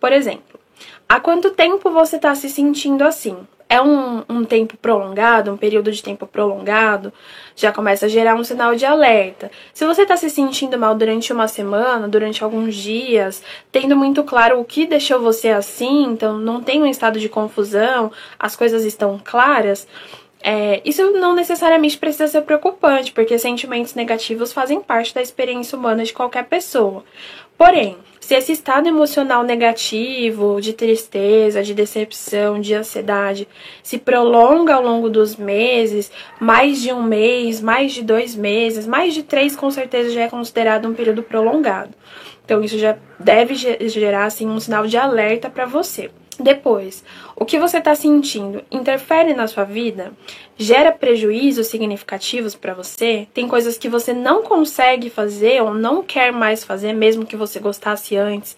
Por 0.00 0.12
exemplo, 0.14 0.58
há 1.06 1.20
quanto 1.20 1.50
tempo 1.50 1.90
você 1.90 2.16
está 2.16 2.34
se 2.34 2.48
sentindo 2.48 3.04
assim? 3.04 3.36
É 3.74 3.82
um, 3.82 4.22
um 4.28 4.44
tempo 4.44 4.76
prolongado, 4.76 5.50
um 5.50 5.56
período 5.56 5.90
de 5.90 6.00
tempo 6.00 6.28
prolongado, 6.28 7.12
já 7.56 7.72
começa 7.72 8.06
a 8.06 8.08
gerar 8.08 8.36
um 8.36 8.44
sinal 8.44 8.76
de 8.76 8.86
alerta. 8.86 9.50
Se 9.72 9.84
você 9.84 10.02
está 10.02 10.16
se 10.16 10.30
sentindo 10.30 10.78
mal 10.78 10.94
durante 10.94 11.32
uma 11.32 11.48
semana, 11.48 12.06
durante 12.06 12.44
alguns 12.44 12.76
dias, 12.76 13.42
tendo 13.72 13.96
muito 13.96 14.22
claro 14.22 14.60
o 14.60 14.64
que 14.64 14.86
deixou 14.86 15.18
você 15.18 15.48
assim, 15.48 16.04
então 16.04 16.38
não 16.38 16.62
tem 16.62 16.84
um 16.84 16.86
estado 16.86 17.18
de 17.18 17.28
confusão, 17.28 18.12
as 18.38 18.54
coisas 18.54 18.84
estão 18.84 19.20
claras, 19.24 19.88
é, 20.46 20.82
isso 20.84 21.10
não 21.12 21.34
necessariamente 21.34 21.96
precisa 21.96 22.28
ser 22.28 22.42
preocupante, 22.42 23.12
porque 23.12 23.38
sentimentos 23.38 23.94
negativos 23.94 24.52
fazem 24.52 24.78
parte 24.78 25.14
da 25.14 25.22
experiência 25.22 25.78
humana 25.78 26.04
de 26.04 26.12
qualquer 26.12 26.44
pessoa. 26.44 27.02
Porém, 27.56 27.96
se 28.20 28.34
esse 28.34 28.52
estado 28.52 28.86
emocional 28.86 29.42
negativo, 29.42 30.60
de 30.60 30.74
tristeza, 30.74 31.62
de 31.62 31.72
decepção, 31.72 32.60
de 32.60 32.74
ansiedade, 32.74 33.48
se 33.82 33.96
prolonga 33.96 34.74
ao 34.74 34.82
longo 34.82 35.08
dos 35.08 35.34
meses, 35.34 36.12
mais 36.38 36.82
de 36.82 36.92
um 36.92 37.02
mês, 37.02 37.62
mais 37.62 37.92
de 37.92 38.02
dois 38.02 38.36
meses, 38.36 38.86
mais 38.86 39.14
de 39.14 39.22
três, 39.22 39.56
com 39.56 39.70
certeza 39.70 40.10
já 40.10 40.24
é 40.24 40.28
considerado 40.28 40.86
um 40.86 40.92
período 40.92 41.22
prolongado. 41.22 41.94
Então, 42.44 42.62
isso 42.62 42.78
já 42.78 42.98
deve 43.18 43.54
gerar 43.54 44.26
assim, 44.26 44.46
um 44.46 44.60
sinal 44.60 44.86
de 44.86 44.98
alerta 44.98 45.48
para 45.48 45.64
você. 45.64 46.10
Depois, 46.38 47.04
o 47.36 47.44
que 47.44 47.58
você 47.58 47.78
está 47.78 47.94
sentindo 47.94 48.62
interfere 48.70 49.34
na 49.34 49.46
sua 49.46 49.64
vida? 49.64 50.12
Gera 50.56 50.90
prejuízos 50.90 51.68
significativos 51.68 52.54
para 52.54 52.74
você? 52.74 53.28
Tem 53.32 53.46
coisas 53.46 53.78
que 53.78 53.88
você 53.88 54.12
não 54.12 54.42
consegue 54.42 55.10
fazer 55.10 55.62
ou 55.62 55.72
não 55.74 56.02
quer 56.02 56.32
mais 56.32 56.64
fazer, 56.64 56.92
mesmo 56.92 57.26
que 57.26 57.36
você 57.36 57.60
gostasse 57.60 58.16
antes, 58.16 58.56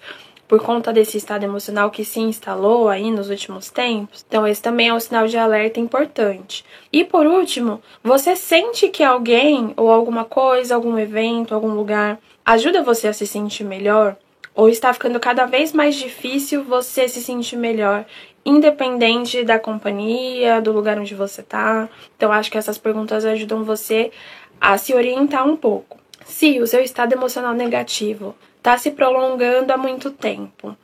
por 0.48 0.62
conta 0.62 0.92
desse 0.92 1.16
estado 1.18 1.44
emocional 1.44 1.90
que 1.90 2.04
se 2.04 2.20
instalou 2.20 2.88
aí 2.88 3.10
nos 3.10 3.30
últimos 3.30 3.70
tempos? 3.70 4.24
Então, 4.26 4.46
esse 4.46 4.62
também 4.62 4.88
é 4.88 4.94
um 4.94 5.00
sinal 5.00 5.26
de 5.26 5.36
alerta 5.36 5.80
importante. 5.80 6.64
E 6.92 7.04
por 7.04 7.26
último, 7.26 7.82
você 8.02 8.36
sente 8.36 8.88
que 8.88 9.02
alguém 9.02 9.74
ou 9.76 9.90
alguma 9.90 10.24
coisa, 10.24 10.74
algum 10.74 10.98
evento, 10.98 11.54
algum 11.54 11.74
lugar 11.74 12.18
ajuda 12.44 12.82
você 12.82 13.08
a 13.08 13.12
se 13.12 13.26
sentir 13.26 13.64
melhor? 13.64 14.16
Ou 14.56 14.70
está 14.70 14.92
ficando 14.94 15.20
cada 15.20 15.44
vez 15.44 15.74
mais 15.74 15.94
difícil 15.94 16.64
você 16.64 17.06
se 17.06 17.22
sentir 17.22 17.56
melhor, 17.56 18.06
independente 18.42 19.44
da 19.44 19.58
companhia, 19.58 20.62
do 20.62 20.72
lugar 20.72 20.98
onde 20.98 21.14
você 21.14 21.42
está. 21.42 21.88
Então, 22.16 22.32
acho 22.32 22.50
que 22.50 22.56
essas 22.56 22.78
perguntas 22.78 23.26
ajudam 23.26 23.62
você 23.62 24.10
a 24.58 24.78
se 24.78 24.94
orientar 24.94 25.46
um 25.46 25.56
pouco. 25.56 25.98
Se 26.24 26.58
o 26.58 26.66
seu 26.66 26.80
estado 26.80 27.12
emocional 27.12 27.52
negativo 27.52 28.34
está 28.56 28.78
se 28.78 28.92
prolongando 28.92 29.72
há 29.72 29.76
muito 29.76 30.10
tempo, 30.10 30.74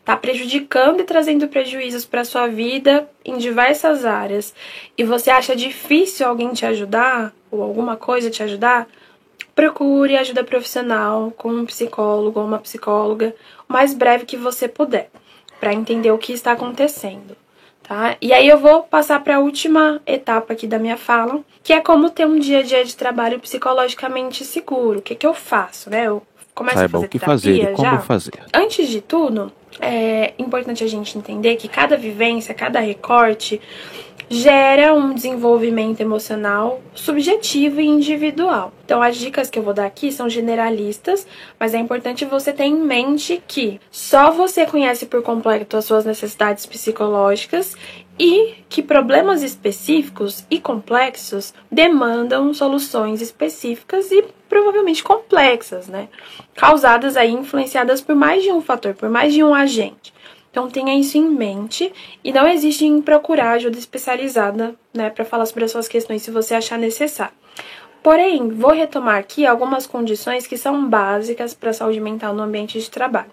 está 0.00 0.16
prejudicando 0.16 1.00
e 1.00 1.04
trazendo 1.04 1.48
prejuízos 1.48 2.06
para 2.06 2.24
sua 2.24 2.48
vida 2.48 3.08
em 3.24 3.36
diversas 3.36 4.06
áreas, 4.06 4.54
e 4.96 5.04
você 5.04 5.30
acha 5.30 5.54
difícil 5.54 6.26
alguém 6.26 6.52
te 6.52 6.64
ajudar 6.64 7.32
ou 7.50 7.62
alguma 7.62 7.96
coisa 7.96 8.30
te 8.30 8.42
ajudar, 8.42 8.88
procure 9.58 10.16
ajuda 10.16 10.44
profissional 10.44 11.32
com 11.36 11.48
um 11.48 11.66
psicólogo 11.66 12.38
ou 12.38 12.46
uma 12.46 12.60
psicóloga 12.60 13.34
o 13.68 13.72
mais 13.72 13.92
breve 13.92 14.24
que 14.24 14.36
você 14.36 14.68
puder, 14.68 15.10
para 15.58 15.74
entender 15.74 16.12
o 16.12 16.16
que 16.16 16.32
está 16.32 16.52
acontecendo. 16.52 17.36
Tá? 17.82 18.16
E 18.22 18.32
aí 18.32 18.46
eu 18.46 18.56
vou 18.56 18.84
passar 18.84 19.18
para 19.24 19.34
a 19.34 19.40
última 19.40 20.00
etapa 20.06 20.52
aqui 20.52 20.64
da 20.64 20.78
minha 20.78 20.96
fala, 20.96 21.40
que 21.60 21.72
é 21.72 21.80
como 21.80 22.08
ter 22.08 22.24
um 22.24 22.38
dia 22.38 22.60
a 22.60 22.62
dia 22.62 22.84
de 22.84 22.94
trabalho 22.94 23.40
psicologicamente 23.40 24.44
seguro. 24.44 25.00
O 25.00 25.02
que, 25.02 25.16
que 25.16 25.26
eu 25.26 25.34
faço, 25.34 25.90
né? 25.90 26.06
Eu 26.06 26.22
começo 26.54 26.78
Saiba 26.78 26.98
a 26.98 27.00
fazer 27.00 27.06
o 27.06 27.08
que 27.08 27.18
fazer 27.18 27.54
e 27.54 27.66
como 27.72 27.90
já. 27.90 27.98
fazer. 27.98 28.44
Antes 28.54 28.88
de 28.88 29.00
tudo, 29.00 29.50
é 29.80 30.34
importante 30.38 30.82
a 30.82 30.88
gente 30.88 31.16
entender 31.16 31.56
que 31.56 31.68
cada 31.68 31.96
vivência, 31.96 32.54
cada 32.54 32.80
recorte 32.80 33.60
gera 34.30 34.92
um 34.92 35.14
desenvolvimento 35.14 36.00
emocional 36.00 36.82
subjetivo 36.94 37.80
e 37.80 37.86
individual. 37.86 38.72
Então, 38.84 39.02
as 39.02 39.16
dicas 39.16 39.48
que 39.48 39.58
eu 39.58 39.62
vou 39.62 39.72
dar 39.72 39.86
aqui 39.86 40.12
são 40.12 40.28
generalistas, 40.28 41.26
mas 41.58 41.72
é 41.72 41.78
importante 41.78 42.24
você 42.24 42.52
ter 42.52 42.64
em 42.64 42.76
mente 42.76 43.42
que 43.46 43.80
só 43.90 44.30
você 44.30 44.66
conhece 44.66 45.06
por 45.06 45.22
completo 45.22 45.76
as 45.76 45.84
suas 45.84 46.04
necessidades 46.04 46.66
psicológicas 46.66 47.74
e 48.18 48.54
que 48.68 48.82
problemas 48.82 49.42
específicos 49.42 50.44
e 50.50 50.60
complexos 50.60 51.54
demandam 51.70 52.52
soluções 52.52 53.22
específicas 53.22 54.10
e 54.10 54.24
provavelmente 54.48 55.02
complexas, 55.02 55.86
né? 55.88 56.08
Causadas 56.54 57.16
aí, 57.16 57.32
influenciadas 57.32 58.00
por 58.00 58.14
mais 58.14 58.42
de 58.42 58.50
um 58.50 58.60
fator, 58.60 58.94
por 58.94 59.08
mais 59.08 59.32
de 59.32 59.42
um 59.44 59.54
agente. 59.54 60.12
Então 60.50 60.68
tenha 60.68 60.98
isso 60.98 61.16
em 61.18 61.28
mente 61.28 61.92
e 62.24 62.32
não 62.32 62.48
existe 62.48 62.84
em 62.84 63.00
procurar 63.00 63.52
ajuda 63.52 63.78
especializada, 63.78 64.74
né, 64.92 65.10
para 65.10 65.24
falar 65.24 65.46
sobre 65.46 65.64
as 65.64 65.70
suas 65.70 65.86
questões 65.86 66.22
se 66.22 66.30
você 66.30 66.54
achar 66.54 66.78
necessário. 66.78 67.34
Porém, 68.02 68.48
vou 68.48 68.72
retomar 68.72 69.16
aqui 69.16 69.44
algumas 69.44 69.86
condições 69.86 70.46
que 70.46 70.56
são 70.56 70.88
básicas 70.88 71.52
para 71.52 71.70
a 71.70 71.74
saúde 71.74 72.00
mental 72.00 72.34
no 72.34 72.42
ambiente 72.42 72.80
de 72.80 72.90
trabalho, 72.90 73.30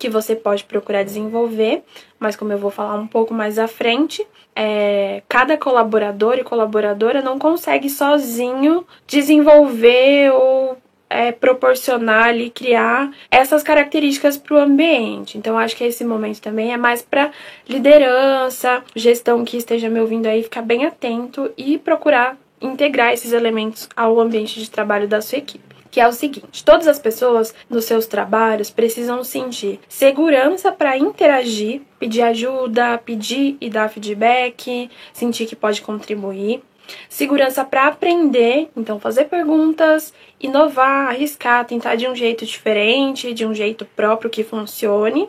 que 0.00 0.08
você 0.08 0.34
pode 0.34 0.64
procurar 0.64 1.04
desenvolver, 1.04 1.82
mas 2.18 2.34
como 2.34 2.50
eu 2.52 2.58
vou 2.58 2.70
falar 2.70 2.94
um 2.94 3.06
pouco 3.06 3.34
mais 3.34 3.58
à 3.58 3.68
frente, 3.68 4.26
é, 4.56 5.22
cada 5.28 5.58
colaborador 5.58 6.38
e 6.38 6.42
colaboradora 6.42 7.20
não 7.20 7.38
consegue 7.38 7.90
sozinho 7.90 8.86
desenvolver 9.06 10.32
ou 10.32 10.78
é, 11.10 11.32
proporcionar 11.32 12.34
e 12.34 12.48
criar 12.48 13.12
essas 13.30 13.62
características 13.62 14.38
para 14.38 14.54
o 14.54 14.58
ambiente. 14.58 15.36
Então, 15.36 15.58
acho 15.58 15.76
que 15.76 15.84
esse 15.84 16.02
momento 16.02 16.40
também 16.40 16.72
é 16.72 16.78
mais 16.78 17.02
para 17.02 17.30
liderança, 17.68 18.82
gestão 18.96 19.44
que 19.44 19.58
esteja 19.58 19.90
me 19.90 20.00
ouvindo 20.00 20.26
aí, 20.26 20.42
ficar 20.42 20.62
bem 20.62 20.86
atento 20.86 21.52
e 21.58 21.76
procurar 21.76 22.38
integrar 22.58 23.12
esses 23.12 23.32
elementos 23.32 23.86
ao 23.94 24.18
ambiente 24.18 24.58
de 24.60 24.70
trabalho 24.70 25.06
da 25.06 25.20
sua 25.20 25.38
equipe 25.38 25.69
que 25.90 26.00
é 26.00 26.06
o 26.06 26.12
seguinte: 26.12 26.64
todas 26.64 26.86
as 26.86 26.98
pessoas 26.98 27.54
nos 27.68 27.84
seus 27.84 28.06
trabalhos 28.06 28.70
precisam 28.70 29.22
sentir 29.24 29.80
segurança 29.88 30.70
para 30.70 30.96
interagir, 30.96 31.82
pedir 31.98 32.22
ajuda, 32.22 32.98
pedir 32.98 33.56
e 33.60 33.68
dar 33.68 33.88
feedback, 33.88 34.90
sentir 35.12 35.46
que 35.46 35.56
pode 35.56 35.82
contribuir. 35.82 36.62
Segurança 37.08 37.64
para 37.64 37.86
aprender, 37.86 38.68
então 38.76 38.98
fazer 38.98 39.26
perguntas, 39.26 40.12
inovar, 40.40 41.08
arriscar, 41.08 41.64
tentar 41.64 41.94
de 41.94 42.08
um 42.08 42.16
jeito 42.16 42.44
diferente, 42.44 43.32
de 43.32 43.46
um 43.46 43.54
jeito 43.54 43.84
próprio 43.84 44.30
que 44.30 44.42
funcione. 44.42 45.28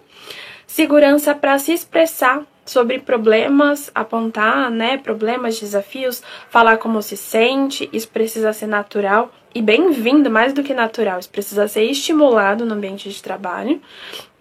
Segurança 0.65 1.35
para 1.35 1.59
se 1.59 1.73
expressar 1.73 2.43
sobre 2.71 2.99
problemas, 2.99 3.91
apontar, 3.93 4.71
né, 4.71 4.97
problemas, 4.97 5.59
desafios, 5.59 6.23
falar 6.49 6.77
como 6.77 7.01
se 7.01 7.17
sente, 7.17 7.89
isso 7.91 8.07
precisa 8.07 8.53
ser 8.53 8.67
natural 8.67 9.29
e 9.53 9.61
bem-vindo, 9.61 10.31
mais 10.31 10.53
do 10.53 10.63
que 10.63 10.73
natural, 10.73 11.19
isso 11.19 11.29
precisa 11.29 11.67
ser 11.67 11.83
estimulado 11.83 12.65
no 12.65 12.73
ambiente 12.73 13.09
de 13.09 13.21
trabalho. 13.21 13.81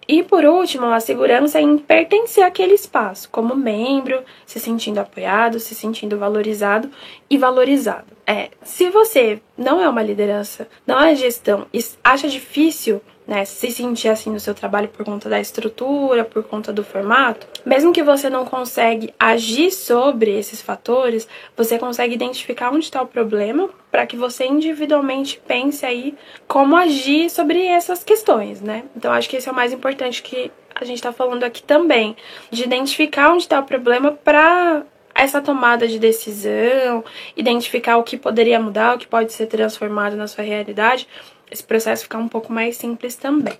E 0.07 0.23
por 0.23 0.45
último, 0.45 0.85
a 0.87 0.99
segurança 0.99 1.59
em 1.59 1.77
pertencer 1.77 2.43
àquele 2.43 2.73
espaço, 2.73 3.29
como 3.29 3.55
membro, 3.55 4.23
se 4.45 4.59
sentindo 4.59 4.99
apoiado, 4.99 5.59
se 5.59 5.75
sentindo 5.75 6.17
valorizado 6.17 6.89
e 7.29 7.37
valorizado. 7.37 8.07
É, 8.25 8.49
se 8.63 8.89
você 8.89 9.41
não 9.57 9.81
é 9.81 9.87
uma 9.87 10.01
liderança, 10.01 10.67
não 10.87 10.99
é 10.99 11.15
gestão 11.15 11.67
e 11.73 11.79
acha 12.03 12.27
difícil 12.27 13.01
né, 13.27 13.45
se 13.45 13.71
sentir 13.71 14.09
assim 14.09 14.29
no 14.29 14.39
seu 14.39 14.53
trabalho 14.53 14.87
por 14.89 15.05
conta 15.05 15.29
da 15.29 15.39
estrutura, 15.39 16.25
por 16.25 16.43
conta 16.43 16.73
do 16.73 16.83
formato, 16.83 17.47
mesmo 17.65 17.93
que 17.93 18.03
você 18.03 18.29
não 18.29 18.45
consegue 18.45 19.13
agir 19.19 19.71
sobre 19.71 20.37
esses 20.37 20.61
fatores, 20.61 21.27
você 21.55 21.77
consegue 21.77 22.13
identificar 22.13 22.71
onde 22.71 22.85
está 22.85 23.01
o 23.01 23.07
problema 23.07 23.69
para 23.91 24.05
que 24.05 24.17
você 24.17 24.45
individualmente 24.45 25.41
pense 25.47 25.85
aí 25.85 26.15
como 26.47 26.75
agir 26.75 27.29
sobre 27.29 27.65
essas 27.65 28.03
questões, 28.03 28.61
né? 28.61 28.83
Então 28.95 29.11
acho 29.11 29.29
que 29.29 29.37
esse 29.37 29.47
é 29.47 29.51
o 29.51 29.55
mais 29.55 29.71
importante 29.73 30.23
que 30.23 30.51
a 30.73 30.83
gente 30.83 30.97
está 30.97 31.11
falando 31.11 31.43
aqui 31.43 31.61
também, 31.61 32.15
de 32.49 32.63
identificar 32.63 33.31
onde 33.31 33.43
está 33.43 33.59
o 33.59 33.63
problema 33.63 34.11
para 34.11 34.83
essa 35.13 35.41
tomada 35.41 35.87
de 35.87 35.99
decisão, 35.99 37.03
identificar 37.35 37.97
o 37.97 38.03
que 38.03 38.17
poderia 38.17 38.59
mudar, 38.59 38.95
o 38.95 38.97
que 38.97 39.07
pode 39.07 39.33
ser 39.33 39.47
transformado 39.47 40.15
na 40.15 40.27
sua 40.27 40.43
realidade, 40.43 41.07
esse 41.51 41.63
processo 41.63 42.03
ficar 42.03 42.17
um 42.17 42.27
pouco 42.27 42.51
mais 42.51 42.77
simples 42.77 43.15
também. 43.15 43.59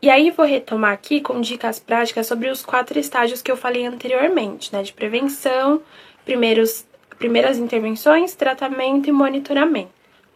E 0.00 0.10
aí 0.10 0.30
vou 0.30 0.44
retomar 0.44 0.92
aqui 0.92 1.20
com 1.20 1.40
dicas 1.40 1.78
práticas 1.78 2.26
sobre 2.26 2.50
os 2.50 2.64
quatro 2.64 2.98
estágios 2.98 3.40
que 3.40 3.50
eu 3.50 3.56
falei 3.56 3.86
anteriormente, 3.86 4.72
né? 4.72 4.82
De 4.82 4.92
prevenção, 4.92 5.80
primeiros, 6.24 6.84
primeiras 7.18 7.56
intervenções, 7.56 8.34
tratamento 8.34 9.08
e 9.08 9.12
monitoramento. 9.12 9.90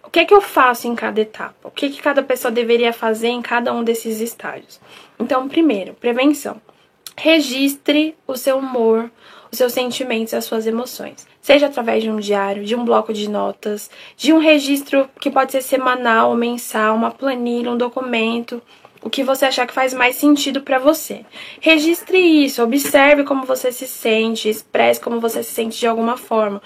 O 0.04 0.10
que 0.10 0.20
é 0.20 0.24
que 0.24 0.32
eu 0.32 0.40
faço 0.40 0.86
em 0.86 0.94
cada 0.94 1.20
etapa? 1.20 1.66
O 1.66 1.70
que, 1.70 1.86
é 1.86 1.88
que 1.90 2.00
cada 2.00 2.22
pessoa 2.22 2.52
deveria 2.52 2.92
fazer 2.92 3.26
em 3.26 3.42
cada 3.42 3.72
um 3.72 3.82
desses 3.82 4.20
estágios? 4.20 4.80
Então, 5.18 5.48
primeiro, 5.48 5.94
prevenção. 5.94 6.62
Registre 7.16 8.14
o 8.26 8.36
seu 8.36 8.58
humor, 8.58 9.10
os 9.50 9.58
seus 9.58 9.72
sentimentos 9.72 10.32
as 10.32 10.44
suas 10.44 10.64
emoções. 10.64 11.26
Seja 11.46 11.66
através 11.66 12.02
de 12.02 12.10
um 12.10 12.16
diário, 12.16 12.64
de 12.64 12.74
um 12.74 12.84
bloco 12.84 13.12
de 13.12 13.30
notas, 13.30 13.88
de 14.16 14.32
um 14.32 14.38
registro 14.38 15.08
que 15.20 15.30
pode 15.30 15.52
ser 15.52 15.62
semanal 15.62 16.30
ou 16.30 16.36
mensal, 16.36 16.96
uma 16.96 17.12
planilha, 17.12 17.70
um 17.70 17.76
documento, 17.76 18.60
o 19.00 19.08
que 19.08 19.22
você 19.22 19.44
achar 19.44 19.64
que 19.64 19.72
faz 19.72 19.94
mais 19.94 20.16
sentido 20.16 20.60
para 20.60 20.80
você. 20.80 21.24
Registre 21.60 22.18
isso, 22.18 22.64
observe 22.64 23.22
como 23.22 23.46
você 23.46 23.70
se 23.70 23.86
sente, 23.86 24.48
expresse 24.48 25.00
como 25.00 25.20
você 25.20 25.40
se 25.44 25.52
sente 25.52 25.78
de 25.78 25.86
alguma 25.86 26.16
forma. 26.16 26.60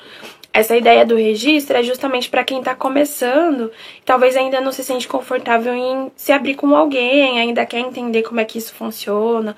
Essa 0.50 0.74
ideia 0.74 1.04
do 1.04 1.14
registro 1.14 1.76
é 1.76 1.82
justamente 1.82 2.30
para 2.30 2.42
quem 2.42 2.60
está 2.60 2.74
começando, 2.74 3.70
talvez 4.06 4.34
ainda 4.34 4.62
não 4.62 4.72
se 4.72 4.82
sente 4.82 5.06
confortável 5.06 5.74
em 5.74 6.10
se 6.16 6.32
abrir 6.32 6.54
com 6.54 6.74
alguém, 6.74 7.38
ainda 7.38 7.66
quer 7.66 7.80
entender 7.80 8.22
como 8.22 8.40
é 8.40 8.46
que 8.46 8.56
isso 8.56 8.72
funciona. 8.72 9.54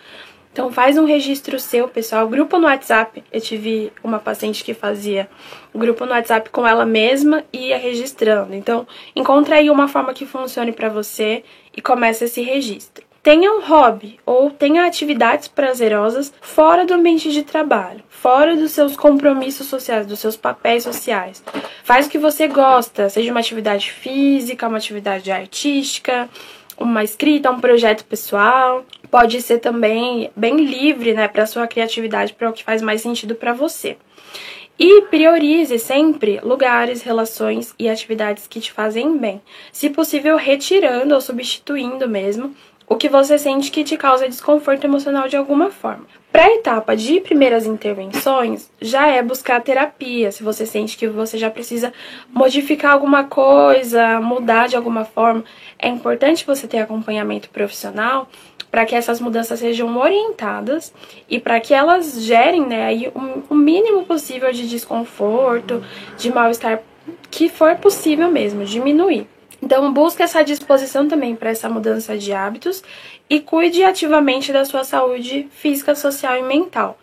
Então 0.53 0.71
faz 0.71 0.99
um 0.99 1.07
registro 1.07 1.59
seu, 1.59 1.89
pessoal. 1.89 2.29
Grupo 2.29 2.59
no 2.59 2.67
WhatsApp. 2.67 3.25
Eu 3.33 3.41
tive 3.41 3.91
uma 4.05 4.19
paciente 4.19 4.63
que 4.63 4.75
fazia 4.75 5.29
grupo 5.75 6.05
no 6.05 6.13
WhatsApp 6.13 6.51
com 6.51 6.67
ela 6.67 6.85
mesma 6.85 7.43
e 7.51 7.69
ia 7.69 7.79
registrando. 7.79 8.55
Então, 8.55 8.87
encontre 9.17 9.55
aí 9.55 9.71
uma 9.71 9.89
forma 9.89 10.13
que 10.13 10.27
funcione 10.27 10.71
para 10.71 10.91
você 10.91 11.43
e 11.75 11.81
comece 11.81 12.27
esse 12.27 12.43
registro. 12.43 13.03
Tenha 13.23 13.53
um 13.53 13.63
hobby 13.63 14.19
ou 14.27 14.51
tenha 14.51 14.85
atividades 14.85 15.47
prazerosas 15.47 16.35
fora 16.41 16.85
do 16.85 16.93
ambiente 16.93 17.31
de 17.31 17.45
trabalho, 17.45 18.03
fora 18.09 18.57
dos 18.57 18.73
seus 18.73 18.97
compromissos 18.97 19.69
sociais, 19.69 20.09
dos 20.09 20.19
seus 20.19 20.37
papéis 20.37 20.83
sociais. 20.83 21.43
Faz 21.85 22.07
o 22.07 22.11
que 22.11 22.19
você 22.19 22.49
gosta, 22.49 23.09
seja 23.09 23.31
uma 23.31 23.39
atividade 23.39 23.93
física, 23.93 24.67
uma 24.67 24.79
atividade 24.79 25.31
artística, 25.31 26.29
uma 26.83 27.05
escrita, 27.05 27.51
um 27.51 27.61
projeto 27.61 28.05
pessoal. 28.05 28.85
Pode 29.11 29.41
ser 29.43 29.59
também 29.59 30.31
bem 30.35 30.65
livre, 30.65 31.13
né, 31.13 31.29
para 31.29 31.47
sua 31.47 31.67
criatividade, 31.67 32.33
para 32.33 32.51
o 32.51 32.53
que 32.53 32.65
faz 32.65 32.83
mais 32.83 33.01
sentido 33.01 33.35
para 33.35 33.53
você. 33.53 33.97
E 34.79 35.03
priorize 35.03 35.79
sempre 35.79 36.41
lugares, 36.43 37.03
relações 37.03 37.75
e 37.79 37.89
atividades 37.89 38.47
que 38.47 38.61
te 38.61 38.73
fazem 38.73 39.17
bem, 39.17 39.41
se 39.71 39.91
possível 39.91 40.37
retirando 40.37 41.15
ou 41.15 41.21
substituindo 41.21 42.09
mesmo 42.09 42.55
o 42.93 42.97
que 42.97 43.09
você 43.09 43.39
sente 43.39 43.71
que 43.71 43.85
te 43.85 43.97
causa 43.97 44.29
desconforto 44.29 44.85
emocional 44.85 45.27
de 45.27 45.35
alguma 45.35 45.71
forma. 45.71 46.05
Para 46.31 46.45
a 46.45 46.55
etapa 46.57 46.95
de 46.95 47.23
primeiras 47.23 47.65
intervenções, 47.65 48.71
já 48.83 49.07
é 49.07 49.23
buscar 49.23 49.63
terapia. 49.63 50.31
Se 50.31 50.43
você 50.43 50.67
sente 50.67 50.99
que 50.99 51.09
você 51.09 51.39
já 51.39 51.49
precisa 51.49 51.91
modificar 52.31 52.93
alguma 52.93 53.25
coisa, 53.25 54.21
mudar 54.21 54.69
de 54.69 54.77
alguma 54.77 55.07
forma, 55.07 55.43
é 55.79 55.89
importante 55.89 56.45
você 56.47 56.69
ter 56.69 56.81
acompanhamento 56.81 57.49
profissional 57.49 58.29
para 58.71 58.85
que 58.85 58.95
essas 58.95 59.21
mudanças 59.21 59.59
sejam 59.59 59.97
orientadas 59.97 60.93
e 61.31 61.41
para 61.41 61.61
que 61.61 61.73
elas 61.73 62.23
gerem 62.23 62.67
né, 62.67 62.85
aí 62.85 63.11
o 63.49 63.55
mínimo 63.55 64.05
possível 64.05 64.53
de 64.53 64.69
desconforto, 64.69 65.83
de 66.19 66.31
mal-estar 66.31 66.83
que 67.31 67.49
for 67.49 67.75
possível 67.77 68.31
mesmo, 68.31 68.67
diminuir. 68.67 69.27
Então, 69.63 69.93
busque 69.93 70.23
essa 70.23 70.43
disposição 70.43 71.07
também 71.07 71.37
para 71.37 71.51
essa 71.51 71.69
mudança 71.69 72.19
de 72.19 72.33
hábitos 72.33 72.83
e 73.31 73.39
cuide 73.39 73.85
ativamente 73.85 74.53
da 74.53 74.65
sua 74.65 74.83
saúde 74.83 75.49
física, 75.53 75.95
social 75.95 76.37
e 76.37 76.43
mental. 76.43 76.99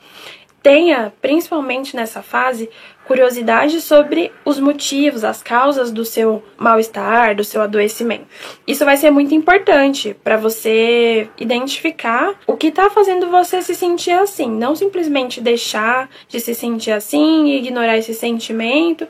Tenha, 0.62 1.14
principalmente 1.22 1.96
nessa 1.96 2.22
fase, 2.22 2.70
curiosidade 3.08 3.80
sobre 3.80 4.32
os 4.44 4.60
motivos, 4.60 5.24
as 5.24 5.42
causas 5.42 5.90
do 5.90 6.04
seu 6.04 6.44
mal-estar, 6.58 7.34
do 7.34 7.46
seu 7.46 7.62
adoecimento. 7.62 8.28
Isso 8.68 8.84
vai 8.84 8.98
ser 8.98 9.10
muito 9.10 9.34
importante 9.34 10.16
para 10.22 10.36
você 10.36 11.30
identificar 11.40 12.36
o 12.46 12.58
que 12.58 12.68
está 12.68 12.90
fazendo 12.90 13.30
você 13.30 13.62
se 13.62 13.74
sentir 13.74 14.12
assim. 14.12 14.52
Não 14.52 14.76
simplesmente 14.76 15.40
deixar 15.40 16.10
de 16.28 16.42
se 16.42 16.54
sentir 16.54 16.92
assim 16.92 17.48
e 17.48 17.58
ignorar 17.58 17.98
esse 17.98 18.14
sentimento, 18.14 19.08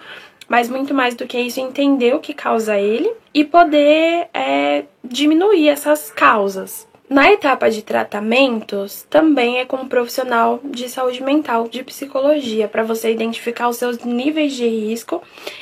mas 0.50 0.68
muito 0.68 0.94
mais 0.94 1.16
do 1.16 1.28
que 1.28 1.40
isso, 1.40 1.62
entender 1.62 2.16
o 2.16 2.20
que 2.20 2.34
causa 2.34 2.78
ele 2.78 3.14
e 3.34 3.46
poder 3.46 4.28
é, 4.34 4.86
diminuir 5.04 5.70
essas 5.70 6.10
causas. 6.10 6.90
Na 7.10 7.32
etapa 7.32 7.72
de 7.72 7.82
tratamentos, 7.82 9.04
também 9.10 9.58
é 9.58 9.66
com 9.66 9.78
um 9.78 9.88
profissional 9.88 10.60
de 10.64 10.88
saúde 10.88 11.24
mental, 11.24 11.68
de 11.68 11.84
psicologia, 11.84 12.68
para 12.68 12.84
você 12.84 13.12
identificar 13.12 13.68
os 13.68 13.78
seus 13.78 13.98
níveis 14.04 14.54
de 14.54 14.68
risco 14.68 15.22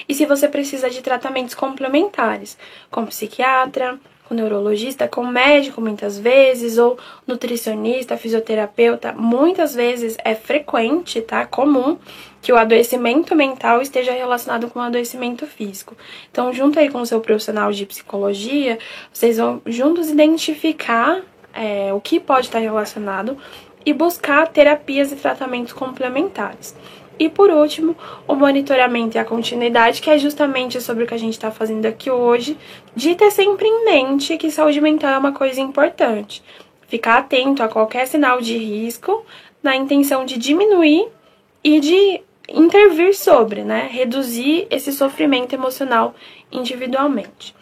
e 0.09 0.13
se 0.13 0.25
você 0.25 0.49
precisa 0.49 0.89
de 0.89 1.01
tratamentos 1.01 1.55
complementares, 1.55 2.57
com 2.91 3.05
psiquiatra, 3.05 3.97
com 4.27 4.35
neurologista, 4.35 5.07
com 5.07 5.25
médico 5.25 5.79
muitas 5.79 6.19
vezes, 6.19 6.77
ou 6.77 6.97
nutricionista, 7.25 8.17
fisioterapeuta, 8.17 9.13
muitas 9.13 9.73
vezes 9.73 10.17
é 10.23 10.35
frequente, 10.35 11.21
tá? 11.21 11.45
Comum 11.45 11.97
que 12.41 12.51
o 12.51 12.57
adoecimento 12.57 13.35
mental 13.35 13.81
esteja 13.81 14.11
relacionado 14.11 14.69
com 14.69 14.79
o 14.79 14.81
adoecimento 14.81 15.45
físico. 15.45 15.95
Então, 16.31 16.53
junto 16.53 16.79
aí 16.79 16.89
com 16.89 17.01
o 17.01 17.05
seu 17.05 17.19
profissional 17.19 17.71
de 17.71 17.85
psicologia, 17.85 18.77
vocês 19.11 19.37
vão 19.37 19.61
juntos 19.65 20.09
identificar 20.09 21.21
é, 21.53 21.91
o 21.93 21.99
que 21.99 22.19
pode 22.19 22.47
estar 22.47 22.59
relacionado 22.59 23.37
e 23.85 23.93
buscar 23.93 24.47
terapias 24.49 25.11
e 25.11 25.15
tratamentos 25.15 25.73
complementares. 25.73 26.75
E 27.19 27.29
por 27.29 27.49
último, 27.49 27.95
o 28.27 28.35
monitoramento 28.35 29.17
e 29.17 29.19
a 29.19 29.25
continuidade, 29.25 30.01
que 30.01 30.09
é 30.09 30.17
justamente 30.17 30.79
sobre 30.79 31.03
o 31.03 31.07
que 31.07 31.13
a 31.13 31.19
gente 31.19 31.33
está 31.33 31.49
fazendo 31.49 31.85
aqui 31.85 32.11
hoje, 32.11 32.57
de 32.95 33.15
ter 33.15 33.31
sempre 33.31 33.67
em 33.67 33.85
mente 33.85 34.37
que 34.37 34.51
saúde 34.51 34.79
mental 34.79 35.11
é 35.13 35.17
uma 35.17 35.31
coisa 35.31 35.59
importante. 35.59 36.43
Ficar 36.87 37.17
atento 37.17 37.63
a 37.63 37.67
qualquer 37.67 38.07
sinal 38.07 38.39
de 38.39 38.57
risco, 38.57 39.25
na 39.63 39.75
intenção 39.75 40.25
de 40.25 40.37
diminuir 40.37 41.07
e 41.63 41.79
de 41.79 42.21
intervir 42.47 43.15
sobre, 43.15 43.63
né? 43.63 43.89
Reduzir 43.91 44.67
esse 44.69 44.93
sofrimento 44.93 45.53
emocional 45.53 46.15
individualmente. 46.51 47.53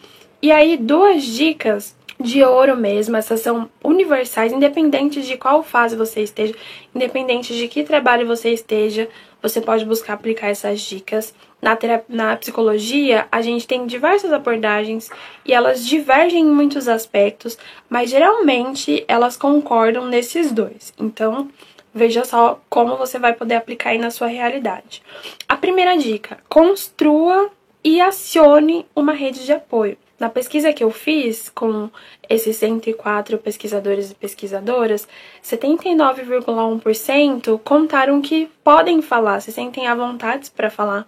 E 0.42 0.52
aí, 0.52 0.78
duas 0.78 1.24
dicas 1.24 1.96
de 2.20 2.44
ouro 2.44 2.78
mesmo, 2.78 3.18
essas 3.18 3.42
são 3.42 3.70
universais, 3.84 4.54
independente 4.54 5.22
de 5.22 5.38
qual 5.38 5.64
fase 5.64 5.96
você 5.96 6.22
esteja, 6.22 6.56
independente 6.94 7.56
de 7.56 7.68
que 7.68 7.84
trabalho 7.84 8.26
você 8.26 8.52
esteja, 8.52 9.10
você 9.50 9.62
pode 9.62 9.86
buscar 9.86 10.14
aplicar 10.14 10.48
essas 10.48 10.82
dicas. 10.82 11.34
Na, 11.62 11.78
na 12.10 12.36
psicologia, 12.36 13.28
a 13.32 13.42
gente 13.42 13.68
tem 13.68 13.86
diversas 13.86 14.34
abordagens 14.34 15.10
e 15.46 15.54
elas 15.54 15.86
divergem 15.86 16.42
em 16.42 16.52
muitos 16.52 16.88
aspectos, 16.88 17.58
mas 17.90 18.10
geralmente 18.10 19.06
elas 19.08 19.38
concordam 19.38 20.08
nesses 20.08 20.52
dois. 20.52 20.94
Então, 21.00 21.50
veja 21.94 22.26
só 22.26 22.60
como 22.70 22.98
você 22.98 23.20
vai 23.20 23.34
poder 23.34 23.56
aplicar 23.56 23.92
aí 23.92 24.00
na 24.00 24.10
sua 24.12 24.28
realidade. 24.28 25.04
A 25.48 25.56
primeira 25.56 25.96
dica: 25.96 26.40
construa 26.50 27.52
e 27.84 28.02
acione 28.02 28.86
uma 28.96 29.14
rede 29.14 29.46
de 29.46 29.54
apoio. 29.54 29.98
Na 30.18 30.30
pesquisa 30.30 30.72
que 30.72 30.82
eu 30.82 30.92
fiz 30.92 31.50
com 31.50 31.90
esses 32.30 32.56
104 32.56 33.38
pesquisadores 33.38 34.12
e 34.12 34.16
pesquisadoras, 34.16 35.06
79,1% 35.44 37.60
contaram 37.64 38.22
que 38.22 38.50
podem 38.64 39.02
falar, 39.02 39.42
se 39.42 39.52
sentem 39.52 39.88
à 39.88 39.94
vontade 39.94 40.50
para 40.52 40.70
falar 40.70 41.06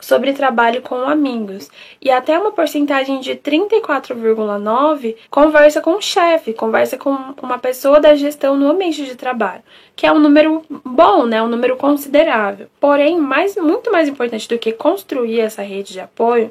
sobre 0.00 0.32
trabalho 0.32 0.82
com 0.82 1.08
amigos. 1.08 1.70
E 2.02 2.10
até 2.10 2.36
uma 2.36 2.50
porcentagem 2.50 3.20
de 3.20 3.36
34,9% 3.36 5.14
conversa 5.30 5.80
com 5.80 5.92
o 5.92 6.02
chefe, 6.02 6.52
conversa 6.52 6.98
com 6.98 7.16
uma 7.40 7.60
pessoa 7.60 8.00
da 8.00 8.16
gestão 8.16 8.56
no 8.56 8.68
ambiente 8.68 9.04
de 9.04 9.14
trabalho, 9.14 9.62
que 9.94 10.04
é 10.04 10.12
um 10.12 10.18
número 10.18 10.64
bom, 10.84 11.26
né? 11.26 11.40
um 11.40 11.48
número 11.48 11.76
considerável. 11.76 12.66
Porém, 12.80 13.18
mais, 13.18 13.54
muito 13.54 13.92
mais 13.92 14.08
importante 14.08 14.48
do 14.48 14.58
que 14.58 14.72
construir 14.72 15.38
essa 15.38 15.62
rede 15.62 15.92
de 15.92 16.00
apoio 16.00 16.50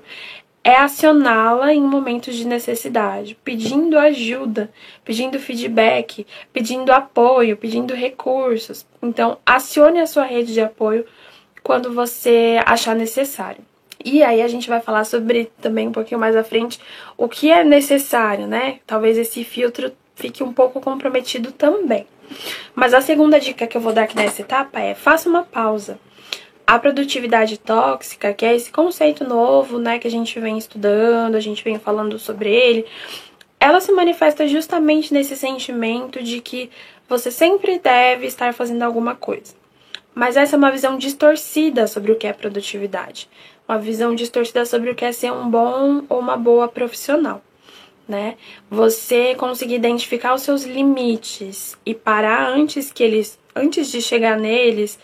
é 0.68 0.76
acioná-la 0.76 1.74
em 1.74 1.82
momentos 1.82 2.36
de 2.36 2.46
necessidade, 2.46 3.38
pedindo 3.42 3.98
ajuda, 3.98 4.70
pedindo 5.06 5.40
feedback, 5.40 6.28
pedindo 6.52 6.92
apoio, 6.92 7.56
pedindo 7.56 7.94
recursos. 7.94 8.86
Então, 9.02 9.38
acione 9.46 10.02
a 10.02 10.06
sua 10.06 10.26
rede 10.26 10.52
de 10.52 10.60
apoio 10.60 11.06
quando 11.64 11.94
você 11.94 12.60
achar 12.66 12.98
necessário. 12.98 13.64
E 14.04 14.22
aí 14.22 14.42
a 14.42 14.48
gente 14.50 14.68
vai 14.68 14.82
falar 14.82 15.06
sobre 15.06 15.50
também 15.62 15.88
um 15.88 15.94
pouquinho 15.94 16.20
mais 16.20 16.36
à 16.36 16.44
frente 16.44 16.82
o 17.16 17.30
que 17.30 17.50
é 17.50 17.64
necessário, 17.64 18.46
né? 18.46 18.80
Talvez 18.86 19.18
esse 19.18 19.46
filtro 19.46 19.94
fique 20.16 20.44
um 20.44 20.52
pouco 20.52 20.82
comprometido 20.82 21.54
também. 21.54 22.06
Mas 22.76 22.94
a 22.94 23.00
segunda 23.00 23.40
dica 23.40 23.66
que 23.66 23.78
eu 23.78 23.82
vou 23.82 23.94
dar 23.94 24.04
aqui 24.04 24.18
nessa 24.18 24.42
etapa 24.42 24.82
é 24.82 24.94
faça 24.94 25.30
uma 25.30 25.44
pausa. 25.44 25.98
A 26.68 26.78
produtividade 26.78 27.58
tóxica, 27.58 28.34
que 28.34 28.46
é 28.46 28.54
esse 28.54 28.70
conceito 28.70 29.24
novo, 29.24 29.80
né, 29.80 30.00
que 30.00 30.08
a 30.08 30.12
gente 30.12 30.38
vem 30.38 30.58
estudando, 30.58 31.36
a 31.36 31.40
gente 31.40 31.64
vem 31.64 31.80
falando 31.80 32.20
sobre 32.20 32.54
ele, 32.54 32.86
ela 33.58 33.80
se 33.80 33.90
manifesta 33.94 34.46
justamente 34.46 35.14
nesse 35.14 35.38
sentimento 35.38 36.22
de 36.22 36.42
que 36.42 36.70
você 37.08 37.32
sempre 37.32 37.80
deve 37.80 38.28
estar 38.28 38.54
fazendo 38.54 38.84
alguma 38.84 39.16
coisa. 39.16 39.56
Mas 40.14 40.36
essa 40.36 40.56
é 40.56 40.58
uma 40.58 40.70
visão 40.70 40.98
distorcida 40.98 41.88
sobre 41.88 42.12
o 42.12 42.18
que 42.18 42.28
é 42.28 42.34
produtividade, 42.34 43.30
uma 43.66 43.80
visão 43.80 44.14
distorcida 44.14 44.66
sobre 44.66 44.90
o 44.90 44.96
que 44.96 45.06
é 45.06 45.14
ser 45.14 45.32
um 45.32 45.50
bom 45.50 46.04
ou 46.10 46.20
uma 46.20 46.36
boa 46.36 46.68
profissional, 46.68 47.42
né? 48.06 48.36
Você 48.70 49.36
conseguir 49.36 49.76
identificar 49.76 50.34
os 50.34 50.42
seus 50.42 50.64
limites 50.64 51.78
e 51.86 51.94
parar 51.94 52.50
antes 52.50 52.92
que 52.92 53.04
eles, 53.04 53.40
antes 53.56 53.90
de 53.90 54.02
chegar 54.02 54.38
neles, 54.38 55.00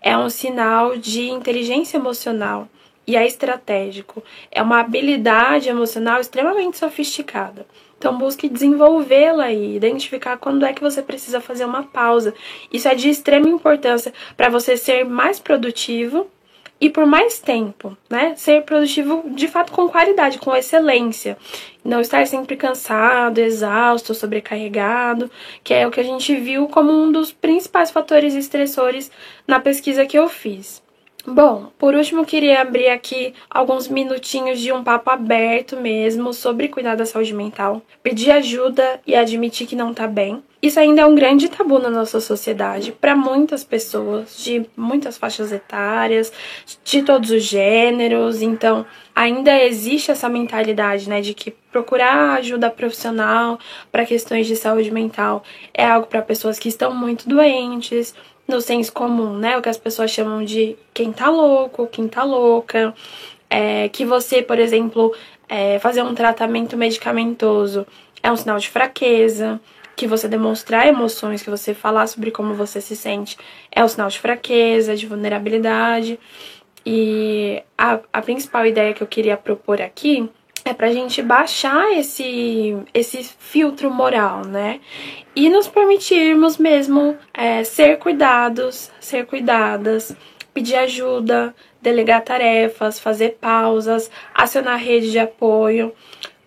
é 0.00 0.16
um 0.16 0.28
sinal 0.28 0.96
de 0.96 1.28
inteligência 1.28 1.96
emocional 1.96 2.68
e 3.06 3.16
é 3.16 3.26
estratégico. 3.26 4.22
É 4.50 4.62
uma 4.62 4.80
habilidade 4.80 5.68
emocional 5.68 6.20
extremamente 6.20 6.78
sofisticada. 6.78 7.66
Então 7.98 8.16
busque 8.16 8.48
desenvolvê-la 8.48 9.50
e 9.50 9.74
identificar 9.74 10.36
quando 10.36 10.64
é 10.64 10.72
que 10.72 10.80
você 10.80 11.02
precisa 11.02 11.40
fazer 11.40 11.64
uma 11.64 11.82
pausa. 11.82 12.32
Isso 12.72 12.86
é 12.86 12.94
de 12.94 13.08
extrema 13.08 13.48
importância 13.48 14.12
para 14.36 14.48
você 14.48 14.76
ser 14.76 15.04
mais 15.04 15.40
produtivo 15.40 16.28
e 16.80 16.88
por 16.88 17.06
mais 17.06 17.40
tempo, 17.40 17.96
né? 18.08 18.34
Ser 18.36 18.62
produtivo 18.62 19.24
de 19.30 19.48
fato 19.48 19.72
com 19.72 19.88
qualidade, 19.88 20.38
com 20.38 20.54
excelência. 20.54 21.36
Não 21.84 22.00
estar 22.00 22.26
sempre 22.26 22.56
cansado, 22.56 23.38
exausto, 23.38 24.14
sobrecarregado, 24.14 25.30
que 25.64 25.74
é 25.74 25.86
o 25.86 25.90
que 25.90 26.00
a 26.00 26.04
gente 26.04 26.34
viu 26.36 26.68
como 26.68 26.92
um 26.92 27.10
dos 27.10 27.32
principais 27.32 27.90
fatores 27.90 28.34
estressores 28.34 29.10
na 29.46 29.58
pesquisa 29.58 30.06
que 30.06 30.18
eu 30.18 30.28
fiz. 30.28 30.82
Bom, 31.26 31.70
por 31.78 31.94
último, 31.94 32.24
queria 32.24 32.60
abrir 32.62 32.88
aqui 32.88 33.34
alguns 33.50 33.88
minutinhos 33.88 34.60
de 34.60 34.72
um 34.72 34.82
papo 34.82 35.10
aberto 35.10 35.76
mesmo 35.76 36.32
sobre 36.32 36.68
cuidar 36.68 36.94
da 36.94 37.04
saúde 37.04 37.34
mental, 37.34 37.82
pedir 38.02 38.30
ajuda 38.30 39.00
e 39.06 39.14
admitir 39.14 39.66
que 39.66 39.76
não 39.76 39.92
tá 39.92 40.06
bem. 40.06 40.42
Isso 40.60 40.80
ainda 40.80 41.02
é 41.02 41.06
um 41.06 41.14
grande 41.14 41.48
tabu 41.48 41.78
na 41.78 41.88
nossa 41.88 42.20
sociedade 42.20 42.90
para 42.90 43.14
muitas 43.14 43.62
pessoas 43.62 44.36
de 44.38 44.66
muitas 44.76 45.16
faixas 45.16 45.52
etárias, 45.52 46.32
de 46.82 47.02
todos 47.02 47.30
os 47.30 47.44
gêneros. 47.44 48.42
Então, 48.42 48.84
ainda 49.14 49.56
existe 49.62 50.10
essa 50.10 50.28
mentalidade, 50.28 51.08
né, 51.08 51.20
de 51.20 51.32
que 51.32 51.52
procurar 51.70 52.38
ajuda 52.38 52.70
profissional 52.70 53.58
para 53.92 54.04
questões 54.04 54.48
de 54.48 54.56
saúde 54.56 54.90
mental 54.90 55.44
é 55.72 55.84
algo 55.84 56.08
para 56.08 56.22
pessoas 56.22 56.58
que 56.58 56.68
estão 56.68 56.92
muito 56.92 57.28
doentes, 57.28 58.12
no 58.48 58.60
senso 58.60 58.92
comum, 58.92 59.36
né? 59.36 59.58
O 59.58 59.62
que 59.62 59.68
as 59.68 59.76
pessoas 59.76 60.10
chamam 60.10 60.42
de 60.42 60.76
quem 60.94 61.12
tá 61.12 61.28
louco, 61.30 61.86
quem 61.86 62.08
tá 62.08 62.24
louca. 62.24 62.94
É, 63.50 63.88
que 63.90 64.04
você, 64.04 64.42
por 64.42 64.58
exemplo, 64.58 65.14
é, 65.48 65.78
fazer 65.78 66.02
um 66.02 66.14
tratamento 66.14 66.76
medicamentoso 66.76 67.86
é 68.22 68.32
um 68.32 68.36
sinal 68.36 68.58
de 68.58 68.68
fraqueza. 68.68 69.60
que 69.96 70.06
você 70.06 70.28
demonstrar 70.28 70.86
emoções, 70.86 71.42
que 71.42 71.50
você 71.50 71.74
falar 71.74 72.06
sobre 72.06 72.30
como 72.30 72.54
você 72.54 72.80
se 72.80 72.94
sente, 72.94 73.36
é 73.72 73.84
um 73.84 73.88
sinal 73.88 74.08
de 74.08 74.20
fraqueza, 74.20 74.96
de 74.96 75.06
vulnerabilidade. 75.06 76.20
E 76.86 77.62
a, 77.76 77.98
a 78.12 78.22
principal 78.22 78.64
ideia 78.64 78.94
que 78.94 79.02
eu 79.02 79.08
queria 79.08 79.36
propor 79.36 79.82
aqui 79.82 80.30
é 80.68 80.74
pra 80.74 80.92
gente 80.92 81.22
baixar 81.22 81.92
esse, 81.92 82.76
esse 82.92 83.22
filtro 83.22 83.90
moral, 83.90 84.44
né? 84.44 84.80
E 85.34 85.48
nos 85.48 85.68
permitirmos 85.68 86.58
mesmo 86.58 87.16
é, 87.32 87.64
ser 87.64 87.98
cuidados, 87.98 88.90
ser 89.00 89.26
cuidadas, 89.26 90.14
pedir 90.52 90.76
ajuda, 90.76 91.54
delegar 91.80 92.22
tarefas, 92.22 92.98
fazer 92.98 93.38
pausas, 93.40 94.10
acionar 94.34 94.78
rede 94.78 95.10
de 95.10 95.18
apoio. 95.18 95.92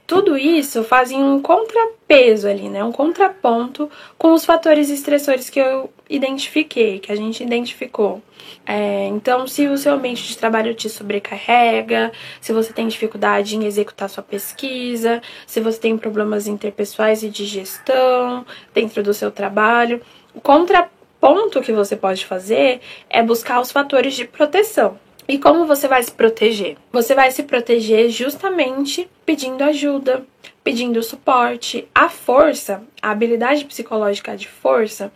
Tudo 0.05 0.38
isso 0.38 0.84
fazem 0.84 1.23
um 1.23 1.41
contrapeso 1.41 2.47
ali, 2.47 2.67
né? 2.67 2.84
Um 2.84 2.91
contraponto 2.91 3.89
com 4.17 4.34
os 4.34 4.43
fatores 4.43 4.89
estressores 4.89 5.49
que 5.49 5.60
eu 5.60 5.89
identifiquei, 6.12 7.00
que 7.00 7.12
a 7.12 7.15
gente 7.15 7.41
identificou. 7.41 8.21
É, 8.65 9.08
então, 9.08 9.47
se 9.47 9.67
o 9.67 9.78
seu 9.78 9.93
ambiente 9.93 10.28
de 10.28 10.38
trabalho 10.38 10.74
te 10.76 10.89
sobrecarrega, 10.89 12.12
se 12.39 12.52
você 12.52 12.74
tem 12.74 12.88
dificuldade 12.88 13.56
em 13.56 13.65
executar 13.65 14.10
sua 14.10 14.21
pesquisa, 14.21 15.21
se 15.47 15.60
você 15.62 15.80
tem 15.80 15.97
problemas 15.97 16.47
interpessoais 16.47 17.24
e 17.24 17.30
de 17.30 17.45
gestão 17.45 18.45
dentro 18.74 19.02
do 19.02 19.13
seu 19.13 19.32
trabalho, 19.32 20.02
o 20.36 20.41
contraponto 20.41 21.62
que 21.62 21.71
você 21.71 21.95
pode 21.95 22.26
fazer 22.26 22.82
é 23.10 23.24
buscar 23.24 23.62
os 23.62 23.71
fatores 23.71 24.13
de 24.13 24.26
proteção. 24.26 25.00
E 25.28 25.38
como 25.38 25.65
você 25.65 25.88
vai 25.88 26.04
se 26.04 26.12
proteger? 26.12 26.76
Você 26.91 27.15
vai 27.15 27.32
se 27.32 27.43
proteger 27.43 28.10
justamente 28.10 29.10
pedindo 29.26 29.63
ajuda, 29.63 30.26
pedindo 30.63 31.02
suporte. 31.02 31.88
A 31.95 32.10
força, 32.10 32.84
a 33.02 33.12
habilidade 33.12 33.63
psicológica 33.63 34.36
de 34.36 34.47
força, 34.47 35.12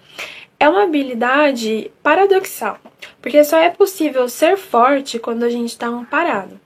é 0.60 0.68
uma 0.70 0.84
habilidade 0.84 1.91
paradoxal, 2.02 2.78
porque 3.22 3.44
só 3.44 3.58
é 3.58 3.70
possível 3.70 4.28
ser 4.30 4.58
forte 4.58 5.20
quando 5.20 5.44
a 5.44 5.50
gente 5.50 5.70
está 5.70 5.88
amparado. 5.88 6.60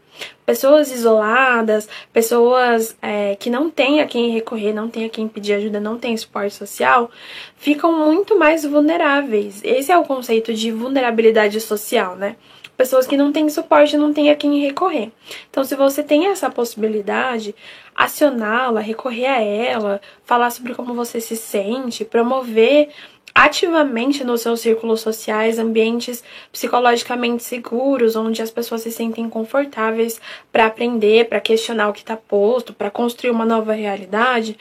Pessoas 0.45 0.91
isoladas, 0.91 1.87
pessoas 2.11 2.97
é, 3.01 3.35
que 3.35 3.49
não 3.49 3.69
têm 3.69 4.01
a 4.01 4.07
quem 4.07 4.31
recorrer, 4.31 4.73
não 4.73 4.89
têm 4.89 5.05
a 5.05 5.09
quem 5.09 5.27
pedir 5.27 5.53
ajuda, 5.53 5.79
não 5.79 5.97
têm 5.97 6.17
suporte 6.17 6.55
social, 6.55 7.09
ficam 7.55 7.97
muito 8.05 8.37
mais 8.37 8.65
vulneráveis. 8.65 9.61
Esse 9.63 9.91
é 9.91 9.97
o 9.97 10.03
conceito 10.03 10.53
de 10.53 10.71
vulnerabilidade 10.71 11.61
social, 11.61 12.15
né? 12.15 12.35
pessoas 12.79 13.05
que 13.05 13.17
não 13.17 13.29
têm 13.29 13.49
suporte, 13.49 13.97
não 13.97 14.13
têm 14.13 14.31
a 14.31 14.35
quem 14.37 14.61
recorrer. 14.61 15.11
Então, 15.49 15.65
se 15.65 15.75
você 15.75 16.01
tem 16.01 16.27
essa 16.27 16.49
possibilidade, 16.49 17.53
acioná-la, 17.93 18.79
recorrer 18.79 19.25
a 19.25 19.41
ela, 19.41 20.01
falar 20.23 20.49
sobre 20.49 20.73
como 20.73 20.93
você 20.93 21.19
se 21.19 21.35
sente, 21.35 22.05
promover 22.05 22.87
ativamente 23.33 24.23
nos 24.23 24.41
seus 24.41 24.61
círculos 24.61 25.01
sociais 25.01 25.59
ambientes 25.59 26.23
psicologicamente 26.51 27.43
seguros, 27.43 28.15
onde 28.15 28.41
as 28.41 28.51
pessoas 28.51 28.81
se 28.81 28.91
sentem 28.91 29.29
confortáveis 29.29 30.19
para 30.51 30.65
aprender, 30.65 31.27
para 31.27 31.39
questionar 31.39 31.89
o 31.89 31.93
que 31.93 31.99
está 31.99 32.17
posto, 32.17 32.73
para 32.73 32.91
construir 32.91 33.31
uma 33.31 33.45
nova 33.45 33.73
realidade, 33.73 34.57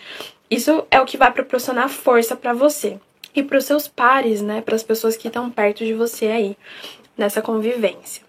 isso 0.50 0.86
é 0.90 1.00
o 1.00 1.04
que 1.04 1.16
vai 1.16 1.30
proporcionar 1.30 1.88
força 1.88 2.34
para 2.34 2.52
você 2.52 2.98
e 3.34 3.42
para 3.42 3.58
os 3.58 3.64
seus 3.64 3.86
pares, 3.86 4.40
né, 4.40 4.60
para 4.60 4.74
as 4.74 4.82
pessoas 4.82 5.16
que 5.16 5.28
estão 5.28 5.50
perto 5.50 5.84
de 5.84 5.92
você 5.92 6.26
aí 6.26 6.56
nessa 7.16 7.42
convivência. 7.42 8.26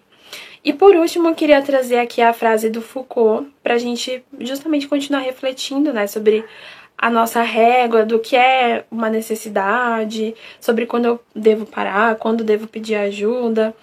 E 0.62 0.72
por 0.74 0.94
último, 0.94 1.28
eu 1.28 1.34
queria 1.34 1.62
trazer 1.62 1.98
aqui 1.98 2.20
a 2.20 2.34
frase 2.34 2.68
do 2.68 2.82
Foucault 2.82 3.48
para 3.62 3.74
a 3.74 3.78
gente 3.78 4.22
justamente 4.38 4.86
continuar 4.86 5.20
refletindo 5.20 5.92
né, 5.92 6.06
sobre 6.06 6.44
a 7.00 7.08
nossa 7.08 7.40
régua 7.40 8.04
do 8.04 8.18
que 8.18 8.36
é 8.36 8.84
uma 8.90 9.08
necessidade, 9.08 10.34
sobre 10.60 10.84
quando 10.84 11.06
eu 11.06 11.20
devo 11.34 11.64
parar, 11.64 12.16
quando 12.16 12.44
devo 12.44 12.66
pedir 12.66 12.94
ajuda. 12.96 13.74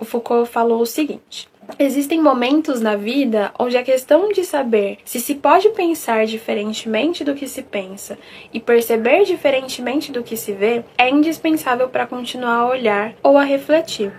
O 0.00 0.06
Foucault 0.06 0.50
falou 0.50 0.80
o 0.80 0.86
seguinte: 0.86 1.46
Existem 1.78 2.20
momentos 2.20 2.80
na 2.80 2.96
vida 2.96 3.52
onde 3.58 3.76
a 3.76 3.82
questão 3.82 4.30
de 4.30 4.44
saber 4.44 4.98
se 5.04 5.20
se 5.20 5.34
pode 5.34 5.68
pensar 5.70 6.26
diferentemente 6.26 7.24
do 7.24 7.34
que 7.34 7.46
se 7.46 7.62
pensa 7.62 8.18
e 8.52 8.60
perceber 8.60 9.24
diferentemente 9.24 10.12
do 10.12 10.22
que 10.22 10.36
se 10.36 10.52
vê 10.52 10.84
é 10.98 11.08
indispensável 11.08 11.88
para 11.88 12.06
continuar 12.06 12.56
a 12.56 12.66
olhar 12.66 13.14
ou 13.22 13.38
a 13.38 13.44
refletir. 13.44 14.12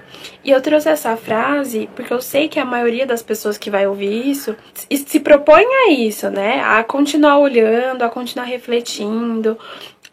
E 0.44 0.52
eu 0.52 0.62
trouxe 0.62 0.90
essa 0.90 1.16
frase 1.16 1.90
porque 1.96 2.14
eu 2.14 2.22
sei 2.22 2.48
que 2.48 2.60
a 2.60 2.66
maioria 2.66 3.06
das 3.06 3.22
pessoas 3.22 3.58
que 3.58 3.70
vai 3.70 3.88
ouvir 3.88 4.30
isso 4.30 4.56
se 4.74 5.20
propõe 5.20 5.66
a 5.66 5.92
isso, 5.92 6.30
né? 6.30 6.62
A 6.64 6.84
continuar 6.84 7.38
olhando, 7.38 8.04
a 8.04 8.10
continuar 8.10 8.46
refletindo, 8.46 9.58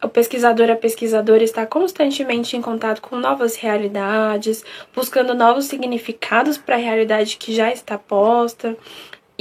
o 0.02 0.08
pesquisador, 0.08 0.70
a 0.70 0.76
pesquisadora 0.76 1.44
está 1.44 1.66
constantemente 1.66 2.56
em 2.56 2.62
contato 2.62 3.02
com 3.02 3.16
novas 3.16 3.56
realidades, 3.56 4.64
buscando 4.94 5.34
novos 5.34 5.66
significados 5.66 6.56
para 6.56 6.76
a 6.76 6.78
realidade 6.78 7.36
que 7.36 7.54
já 7.54 7.70
está 7.70 7.98
posta. 7.98 8.76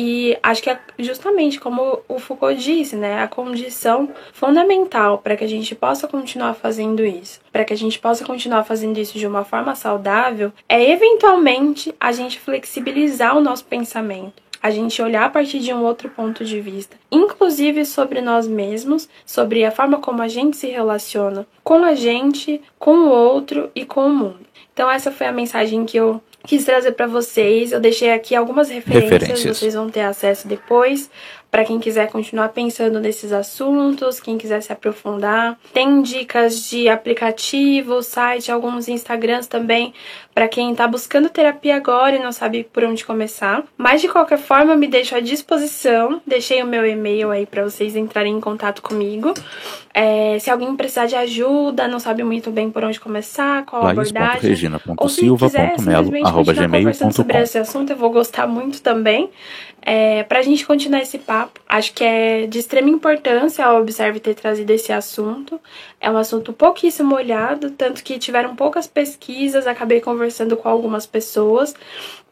E 0.02 0.38
acho 0.42 0.64
que 0.64 0.70
é 0.70 0.80
justamente 0.98 1.60
como 1.60 2.00
o 2.08 2.20
Foucault 2.20 2.58
disse, 2.58 2.96
né, 2.96 3.22
a 3.22 3.28
condição 3.28 4.10
fundamental 4.32 5.18
para 5.18 5.36
que 5.36 5.44
a 5.44 5.48
gente 5.48 5.76
possa 5.76 6.08
continuar 6.08 6.54
fazendo 6.54 7.06
isso, 7.06 7.42
para 7.52 7.66
que 7.66 7.74
a 7.74 7.78
gente 7.78 8.00
possa 8.00 8.24
continuar 8.24 8.64
fazendo 8.64 8.98
isso 8.98 9.20
de 9.20 9.28
uma 9.28 9.44
forma 9.44 9.76
saudável, 9.76 10.54
é 10.70 10.90
eventualmente 10.90 11.94
a 12.00 12.14
gente 12.14 12.40
flexibilizar 12.40 13.36
o 13.36 13.42
nosso 13.42 13.66
pensamento 13.66 14.49
a 14.62 14.72
gente 14.72 15.02
olhar 15.02 15.26
a 15.26 15.30
partir 15.30 15.60
de 15.60 15.74
um 15.74 15.84
outro 15.84 16.10
ponto 16.10 16.44
de 16.44 16.60
vista, 16.60 16.98
inclusive 17.12 17.86
sobre 17.86 18.22
nós 18.22 18.48
mesmos, 18.48 19.08
sobre 19.26 19.64
a 19.64 19.72
forma 19.72 20.00
como 20.00 20.22
a 20.22 20.28
gente 20.28 20.58
se 20.58 20.68
relaciona 20.68 21.48
com 21.64 21.84
a 21.84 21.96
gente, 21.96 22.62
com 22.78 22.92
o 22.92 23.10
outro 23.10 23.70
e 23.74 23.86
com 23.86 24.08
o 24.08 24.14
mundo. 24.14 24.40
Então 24.74 24.90
essa 24.90 25.12
foi 25.12 25.28
a 25.28 25.32
mensagem 25.32 25.86
que 25.86 25.98
eu 25.98 26.22
quis 26.46 26.66
trazer 26.66 26.94
para 26.94 27.08
vocês. 27.08 27.72
Eu 27.72 27.80
deixei 27.80 28.12
aqui 28.12 28.36
algumas 28.36 28.70
referências, 28.70 29.12
referências, 29.12 29.58
vocês 29.58 29.74
vão 29.74 29.90
ter 29.90 30.02
acesso 30.02 30.48
depois 30.48 31.10
para 31.52 31.66
quem 31.66 31.80
quiser 31.80 32.10
continuar 32.10 32.50
pensando 32.50 33.00
nesses 33.00 33.32
assuntos, 33.32 34.20
quem 34.20 34.38
quiser 34.38 34.62
se 34.62 34.72
aprofundar. 34.72 35.58
Tem 35.74 36.02
dicas 36.02 36.70
de 36.70 36.88
aplicativo, 36.88 38.04
site, 38.04 38.52
alguns 38.52 38.88
Instagrams 38.88 39.48
também 39.48 39.94
para 40.34 40.48
quem 40.48 40.72
está 40.72 40.88
buscando 40.88 41.28
terapia 41.28 41.76
agora 41.76 42.16
e 42.16 42.20
não 42.20 42.32
sabe 42.32 42.64
por 42.72 42.84
onde 42.86 43.04
começar. 43.04 43.64
Mas 43.78 44.00
de 44.00 44.08
qualquer 44.08 44.38
forma, 44.38 44.72
eu 44.72 44.78
me 44.78 44.88
deixo 44.88 45.14
à 45.14 45.20
disposição. 45.20 46.22
Deixei 46.26 46.64
o 46.64 46.66
meu 46.66 46.86
e-mail 46.86 47.30
aí 47.30 47.46
para 47.46 47.64
vocês 47.64 47.94
entrarem 47.94 48.38
em 48.38 48.40
contato 48.40 48.82
comigo. 48.82 49.34
É, 49.94 50.40
se 50.40 50.50
alguém 50.50 50.74
precisar 50.78 51.08
de 51.08 51.16
ajuda, 51.16 51.90
não 51.90 52.00
sabe 52.00 52.24
muito 52.24 52.52
bem 52.52 52.72
por 52.72 52.86
onde 52.86 53.00
começar, 53.00 53.66
qual 53.66 53.86
a 53.86 53.92
abordagem, 53.92 54.72
ou 54.96 55.10
se 55.10 55.30
quiser 55.30 55.74
simplesmente 55.78 56.32
continuar 56.32 56.70
conversando 56.70 57.14
sobre 57.14 57.38
esse 57.42 57.58
assunto, 57.58 57.90
eu 57.90 57.98
vou 57.98 58.12
gostar 58.12 58.48
muito 58.48 58.82
também. 58.82 59.30
É, 59.82 60.24
para 60.24 60.40
a 60.40 60.42
gente 60.42 60.66
continuar 60.66 61.02
esse 61.02 61.18
papo, 61.18 61.39
acho 61.68 61.94
que 61.94 62.04
é 62.04 62.48
de 62.48 62.60
extrema 62.60 62.90
importância 62.90 63.64
a 63.64 63.78
Observe 63.78 64.20
ter 64.20 64.34
trazido 64.34 64.72
esse 64.72 64.92
assunto. 64.92 65.60
É 66.02 66.10
um 66.10 66.18
assunto 66.18 66.52
pouquíssimo 66.52 67.16
olhado, 67.16 67.72
tanto 67.72 68.04
que 68.04 68.18
tiveram 68.18 68.56
poucas 68.56 68.88
pesquisas, 68.88 69.68
acabei 69.68 70.02
conversando 70.02 70.58
com 70.58 70.68
algumas 70.68 71.06
pessoas, 71.06 71.76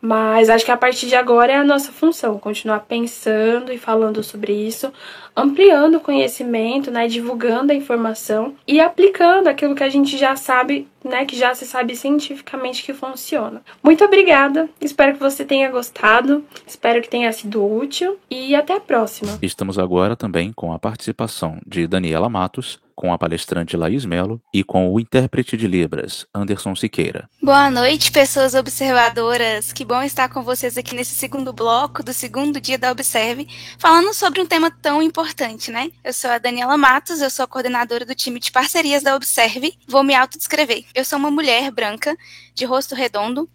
mas 0.01 0.49
acho 0.49 0.65
que 0.65 0.71
a 0.71 0.77
partir 0.77 1.07
de 1.07 1.15
agora 1.15 1.53
é 1.53 1.55
a 1.55 1.63
nossa 1.63 1.91
função, 1.91 2.37
continuar 2.37 2.81
pensando 2.81 3.71
e 3.71 3.77
falando 3.77 4.23
sobre 4.23 4.53
isso, 4.53 4.91
ampliando 5.35 5.95
o 5.95 5.99
conhecimento, 5.99 6.89
né, 6.89 7.07
divulgando 7.07 7.71
a 7.71 7.75
informação 7.75 8.55
e 8.67 8.79
aplicando 8.79 9.47
aquilo 9.47 9.75
que 9.75 9.83
a 9.83 9.89
gente 9.89 10.17
já 10.17 10.35
sabe, 10.35 10.87
né, 11.03 11.25
que 11.25 11.35
já 11.35 11.53
se 11.53 11.65
sabe 11.65 11.95
cientificamente 11.95 12.83
que 12.83 12.93
funciona. 12.93 13.61
Muito 13.83 14.03
obrigada, 14.03 14.69
espero 14.81 15.13
que 15.13 15.19
você 15.19 15.45
tenha 15.45 15.69
gostado, 15.69 16.43
espero 16.65 17.01
que 17.01 17.09
tenha 17.09 17.31
sido 17.31 17.63
útil 17.65 18.17
e 18.29 18.55
até 18.55 18.75
a 18.75 18.79
próxima. 18.79 19.37
Estamos 19.41 19.77
agora 19.77 20.15
também 20.15 20.51
com 20.53 20.73
a 20.73 20.79
participação 20.79 21.59
de 21.65 21.87
Daniela 21.87 22.29
Matos, 22.29 22.79
com 22.97 23.13
a 23.13 23.17
palestrante 23.17 23.77
Laís 23.77 24.05
Melo 24.05 24.41
e 24.51 24.63
com 24.63 24.91
o 24.91 24.99
intérprete 24.99 25.55
de 25.55 25.67
Libras, 25.67 26.25
Anderson 26.33 26.75
Siqueira. 26.75 27.29
Boa 27.39 27.69
noite, 27.69 28.11
pessoas 28.11 28.55
observadoras. 28.55 29.71
Que 29.71 29.85
bom 29.85 30.01
estar 30.01 30.27
com 30.29 30.41
vocês 30.41 30.79
aqui 30.79 30.95
nesse 30.95 31.13
segundo 31.13 31.53
bloco 31.53 32.01
do 32.01 32.11
segundo 32.11 32.59
dia 32.59 32.75
da 32.75 32.91
Observe, 32.91 33.47
falando 33.77 34.15
sobre 34.15 34.41
um 34.41 34.47
tema 34.47 34.71
tão 34.71 34.99
importante, 34.99 35.69
né? 35.69 35.91
Eu 36.03 36.11
sou 36.11 36.31
a 36.31 36.39
Daniela 36.39 36.75
Matos, 36.75 37.21
eu 37.21 37.29
sou 37.29 37.43
a 37.43 37.47
coordenadora 37.47 38.03
do 38.03 38.15
time 38.15 38.39
de 38.39 38.51
parcerias 38.51 39.03
da 39.03 39.15
Observe. 39.15 39.77
Vou 39.87 40.03
me 40.03 40.15
autodescrever. 40.15 40.83
Eu 40.95 41.05
sou 41.05 41.19
uma 41.19 41.29
mulher 41.29 41.69
branca, 41.69 42.17
de 42.55 42.65
rosto 42.65 42.95
redondo, 42.95 43.47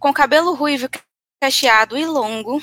com 0.00 0.12
cabelo 0.12 0.54
ruivo 0.54 0.88
cacheado 1.40 1.96
e 1.96 2.04
longo. 2.04 2.60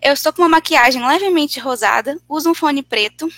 Eu 0.00 0.14
estou 0.14 0.32
com 0.32 0.40
uma 0.40 0.48
maquiagem 0.48 1.06
levemente 1.06 1.60
rosada, 1.60 2.18
uso 2.26 2.50
um 2.50 2.54
fone 2.54 2.82
preto, 2.82 3.28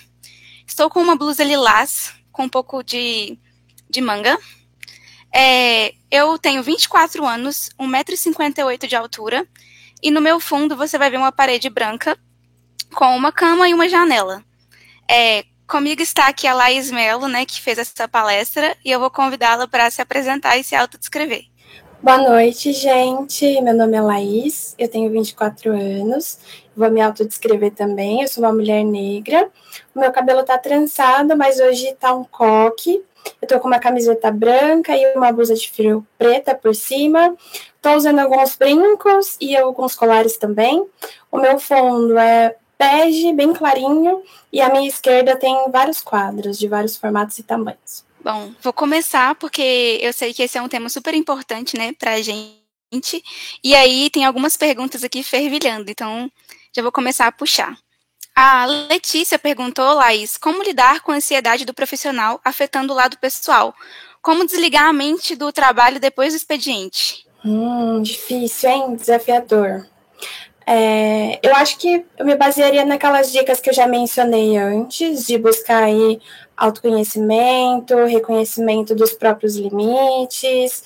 estou 0.65 0.89
com 0.89 1.01
uma 1.01 1.17
blusa 1.17 1.43
lilás, 1.43 2.20
com 2.31 2.43
um 2.43 2.49
pouco 2.49 2.83
de, 2.83 3.37
de 3.89 4.01
manga. 4.01 4.37
É, 5.33 5.93
eu 6.09 6.37
tenho 6.37 6.61
24 6.61 7.25
anos, 7.25 7.69
1,58m 7.79 8.87
de 8.87 8.95
altura, 8.95 9.47
e 10.01 10.11
no 10.11 10.21
meu 10.21 10.39
fundo 10.39 10.75
você 10.75 10.97
vai 10.97 11.09
ver 11.09 11.17
uma 11.17 11.31
parede 11.31 11.69
branca 11.69 12.17
com 12.93 13.15
uma 13.15 13.31
cama 13.31 13.69
e 13.69 13.73
uma 13.73 13.87
janela. 13.87 14.43
É, 15.09 15.45
comigo 15.67 16.01
está 16.01 16.27
aqui 16.27 16.47
a 16.47 16.53
Laís 16.53 16.91
Melo, 16.91 17.27
né, 17.27 17.45
que 17.45 17.61
fez 17.61 17.77
essa 17.77 18.07
palestra, 18.07 18.77
e 18.83 18.91
eu 18.91 18.99
vou 18.99 19.09
convidá-la 19.09 19.67
para 19.67 19.89
se 19.89 20.01
apresentar 20.01 20.57
e 20.57 20.63
se 20.63 20.75
autodescrever. 20.75 21.50
Boa 22.03 22.17
noite, 22.17 22.73
gente. 22.73 23.61
Meu 23.61 23.75
nome 23.75 23.95
é 23.95 24.01
Laís, 24.01 24.73
eu 24.79 24.87
tenho 24.87 25.11
24 25.11 25.71
anos. 25.71 26.39
Vou 26.75 26.89
me 26.89 26.99
autodescrever 26.99 27.71
também. 27.75 28.23
Eu 28.23 28.27
sou 28.27 28.43
uma 28.43 28.51
mulher 28.51 28.83
negra. 28.83 29.47
O 29.93 29.99
meu 29.99 30.11
cabelo 30.11 30.41
tá 30.41 30.57
trançado, 30.57 31.37
mas 31.37 31.59
hoje 31.59 31.95
tá 31.99 32.11
um 32.11 32.23
coque. 32.23 33.03
Eu 33.39 33.47
tô 33.47 33.59
com 33.59 33.67
uma 33.67 33.77
camiseta 33.77 34.31
branca 34.31 34.97
e 34.97 35.15
uma 35.15 35.31
blusa 35.31 35.53
de 35.53 35.69
frio 35.69 36.03
preta 36.17 36.55
por 36.55 36.73
cima. 36.73 37.35
Tô 37.79 37.93
usando 37.93 38.17
alguns 38.17 38.55
brincos 38.55 39.37
e 39.39 39.55
alguns 39.55 39.93
colares 39.93 40.37
também. 40.37 40.83
O 41.31 41.37
meu 41.37 41.59
fundo 41.59 42.17
é 42.17 42.55
bege, 42.79 43.31
bem 43.31 43.53
clarinho, 43.53 44.23
e 44.51 44.59
à 44.59 44.71
minha 44.73 44.87
esquerda 44.87 45.35
tem 45.35 45.55
vários 45.69 46.01
quadros 46.01 46.57
de 46.57 46.67
vários 46.67 46.97
formatos 46.97 47.37
e 47.37 47.43
tamanhos. 47.43 48.03
Bom, 48.23 48.53
vou 48.61 48.71
começar 48.71 49.33
porque 49.35 49.99
eu 50.01 50.13
sei 50.13 50.33
que 50.33 50.43
esse 50.43 50.57
é 50.57 50.61
um 50.61 50.69
tema 50.69 50.89
super 50.89 51.13
importante, 51.13 51.75
né, 51.77 51.91
pra 51.93 52.21
gente. 52.21 52.61
E 53.63 53.73
aí 53.73 54.09
tem 54.11 54.25
algumas 54.25 54.55
perguntas 54.55 55.03
aqui 55.03 55.23
fervilhando, 55.23 55.89
então 55.89 56.31
já 56.75 56.83
vou 56.83 56.91
começar 56.91 57.27
a 57.27 57.31
puxar. 57.31 57.77
A 58.35 58.65
Letícia 58.65 59.39
perguntou, 59.39 59.95
Laís, 59.95 60.37
como 60.37 60.63
lidar 60.63 61.01
com 61.01 61.11
a 61.11 61.15
ansiedade 61.15 61.65
do 61.65 61.73
profissional 61.73 62.39
afetando 62.45 62.93
o 62.93 62.95
lado 62.95 63.17
pessoal? 63.17 63.73
Como 64.21 64.45
desligar 64.45 64.87
a 64.87 64.93
mente 64.93 65.35
do 65.35 65.51
trabalho 65.51 65.99
depois 65.99 66.33
do 66.33 66.37
expediente? 66.37 67.25
Hum, 67.43 68.01
difícil, 68.01 68.69
hein? 68.69 68.95
Desafiador. 68.95 69.87
É, 70.73 71.37
eu 71.43 71.53
acho 71.55 71.77
que 71.77 72.05
eu 72.17 72.25
me 72.25 72.33
basearia 72.33 72.85
naquelas 72.85 73.29
dicas 73.29 73.59
que 73.59 73.69
eu 73.69 73.73
já 73.73 73.85
mencionei 73.85 74.55
antes, 74.55 75.27
de 75.27 75.37
buscar 75.37 75.83
aí 75.83 76.21
autoconhecimento, 76.55 77.93
reconhecimento 78.05 78.95
dos 78.95 79.11
próprios 79.11 79.57
limites 79.57 80.81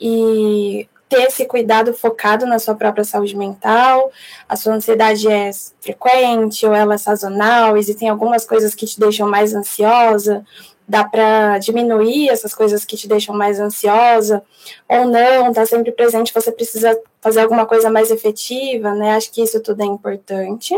e 0.00 0.88
ter 1.10 1.24
esse 1.24 1.44
cuidado 1.44 1.92
focado 1.92 2.46
na 2.46 2.58
sua 2.58 2.74
própria 2.74 3.04
saúde 3.04 3.36
mental. 3.36 4.10
A 4.48 4.56
sua 4.56 4.72
ansiedade 4.72 5.28
é 5.28 5.50
frequente 5.78 6.64
ou 6.64 6.74
ela 6.74 6.94
é 6.94 6.98
sazonal? 6.98 7.76
Existem 7.76 8.08
algumas 8.08 8.46
coisas 8.46 8.74
que 8.74 8.86
te 8.86 8.98
deixam 8.98 9.28
mais 9.28 9.54
ansiosa? 9.54 10.42
Dá 10.88 11.04
para 11.04 11.58
diminuir 11.58 12.30
essas 12.30 12.54
coisas 12.54 12.82
que 12.82 12.96
te 12.96 13.06
deixam 13.06 13.36
mais 13.36 13.60
ansiosa 13.60 14.42
ou 14.88 15.04
não? 15.04 15.52
Tá 15.52 15.66
sempre 15.66 15.92
presente, 15.92 16.32
você 16.32 16.50
precisa 16.50 16.98
fazer 17.20 17.40
alguma 17.40 17.66
coisa 17.66 17.90
mais 17.90 18.10
efetiva, 18.10 18.94
né? 18.94 19.14
Acho 19.14 19.30
que 19.30 19.42
isso 19.42 19.60
tudo 19.60 19.82
é 19.82 19.84
importante. 19.84 20.74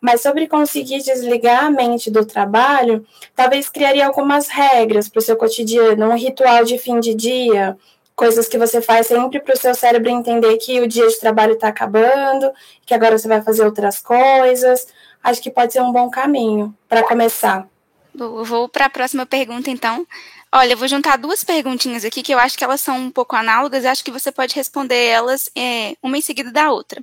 Mas 0.00 0.20
sobre 0.20 0.46
conseguir 0.46 1.02
desligar 1.02 1.64
a 1.64 1.70
mente 1.70 2.08
do 2.08 2.24
trabalho, 2.24 3.04
talvez 3.34 3.68
criaria 3.68 4.06
algumas 4.06 4.46
regras 4.46 5.08
para 5.08 5.18
o 5.18 5.22
seu 5.22 5.36
cotidiano, 5.36 6.10
um 6.10 6.16
ritual 6.16 6.64
de 6.64 6.78
fim 6.78 7.00
de 7.00 7.12
dia, 7.12 7.76
coisas 8.14 8.46
que 8.46 8.58
você 8.58 8.80
faz 8.80 9.08
sempre 9.08 9.40
para 9.40 9.54
o 9.54 9.58
seu 9.58 9.74
cérebro 9.74 10.08
entender 10.08 10.56
que 10.58 10.80
o 10.80 10.86
dia 10.86 11.08
de 11.08 11.18
trabalho 11.18 11.54
está 11.54 11.66
acabando, 11.68 12.52
que 12.86 12.94
agora 12.94 13.18
você 13.18 13.26
vai 13.26 13.42
fazer 13.42 13.64
outras 13.64 13.98
coisas. 13.98 14.86
Acho 15.22 15.42
que 15.42 15.50
pode 15.50 15.72
ser 15.72 15.80
um 15.82 15.90
bom 15.90 16.08
caminho 16.08 16.72
para 16.88 17.02
começar. 17.02 17.71
Eu 18.18 18.44
vou 18.44 18.68
para 18.68 18.86
a 18.86 18.90
próxima 18.90 19.24
pergunta, 19.24 19.70
então. 19.70 20.06
Olha, 20.54 20.72
eu 20.72 20.76
vou 20.76 20.86
juntar 20.86 21.16
duas 21.16 21.42
perguntinhas 21.42 22.04
aqui 22.04 22.22
que 22.22 22.32
eu 22.32 22.38
acho 22.38 22.58
que 22.58 22.64
elas 22.64 22.80
são 22.80 22.98
um 22.98 23.10
pouco 23.10 23.34
análogas 23.34 23.84
e 23.84 23.86
acho 23.86 24.04
que 24.04 24.10
você 24.10 24.30
pode 24.30 24.54
responder 24.54 25.06
elas 25.06 25.50
é, 25.56 25.96
uma 26.02 26.18
em 26.18 26.20
seguida 26.20 26.50
da 26.50 26.70
outra. 26.70 27.02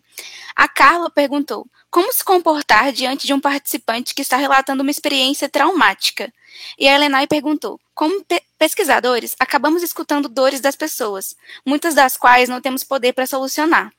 A 0.55 0.67
Carla 0.67 1.09
perguntou: 1.09 1.65
como 1.89 2.13
se 2.13 2.23
comportar 2.23 2.91
diante 2.91 3.25
de 3.25 3.33
um 3.33 3.39
participante 3.39 4.13
que 4.13 4.21
está 4.21 4.37
relatando 4.37 4.83
uma 4.83 4.91
experiência 4.91 5.49
traumática? 5.49 6.31
E 6.77 6.87
a 6.87 6.93
Elenai 6.93 7.25
perguntou: 7.25 7.79
como 7.95 8.23
pe 8.23 8.39
pesquisadores, 8.59 9.35
acabamos 9.39 9.81
escutando 9.81 10.29
dores 10.29 10.61
das 10.61 10.75
pessoas, 10.75 11.35
muitas 11.65 11.95
das 11.95 12.17
quais 12.17 12.49
não 12.49 12.61
temos 12.61 12.83
poder 12.83 13.13
para 13.13 13.25
solucionar. 13.25 13.91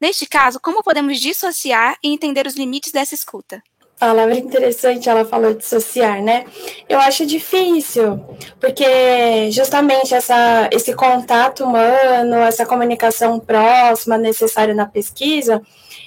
Neste 0.00 0.26
caso, 0.26 0.58
como 0.58 0.82
podemos 0.82 1.20
dissociar 1.20 1.96
e 2.02 2.08
entender 2.08 2.46
os 2.46 2.56
limites 2.56 2.90
dessa 2.90 3.14
escuta? 3.14 3.62
Palavra 3.98 4.36
interessante, 4.36 5.08
ela 5.08 5.24
falou 5.24 5.54
dissociar, 5.54 6.22
né? 6.22 6.44
Eu 6.88 6.98
acho 6.98 7.24
difícil, 7.24 8.20
porque 8.60 9.50
justamente 9.50 10.14
essa, 10.14 10.68
esse 10.70 10.92
contato 10.94 11.64
humano, 11.64 12.36
essa 12.36 12.66
comunicação 12.66 13.40
próxima 13.40 14.18
necessária 14.18 14.74
na 14.74 14.86
pesquisa, 14.86 15.62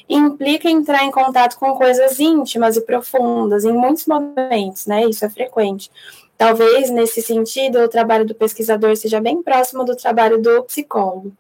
implica 0.08 0.70
entrar 0.70 1.04
em 1.04 1.12
contato 1.12 1.58
com 1.58 1.74
coisas 1.74 2.20
íntimas 2.20 2.78
e 2.78 2.82
profundas 2.82 3.66
em 3.66 3.74
muitos 3.74 4.06
momentos, 4.06 4.86
né? 4.86 5.06
Isso 5.06 5.26
é 5.26 5.30
frequente. 5.30 5.92
Talvez, 6.38 6.90
nesse 6.90 7.22
sentido, 7.22 7.80
o 7.80 7.90
trabalho 7.90 8.26
do 8.26 8.34
pesquisador 8.34 8.96
seja 8.96 9.20
bem 9.20 9.44
próximo 9.44 9.84
do 9.84 9.96
trabalho 9.96 10.42
do 10.42 10.64
psicólogo. 10.64 11.34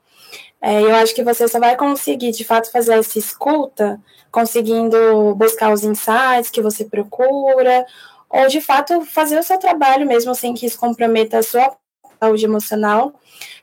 É, 0.61 0.81
eu 0.81 0.93
acho 0.95 1.15
que 1.15 1.23
você 1.23 1.47
só 1.47 1.59
vai 1.59 1.77
conseguir, 1.77 2.31
de 2.31 2.43
fato, 2.43 2.71
fazer 2.71 2.93
essa 2.97 3.17
escuta, 3.17 3.99
conseguindo 4.31 5.33
buscar 5.35 5.71
os 5.71 5.83
insights 5.83 6.49
que 6.51 6.61
você 6.61 6.83
procura, 6.83 7.85
ou, 8.29 8.47
de 8.47 8.59
fato, 8.59 9.01
fazer 9.05 9.39
o 9.39 9.43
seu 9.43 9.57
trabalho 9.57 10.05
mesmo 10.05 10.35
sem 10.35 10.53
que 10.53 10.65
isso 10.65 10.77
comprometa 10.77 11.39
a 11.39 11.43
sua 11.43 11.75
saúde 12.19 12.43
emocional, 12.43 13.13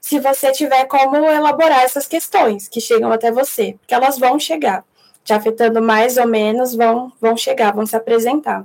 se 0.01 0.19
você 0.19 0.51
tiver 0.53 0.87
como 0.87 1.17
elaborar 1.17 1.83
essas 1.83 2.07
questões 2.07 2.67
que 2.69 2.81
chegam 2.81 3.13
até 3.13 3.31
você, 3.31 3.77
porque 3.79 3.95
elas 3.95 4.19
vão 4.19 4.39
chegar, 4.39 4.83
te 5.23 5.35
afetando 5.35 5.83
mais 5.83 6.17
ou 6.17 6.27
menos, 6.27 6.75
vão, 6.75 7.13
vão 7.21 7.37
chegar, 7.37 7.75
vão 7.75 7.85
se 7.85 7.95
apresentar. 7.95 8.65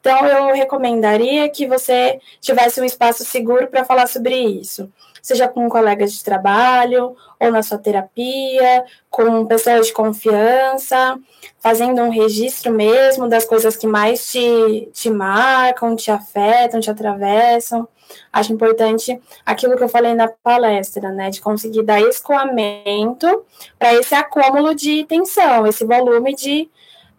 Então, 0.00 0.26
eu 0.26 0.54
recomendaria 0.54 1.48
que 1.48 1.66
você 1.66 2.20
tivesse 2.40 2.80
um 2.80 2.84
espaço 2.84 3.24
seguro 3.24 3.68
para 3.68 3.84
falar 3.84 4.08
sobre 4.08 4.34
isso 4.34 4.90
seja 5.22 5.48
com 5.48 5.68
colegas 5.68 6.12
de 6.12 6.22
trabalho 6.24 7.16
ou 7.40 7.50
na 7.50 7.62
sua 7.62 7.78
terapia, 7.78 8.84
com 9.10 9.46
pessoas 9.46 9.86
de 9.86 9.92
confiança, 9.92 11.18
fazendo 11.58 12.02
um 12.02 12.10
registro 12.10 12.72
mesmo 12.72 13.28
das 13.28 13.44
coisas 13.44 13.76
que 13.76 13.86
mais 13.86 14.30
te, 14.30 14.88
te 14.92 15.10
marcam, 15.10 15.94
te 15.96 16.10
afetam, 16.10 16.80
te 16.80 16.90
atravessam. 16.90 17.86
Acho 18.32 18.52
importante 18.52 19.20
aquilo 19.44 19.76
que 19.76 19.84
eu 19.84 19.88
falei 19.88 20.14
na 20.14 20.28
palestra, 20.28 21.10
né, 21.10 21.30
de 21.30 21.40
conseguir 21.40 21.82
dar 21.82 22.00
escoamento 22.00 23.44
para 23.78 23.94
esse 23.94 24.14
acúmulo 24.14 24.74
de 24.74 25.04
tensão, 25.04 25.66
esse 25.66 25.84
volume 25.84 26.34
de 26.34 26.70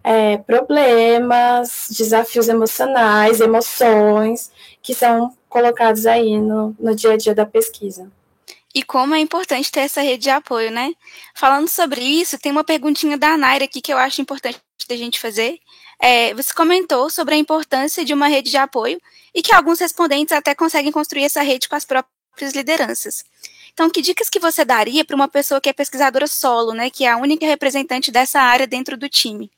é, 0.03 0.37
problemas, 0.37 1.87
desafios 1.91 2.47
emocionais, 2.47 3.39
emoções 3.39 4.51
que 4.81 4.93
são 4.93 5.33
colocados 5.49 6.05
aí 6.05 6.37
no, 6.37 6.75
no 6.79 6.95
dia 6.95 7.13
a 7.13 7.17
dia 7.17 7.35
da 7.35 7.45
pesquisa. 7.45 8.09
E 8.73 8.83
como 8.83 9.15
é 9.15 9.19
importante 9.19 9.71
ter 9.71 9.81
essa 9.81 10.01
rede 10.01 10.23
de 10.23 10.29
apoio, 10.29 10.69
né? 10.69 10.93
Falando 11.33 11.67
sobre 11.67 12.01
isso, 12.01 12.37
tem 12.37 12.51
uma 12.51 12.63
perguntinha 12.63 13.17
da 13.17 13.35
Naira 13.35 13.65
aqui 13.65 13.81
que 13.81 13.91
eu 13.91 13.97
acho 13.97 14.21
importante 14.21 14.61
da 14.87 14.95
gente 14.95 15.19
fazer. 15.19 15.59
É, 15.99 16.33
você 16.33 16.53
comentou 16.53 17.09
sobre 17.09 17.35
a 17.35 17.37
importância 17.37 18.05
de 18.05 18.13
uma 18.13 18.27
rede 18.27 18.49
de 18.49 18.57
apoio 18.57 19.01
e 19.33 19.41
que 19.41 19.53
alguns 19.53 19.79
respondentes 19.79 20.31
até 20.31 20.55
conseguem 20.55 20.91
construir 20.91 21.23
essa 21.23 21.41
rede 21.41 21.67
com 21.67 21.75
as 21.75 21.83
próprias 21.83 22.53
lideranças. 22.53 23.23
Então, 23.73 23.89
que 23.89 24.01
dicas 24.01 24.29
que 24.29 24.39
você 24.39 24.63
daria 24.63 25.03
para 25.03 25.15
uma 25.15 25.27
pessoa 25.27 25.59
que 25.59 25.69
é 25.69 25.73
pesquisadora 25.73 26.27
solo, 26.27 26.73
né, 26.73 26.89
que 26.89 27.05
é 27.05 27.09
a 27.09 27.17
única 27.17 27.45
representante 27.45 28.11
dessa 28.11 28.39
área 28.39 28.67
dentro 28.67 28.97
do 28.97 29.09
time? 29.09 29.51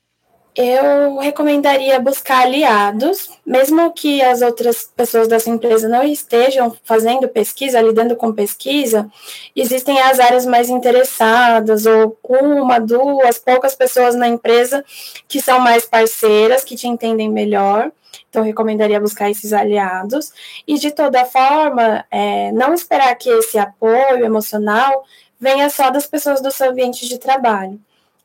Eu 0.56 1.18
recomendaria 1.20 2.00
buscar 2.00 2.44
aliados, 2.44 3.30
mesmo 3.46 3.92
que 3.94 4.22
as 4.22 4.42
outras 4.42 4.84
pessoas 4.84 5.28
dessa 5.28 5.50
empresa 5.50 5.88
não 5.88 6.04
estejam 6.04 6.76
fazendo 6.84 7.28
pesquisa, 7.30 7.82
lidando 7.82 8.16
com 8.18 8.34
pesquisa, 8.34 9.10
existem 9.56 10.00
as 10.02 10.20
áreas 10.20 10.46
mais 10.46 10.70
interessadas, 10.70 11.86
ou 11.86 12.18
uma, 12.24 12.80
duas, 12.80 13.40
poucas 13.40 13.76
pessoas 13.76 14.14
na 14.14 14.28
empresa 14.28 14.84
que 15.28 15.42
são 15.42 15.60
mais 15.60 15.86
parceiras, 15.86 16.64
que 16.64 16.76
te 16.76 16.88
entendem 16.88 17.30
melhor. 17.30 17.92
Então, 18.30 18.44
recomendaria 18.44 19.00
buscar 19.00 19.30
esses 19.30 19.54
aliados. 19.54 20.34
E, 20.68 20.78
de 20.78 20.92
toda 20.92 21.26
forma, 21.26 22.06
é, 22.12 22.52
não 22.52 22.74
esperar 22.74 23.16
que 23.16 23.30
esse 23.30 23.58
apoio 23.58 24.26
emocional 24.26 25.06
venha 25.40 25.70
só 25.70 25.90
das 25.90 26.06
pessoas 26.06 26.42
do 26.42 26.52
seu 26.52 26.72
ambiente 26.72 27.08
de 27.08 27.18
trabalho 27.18 27.80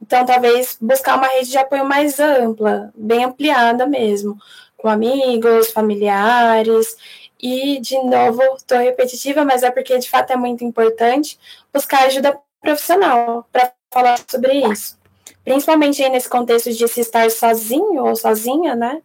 então, 0.06 0.24
talvez 0.24 0.78
buscar 0.80 1.16
uma 1.16 1.26
rede 1.26 1.50
de 1.50 1.58
apoio 1.58 1.84
mais 1.84 2.20
ampla, 2.20 2.92
bem 2.94 3.24
ampliada 3.24 3.86
mesmo, 3.86 4.38
com 4.76 4.88
amigos, 4.88 5.72
familiares. 5.72 6.96
E, 7.42 7.80
de 7.80 7.98
novo, 8.04 8.40
estou 8.56 8.78
repetitiva, 8.78 9.44
mas 9.44 9.64
é 9.64 9.70
porque 9.70 9.98
de 9.98 10.08
fato 10.08 10.32
é 10.32 10.36
muito 10.36 10.64
importante 10.64 11.38
buscar 11.74 12.04
ajuda 12.04 12.38
profissional 12.62 13.46
para 13.52 13.72
falar 13.90 14.18
sobre 14.28 14.64
isso. 14.70 14.96
Principalmente 15.44 16.02
aí 16.02 16.08
nesse 16.08 16.28
contexto 16.28 16.72
de 16.72 16.88
se 16.88 17.00
estar 17.00 17.28
sozinho 17.30 18.04
ou 18.04 18.14
sozinha, 18.14 18.76
né? 18.76 19.02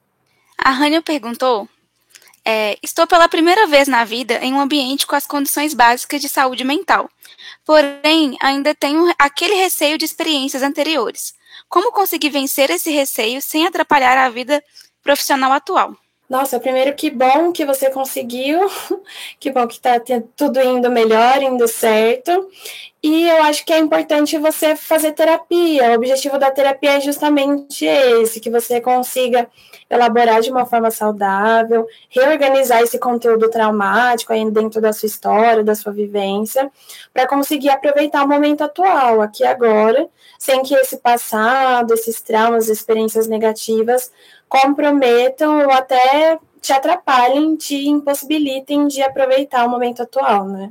A 0.58 0.70
Rania 0.70 1.02
perguntou 1.02 1.68
é, 2.46 2.78
estou 2.82 3.06
pela 3.06 3.28
primeira 3.28 3.68
vez 3.68 3.88
na 3.88 4.04
vida 4.04 4.36
em 4.42 4.54
um 4.54 4.60
ambiente 4.60 5.06
com 5.06 5.16
as 5.16 5.28
condições 5.28 5.74
básicas 5.74 6.22
de 6.22 6.30
saúde 6.30 6.64
mental. 6.64 7.10
Porém, 7.66 8.38
ainda 8.42 8.74
tenho 8.74 9.14
aquele 9.20 9.56
receio 9.56 9.98
de 9.98 10.06
experiências 10.06 10.64
anteriores. 10.64 11.34
Como 11.70 11.92
conseguir 11.92 12.30
vencer 12.30 12.70
esse 12.70 12.90
receio 12.92 13.42
sem 13.42 13.66
atrapalhar 13.66 14.18
a 14.18 14.30
vida 14.30 14.64
profissional 15.04 15.52
atual? 15.52 15.96
Nossa, 16.32 16.62
primeiro 16.62 16.96
que 16.96 17.10
bom 17.10 17.52
que 17.52 17.66
você 17.66 17.90
conseguiu, 17.90 18.62
que 19.38 19.52
bom 19.52 19.68
que 19.68 19.74
está 19.74 20.00
tudo 20.34 20.62
indo 20.62 20.90
melhor, 20.90 21.44
indo 21.44 21.68
certo. 21.68 22.50
E 23.04 23.28
eu 23.28 23.44
acho 23.44 23.66
que 23.66 23.74
é 23.74 23.78
importante 23.78 24.38
você 24.38 24.74
fazer 24.78 25.12
terapia. 25.12 25.92
O 25.92 25.96
objetivo 25.96 26.40
da 26.40 26.50
terapia 26.50 26.94
é 26.94 27.02
justamente 27.02 27.84
esse, 27.84 28.40
que 28.40 28.50
você 28.50 28.80
consiga 28.80 29.50
elaborar 29.90 30.40
de 30.40 30.50
uma 30.50 30.66
forma 30.66 30.90
saudável, 30.90 31.86
reorganizar 32.08 32.82
esse 32.82 32.98
conteúdo 32.98 33.50
traumático 33.50 34.32
aí 34.32 34.50
dentro 34.50 34.80
da 34.80 34.94
sua 34.94 35.08
história, 35.08 35.66
da 35.66 35.76
sua 35.76 35.92
vivência, 35.92 36.72
para 37.14 37.28
conseguir 37.28 37.72
aproveitar 37.72 38.24
o 38.24 38.28
momento 38.30 38.64
atual, 38.64 39.22
aqui 39.22 39.44
agora, 39.44 40.08
sem 40.40 40.62
que 40.64 40.74
esse 40.76 40.96
passado, 40.96 41.94
esses 41.94 42.22
traumas, 42.22 42.70
experiências 42.70 43.28
negativas 43.28 44.10
comprometam 44.52 45.64
ou 45.64 45.72
até 45.72 46.38
te 46.62 46.74
atrapalhem, 46.74 47.56
te 47.56 47.88
impossibilitem 47.88 48.86
de 48.90 49.02
aproveitar 49.02 49.66
o 49.66 49.70
momento 49.70 50.04
atual, 50.04 50.46
né? 50.46 50.70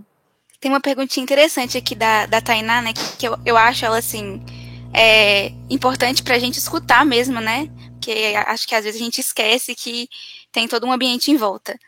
Tem 0.61 0.71
uma 0.71 0.83
perguntinha 0.83 1.25
interessante 1.25 1.79
aqui 1.79 1.95
da, 1.95 2.27
da 2.27 2.43
Tainá, 2.43 2.83
né? 2.83 2.93
Que, 2.93 3.17
que 3.17 3.27
eu, 3.27 3.39
eu 3.47 3.57
acho 3.57 3.87
ela 3.87 3.97
assim. 3.97 4.45
É 4.93 5.53
importante 5.71 6.23
para 6.23 6.35
a 6.35 6.39
gente 6.39 6.59
escutar 6.59 7.07
mesmo, 7.07 7.41
né? 7.41 7.71
Porque 7.93 8.35
acho 8.47 8.69
que 8.69 8.75
às 8.75 8.85
vezes 8.85 9.01
a 9.01 9.05
gente 9.05 9.21
esquece 9.21 9.75
que 9.75 10.09
tem 10.53 10.69
todo 10.69 10.87
um 10.87 10.93
ambiente 10.93 11.31
em 11.31 11.37
volta. 11.37 11.79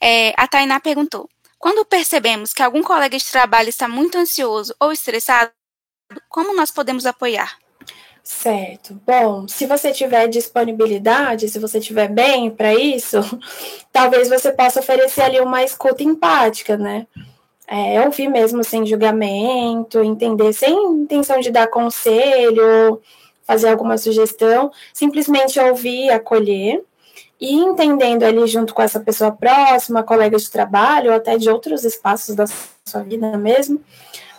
É, 0.00 0.32
a 0.36 0.48
Tainá 0.48 0.80
perguntou: 0.80 1.28
quando 1.58 1.84
percebemos 1.84 2.54
que 2.54 2.62
algum 2.62 2.82
colega 2.82 3.18
de 3.18 3.24
trabalho 3.26 3.68
está 3.68 3.86
muito 3.86 4.16
ansioso 4.16 4.74
ou 4.80 4.90
estressado, 4.90 5.50
como 6.30 6.56
nós 6.56 6.70
podemos 6.70 7.04
apoiar? 7.04 7.58
Certo. 8.22 9.00
Bom, 9.04 9.48
se 9.48 9.66
você 9.66 9.90
tiver 9.90 10.28
disponibilidade, 10.28 11.48
se 11.48 11.58
você 11.58 11.80
tiver 11.80 12.08
bem 12.08 12.50
para 12.50 12.72
isso, 12.72 13.18
talvez 13.92 14.28
você 14.28 14.52
possa 14.52 14.80
oferecer 14.80 15.22
ali 15.22 15.40
uma 15.40 15.62
escuta 15.64 16.04
empática, 16.04 16.76
né? 16.76 17.06
É, 17.66 18.00
ouvir 18.02 18.28
mesmo 18.28 18.62
sem 18.62 18.86
julgamento, 18.86 20.02
entender 20.02 20.52
sem 20.52 20.74
intenção 20.74 21.40
de 21.40 21.50
dar 21.50 21.68
conselho, 21.68 23.00
fazer 23.44 23.70
alguma 23.70 23.98
sugestão, 23.98 24.70
simplesmente 24.92 25.58
ouvir, 25.58 26.10
acolher 26.10 26.82
e 27.40 27.54
entendendo 27.54 28.22
ali 28.22 28.46
junto 28.46 28.72
com 28.72 28.82
essa 28.82 29.00
pessoa 29.00 29.32
próxima, 29.32 30.04
colega 30.04 30.38
de 30.38 30.48
trabalho, 30.48 31.10
ou 31.10 31.16
até 31.16 31.36
de 31.36 31.50
outros 31.50 31.84
espaços 31.84 32.36
da 32.36 32.44
sua 32.84 33.02
vida 33.02 33.36
mesmo, 33.36 33.80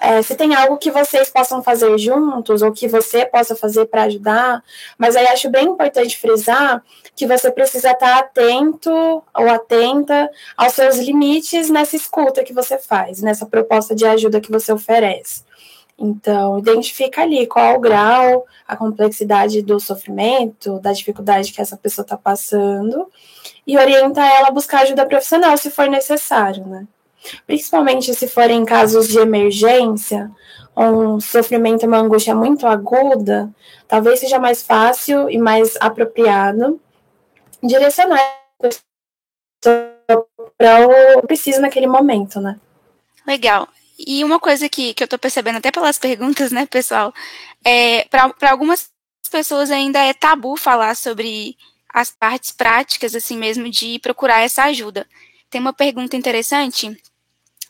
é, 0.04 0.22
se 0.22 0.36
tem 0.36 0.54
algo 0.54 0.78
que 0.78 0.92
vocês 0.92 1.30
possam 1.30 1.64
fazer 1.64 1.98
juntos 1.98 2.62
ou 2.62 2.74
que 2.74 2.90
você 2.90 3.26
possa 3.26 3.56
fazer 3.56 3.86
para 3.86 4.04
ajudar, 4.04 4.62
mas 4.98 5.16
aí 5.16 5.26
acho 5.28 5.50
bem 5.50 5.66
importante 5.66 6.18
frisar 6.18 6.84
que 7.16 7.26
você 7.26 7.50
precisa 7.50 7.92
estar 7.92 8.20
atento 8.20 8.92
ou 8.92 9.50
atenta 9.50 10.30
aos 10.58 10.74
seus 10.74 10.98
limites 10.98 11.70
nessa 11.70 11.96
escuta 11.96 12.44
que 12.44 12.52
você 12.52 12.78
faz, 12.78 13.22
nessa 13.22 13.46
proposta 13.46 13.96
de 13.96 14.06
ajuda 14.06 14.42
que 14.42 14.52
você 14.52 14.74
oferece. 14.74 15.46
Então, 15.98 16.60
identifica 16.60 17.22
ali 17.22 17.48
qual 17.48 17.78
o 17.78 17.80
grau, 17.80 18.46
a 18.68 18.76
complexidade 18.76 19.62
do 19.62 19.80
sofrimento, 19.80 20.82
da 20.82 20.92
dificuldade 20.92 21.54
que 21.54 21.62
essa 21.62 21.78
pessoa 21.78 22.04
está 22.04 22.18
passando 22.18 23.08
e 23.66 23.78
orienta 23.78 24.20
ela 24.20 24.50
a 24.50 24.52
buscar 24.52 24.82
ajuda 24.82 25.06
profissional 25.06 25.56
se 25.56 25.70
for 25.70 25.88
necessário, 25.88 26.66
né? 26.66 26.86
Principalmente 27.46 28.14
se 28.14 28.28
forem 28.28 28.66
casos 28.66 29.08
de 29.08 29.18
emergência, 29.20 30.30
um 30.76 31.20
sofrimento, 31.20 31.86
uma 31.86 32.00
angústia 32.00 32.36
muito 32.36 32.66
aguda, 32.66 33.50
talvez 33.88 34.20
seja 34.20 34.40
mais 34.40 34.62
fácil 34.64 35.30
e 35.30 35.38
mais 35.38 35.76
apropriado 35.80 36.80
direcionar 37.62 38.20
para 40.58 40.80
o 41.18 41.22
preciso 41.26 41.62
naquele 41.62 41.88
momento, 41.88 42.42
né? 42.42 42.60
Legal. 43.26 43.68
E 43.98 44.24
uma 44.24 44.40
coisa 44.40 44.68
que, 44.68 44.94
que 44.94 45.04
eu 45.04 45.08
tô 45.08 45.18
percebendo 45.18 45.58
até 45.58 45.72
pelas 45.72 45.98
perguntas, 45.98 46.52
né, 46.52 46.66
pessoal, 46.66 47.14
é 47.64 48.06
para 48.06 48.52
algumas 48.52 48.90
pessoas 49.32 49.72
ainda 49.72 50.00
é 50.00 50.14
tabu 50.14 50.58
falar 50.58 50.96
sobre 50.96 51.56
as 51.94 52.12
partes 52.12 52.52
práticas, 52.52 53.16
assim 53.16 53.38
mesmo, 53.38 53.70
de 53.70 54.00
procurar 54.00 54.42
essa 54.42 54.64
ajuda. 54.64 55.08
Tem 55.50 55.62
uma 55.62 55.74
pergunta 55.74 56.18
interessante 56.18 57.00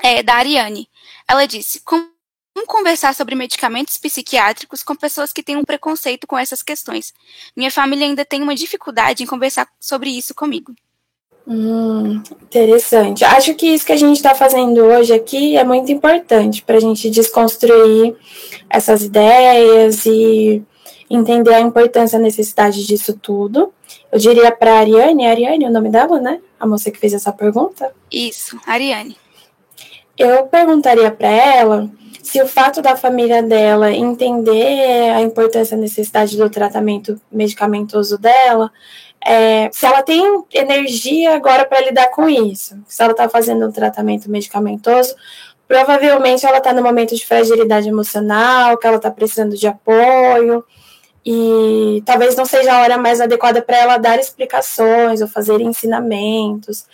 é, 0.04 0.22
da 0.22 0.36
Ariane. 0.36 0.89
Ela 1.28 1.45
disse: 1.45 1.80
Como 1.80 2.06
conversar 2.68 3.16
sobre 3.16 3.34
medicamentos 3.34 3.97
psiquiátricos 3.97 4.84
com 4.84 4.95
pessoas 4.95 5.32
que 5.32 5.41
têm 5.41 5.56
um 5.56 5.64
preconceito 5.64 6.28
com 6.28 6.38
essas 6.38 6.62
questões? 6.62 7.14
Minha 7.56 7.72
família 7.72 8.06
ainda 8.06 8.26
tem 8.26 8.43
uma 8.43 8.54
dificuldade 8.54 9.24
em 9.24 9.28
conversar 9.28 9.68
sobre 9.80 10.10
isso 10.10 10.36
comigo. 10.36 10.76
Hum, 11.47 12.22
interessante. 12.41 13.26
Acho 13.26 13.54
que 13.56 13.68
isso 13.68 13.86
que 13.86 13.91
a 13.91 13.97
gente 13.97 14.18
está 14.18 14.34
fazendo 14.34 14.82
hoje 14.82 15.14
aqui 15.14 15.58
é 15.58 15.64
muito 15.64 15.91
importante 15.91 16.62
para 16.64 16.78
a 16.78 16.80
gente 16.80 17.10
desconstruir 17.10 18.16
essas 18.70 19.04
ideias 19.04 20.06
e 20.06 20.64
entender 21.10 21.54
a 21.54 21.60
importância, 21.60 22.18
a 22.18 22.22
necessidade 22.22 22.88
disso 22.88 23.14
tudo. 23.22 23.74
Eu 24.10 24.20
diria 24.20 24.51
para 24.54 24.74
a 24.74 24.80
Ariane, 24.80 25.28
Ariane, 25.28 25.66
o 25.66 25.72
nome 25.72 25.89
dela, 25.89 26.18
né? 26.20 26.39
A 26.58 26.66
moça 26.66 26.89
que 26.89 26.97
fez 26.97 27.14
essa 27.14 27.34
pergunta. 27.34 27.93
Isso, 28.10 28.58
Ariane 28.66 29.18
eu 30.18 30.45
perguntaria 30.47 31.11
para 31.11 31.28
ela 31.28 31.89
se 32.22 32.41
o 32.41 32.47
fato 32.47 32.82
da 32.82 32.95
família 32.95 33.43
dela 33.43 33.91
entender 33.91 35.11
a 35.14 35.22
importância 35.22 35.76
e 35.76 35.78
a 35.78 35.82
necessidade 35.82 36.38
do 36.38 36.49
tratamento 36.49 37.20
medicamentoso 37.32 38.18
dela, 38.18 38.72
é, 39.26 39.70
se 39.72 39.86
ela 39.86 40.01
tem 40.01 40.43
energia 40.53 41.36
agora 41.36 41.66
para 41.66 41.82
lidar 41.82 42.07
com 42.11 42.30
isso, 42.30 42.78
se 42.88 43.01
ela 43.01 43.11
está 43.11 43.28
fazendo 43.28 43.68
um 43.68 43.72
tratamento 43.72 44.30
medicamentoso, 44.30 45.16
provavelmente 45.68 46.45
ela 46.45 46.57
está 46.57 46.74
no 46.74 46.82
momento 46.82 47.16
de 47.16 47.26
fragilidade 47.26 47.89
emocional, 47.89 48.78
que 48.78 48.88
ela 48.88 48.97
está 48.97 49.11
precisando 49.11 49.55
de 49.55 49.68
apoio, 49.68 50.64
e 51.26 52.03
talvez 52.05 52.36
não 52.36 52.45
seja 52.45 52.74
a 52.74 52.82
hora 52.82 52.97
mais 52.97 53.21
adequada 53.21 53.61
para 53.61 53.78
ela 53.78 53.97
dar 53.97 54.19
explicações 54.19 55.21
ou 55.21 55.28
fazer 55.28 55.61
ensinamentos. 55.61 56.86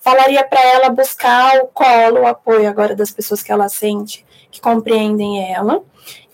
Falaria 0.00 0.44
para 0.44 0.60
ela 0.60 0.90
buscar 0.90 1.58
o 1.62 1.68
colo, 1.68 2.20
o 2.20 2.26
apoio 2.26 2.68
agora 2.68 2.94
das 2.94 3.10
pessoas 3.10 3.42
que 3.42 3.50
ela 3.50 3.68
sente, 3.68 4.26
que 4.50 4.60
compreendem 4.60 5.52
ela. 5.52 5.82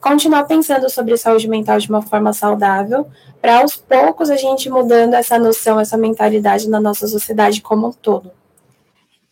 Continuar 0.00 0.44
pensando 0.44 0.90
sobre 0.90 1.16
saúde 1.16 1.48
mental 1.48 1.78
de 1.78 1.88
uma 1.88 2.02
forma 2.02 2.32
saudável, 2.32 3.08
para 3.40 3.58
aos 3.58 3.76
poucos 3.76 4.30
a 4.30 4.36
gente 4.36 4.68
mudando 4.68 5.14
essa 5.14 5.38
noção, 5.38 5.78
essa 5.78 5.96
mentalidade 5.96 6.68
na 6.68 6.80
nossa 6.80 7.06
sociedade 7.06 7.62
como 7.62 7.88
um 7.88 7.92
todo. 7.92 8.32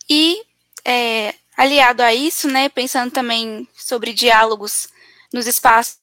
E 0.08 0.42
é, 0.84 1.34
aliado 1.56 2.02
a 2.02 2.14
isso, 2.14 2.48
né, 2.48 2.68
pensando 2.68 3.10
também 3.10 3.66
sobre 3.74 4.12
diálogos 4.12 4.88
nos 5.32 5.46
espaços 5.46 6.01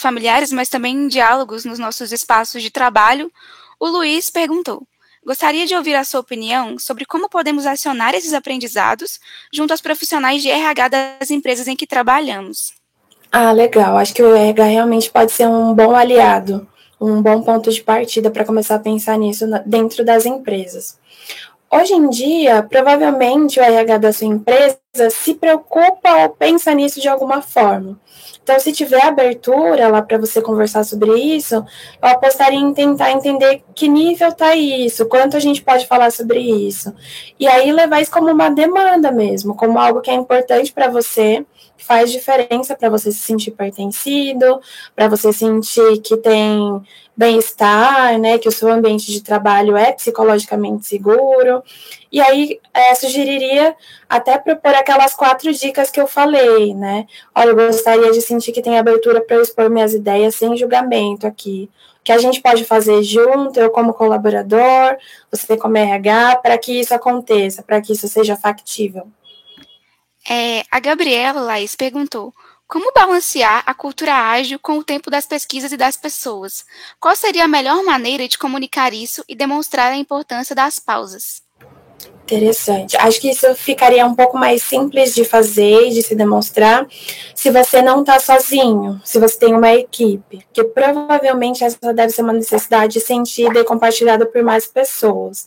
familiares, 0.00 0.52
mas 0.52 0.68
também 0.68 0.94
em 0.94 1.08
diálogos 1.08 1.64
nos 1.64 1.78
nossos 1.78 2.12
espaços 2.12 2.62
de 2.62 2.70
trabalho, 2.70 3.30
o 3.78 3.88
Luiz 3.88 4.30
perguntou: 4.30 4.86
Gostaria 5.24 5.66
de 5.66 5.74
ouvir 5.74 5.96
a 5.96 6.04
sua 6.04 6.20
opinião 6.20 6.78
sobre 6.78 7.04
como 7.04 7.28
podemos 7.28 7.66
acionar 7.66 8.14
esses 8.14 8.32
aprendizados 8.32 9.18
junto 9.52 9.72
aos 9.72 9.80
profissionais 9.80 10.40
de 10.40 10.48
RH 10.48 10.88
das 10.88 11.30
empresas 11.30 11.66
em 11.66 11.74
que 11.74 11.86
trabalhamos. 11.86 12.74
Ah, 13.32 13.52
legal. 13.52 13.96
Acho 13.96 14.14
que 14.14 14.22
o 14.22 14.34
RH 14.34 14.64
realmente 14.64 15.10
pode 15.10 15.32
ser 15.32 15.48
um 15.48 15.74
bom 15.74 15.94
aliado, 15.94 16.66
um 17.00 17.20
bom 17.20 17.42
ponto 17.42 17.70
de 17.70 17.82
partida 17.82 18.30
para 18.30 18.44
começar 18.44 18.76
a 18.76 18.78
pensar 18.78 19.18
nisso 19.18 19.46
dentro 19.66 20.04
das 20.04 20.24
empresas. 20.26 20.96
Hoje 21.72 21.94
em 21.94 22.08
dia, 22.08 22.62
provavelmente 22.62 23.58
o 23.58 23.62
RH 23.62 23.98
da 23.98 24.12
sua 24.12 24.26
empresa 24.26 24.78
se 25.10 25.34
preocupa 25.34 26.22
ou 26.22 26.28
pensa 26.30 26.72
nisso 26.72 27.00
de 27.00 27.08
alguma 27.08 27.42
forma. 27.42 27.98
Então, 28.42 28.60
se 28.60 28.72
tiver 28.72 29.04
abertura 29.04 29.88
lá 29.88 30.00
para 30.00 30.18
você 30.18 30.40
conversar 30.40 30.84
sobre 30.84 31.12
isso, 31.18 31.56
eu 31.56 32.08
apostaria 32.08 32.60
em 32.60 32.72
tentar 32.72 33.10
entender 33.10 33.64
que 33.74 33.88
nível 33.88 34.28
está 34.28 34.54
isso, 34.54 35.06
quanto 35.06 35.36
a 35.36 35.40
gente 35.40 35.60
pode 35.62 35.84
falar 35.84 36.12
sobre 36.12 36.38
isso. 36.38 36.94
E 37.40 37.48
aí 37.48 37.72
levar 37.72 38.00
isso 38.00 38.12
como 38.12 38.30
uma 38.30 38.48
demanda 38.48 39.10
mesmo, 39.10 39.56
como 39.56 39.80
algo 39.80 40.00
que 40.00 40.10
é 40.10 40.14
importante 40.14 40.72
para 40.72 40.88
você, 40.88 41.44
faz 41.78 42.10
diferença 42.10 42.74
para 42.74 42.88
você 42.88 43.12
se 43.12 43.18
sentir 43.18 43.52
pertencido, 43.52 44.60
para 44.94 45.08
você 45.08 45.32
sentir 45.32 45.98
que 46.00 46.16
tem 46.16 46.82
bem-estar, 47.16 48.18
né, 48.18 48.38
que 48.38 48.48
o 48.48 48.52
seu 48.52 48.68
ambiente 48.70 49.10
de 49.10 49.22
trabalho 49.22 49.76
é 49.76 49.92
psicologicamente 49.92 50.86
seguro. 50.86 51.62
E 52.12 52.20
aí 52.20 52.60
é, 52.74 52.94
sugeriria 52.94 53.74
até 54.08 54.38
propor 54.38 54.74
aquelas 54.74 55.14
quatro 55.14 55.52
dicas 55.52 55.90
que 55.90 56.00
eu 56.00 56.06
falei, 56.06 56.74
né? 56.74 57.06
Olha, 57.34 57.50
eu 57.50 57.56
gostaria 57.56 58.12
de 58.12 58.20
sentir 58.20 58.52
que 58.52 58.62
tem 58.62 58.78
abertura 58.78 59.20
para 59.20 59.36
eu 59.36 59.42
expor 59.42 59.70
minhas 59.70 59.94
ideias 59.94 60.34
sem 60.34 60.56
julgamento 60.56 61.26
aqui. 61.26 61.70
O 62.00 62.04
que 62.04 62.12
a 62.12 62.18
gente 62.18 62.40
pode 62.40 62.64
fazer 62.64 63.02
junto, 63.02 63.58
eu 63.58 63.70
como 63.70 63.94
colaborador, 63.94 64.96
você 65.30 65.56
como 65.56 65.76
RH, 65.76 66.36
para 66.36 66.56
que 66.56 66.80
isso 66.80 66.94
aconteça, 66.94 67.62
para 67.62 67.80
que 67.80 67.92
isso 67.92 68.06
seja 68.06 68.36
factível. 68.36 69.08
É, 70.28 70.64
a 70.70 70.80
Gabriela 70.80 71.40
Laís 71.40 71.74
perguntou: 71.74 72.32
como 72.66 72.92
balancear 72.92 73.62
a 73.64 73.72
cultura 73.72 74.12
ágil 74.12 74.58
com 74.58 74.78
o 74.78 74.84
tempo 74.84 75.08
das 75.08 75.24
pesquisas 75.24 75.70
e 75.70 75.76
das 75.76 75.96
pessoas? 75.96 76.64
Qual 76.98 77.14
seria 77.14 77.44
a 77.44 77.48
melhor 77.48 77.84
maneira 77.84 78.26
de 78.26 78.36
comunicar 78.36 78.92
isso 78.92 79.24
e 79.28 79.36
demonstrar 79.36 79.92
a 79.92 79.96
importância 79.96 80.54
das 80.54 80.80
pausas? 80.80 81.46
Interessante. 82.24 82.96
Acho 82.96 83.20
que 83.20 83.30
isso 83.30 83.54
ficaria 83.54 84.04
um 84.04 84.16
pouco 84.16 84.36
mais 84.36 84.60
simples 84.60 85.14
de 85.14 85.24
fazer 85.24 85.86
e 85.86 85.90
de 85.90 86.02
se 86.02 86.16
demonstrar 86.16 86.84
se 87.32 87.50
você 87.50 87.80
não 87.80 88.00
está 88.00 88.18
sozinho, 88.18 89.00
se 89.04 89.20
você 89.20 89.38
tem 89.38 89.54
uma 89.54 89.72
equipe. 89.72 90.44
Que 90.52 90.64
provavelmente 90.64 91.62
essa 91.62 91.94
deve 91.94 92.12
ser 92.12 92.22
uma 92.22 92.32
necessidade 92.32 92.98
sentida 93.00 93.60
e 93.60 93.64
compartilhada 93.64 94.26
por 94.26 94.42
mais 94.42 94.66
pessoas. 94.66 95.46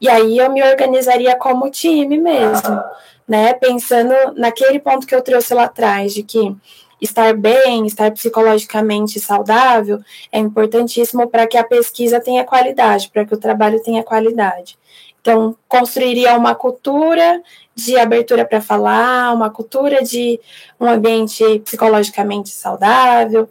E 0.00 0.08
aí 0.08 0.38
eu 0.38 0.52
me 0.52 0.62
organizaria 0.62 1.34
como 1.34 1.68
time 1.68 2.16
mesmo, 2.16 2.80
né? 3.30 3.54
Pensando 3.54 4.12
naquele 4.34 4.80
ponto 4.80 5.06
que 5.06 5.14
eu 5.14 5.22
trouxe 5.22 5.54
lá 5.54 5.62
atrás, 5.62 6.12
de 6.12 6.24
que 6.24 6.52
estar 7.00 7.32
bem, 7.32 7.86
estar 7.86 8.10
psicologicamente 8.10 9.20
saudável 9.20 10.00
é 10.32 10.40
importantíssimo 10.40 11.28
para 11.28 11.46
que 11.46 11.56
a 11.56 11.62
pesquisa 11.62 12.18
tenha 12.18 12.42
qualidade, 12.42 13.08
para 13.08 13.24
que 13.24 13.32
o 13.32 13.38
trabalho 13.38 13.80
tenha 13.84 14.02
qualidade. 14.02 14.76
Então, 15.20 15.54
construiria 15.68 16.36
uma 16.36 16.54
cultura 16.54 17.42
de 17.74 17.96
abertura 17.96 18.44
para 18.44 18.60
falar, 18.60 19.34
uma 19.34 19.50
cultura 19.50 20.02
de 20.02 20.40
um 20.78 20.86
ambiente 20.86 21.60
psicologicamente 21.60 22.50
saudável. 22.50 23.48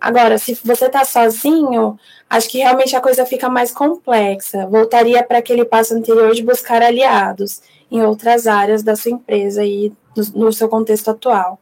Agora, 0.00 0.38
se 0.38 0.58
você 0.62 0.86
está 0.86 1.04
sozinho, 1.04 1.98
acho 2.28 2.48
que 2.48 2.58
realmente 2.58 2.94
a 2.94 3.00
coisa 3.00 3.24
fica 3.24 3.48
mais 3.48 3.72
complexa. 3.72 4.66
Voltaria 4.66 5.22
para 5.22 5.38
aquele 5.38 5.64
passo 5.64 5.94
anterior 5.94 6.34
de 6.34 6.42
buscar 6.42 6.82
aliados 6.82 7.62
em 7.90 8.02
outras 8.02 8.46
áreas 8.46 8.82
da 8.82 8.94
sua 8.94 9.12
empresa 9.12 9.64
e 9.64 9.92
no, 10.34 10.52
seu 10.52 10.68
contexto 10.68 11.10
atual. 11.10 11.58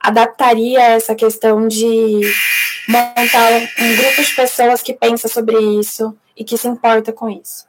Adaptaria 0.00 0.80
essa 0.80 1.14
questão 1.14 1.66
de 1.66 2.20
montar 2.88 3.52
um 3.78 3.96
grupo 3.96 4.22
de 4.22 4.34
pessoas 4.34 4.82
que 4.82 4.92
pensa 4.92 5.28
sobre 5.28 5.58
isso 5.78 6.16
e 6.36 6.44
que 6.44 6.56
se 6.56 6.68
importa 6.68 7.12
com 7.12 7.28
isso. 7.28 7.66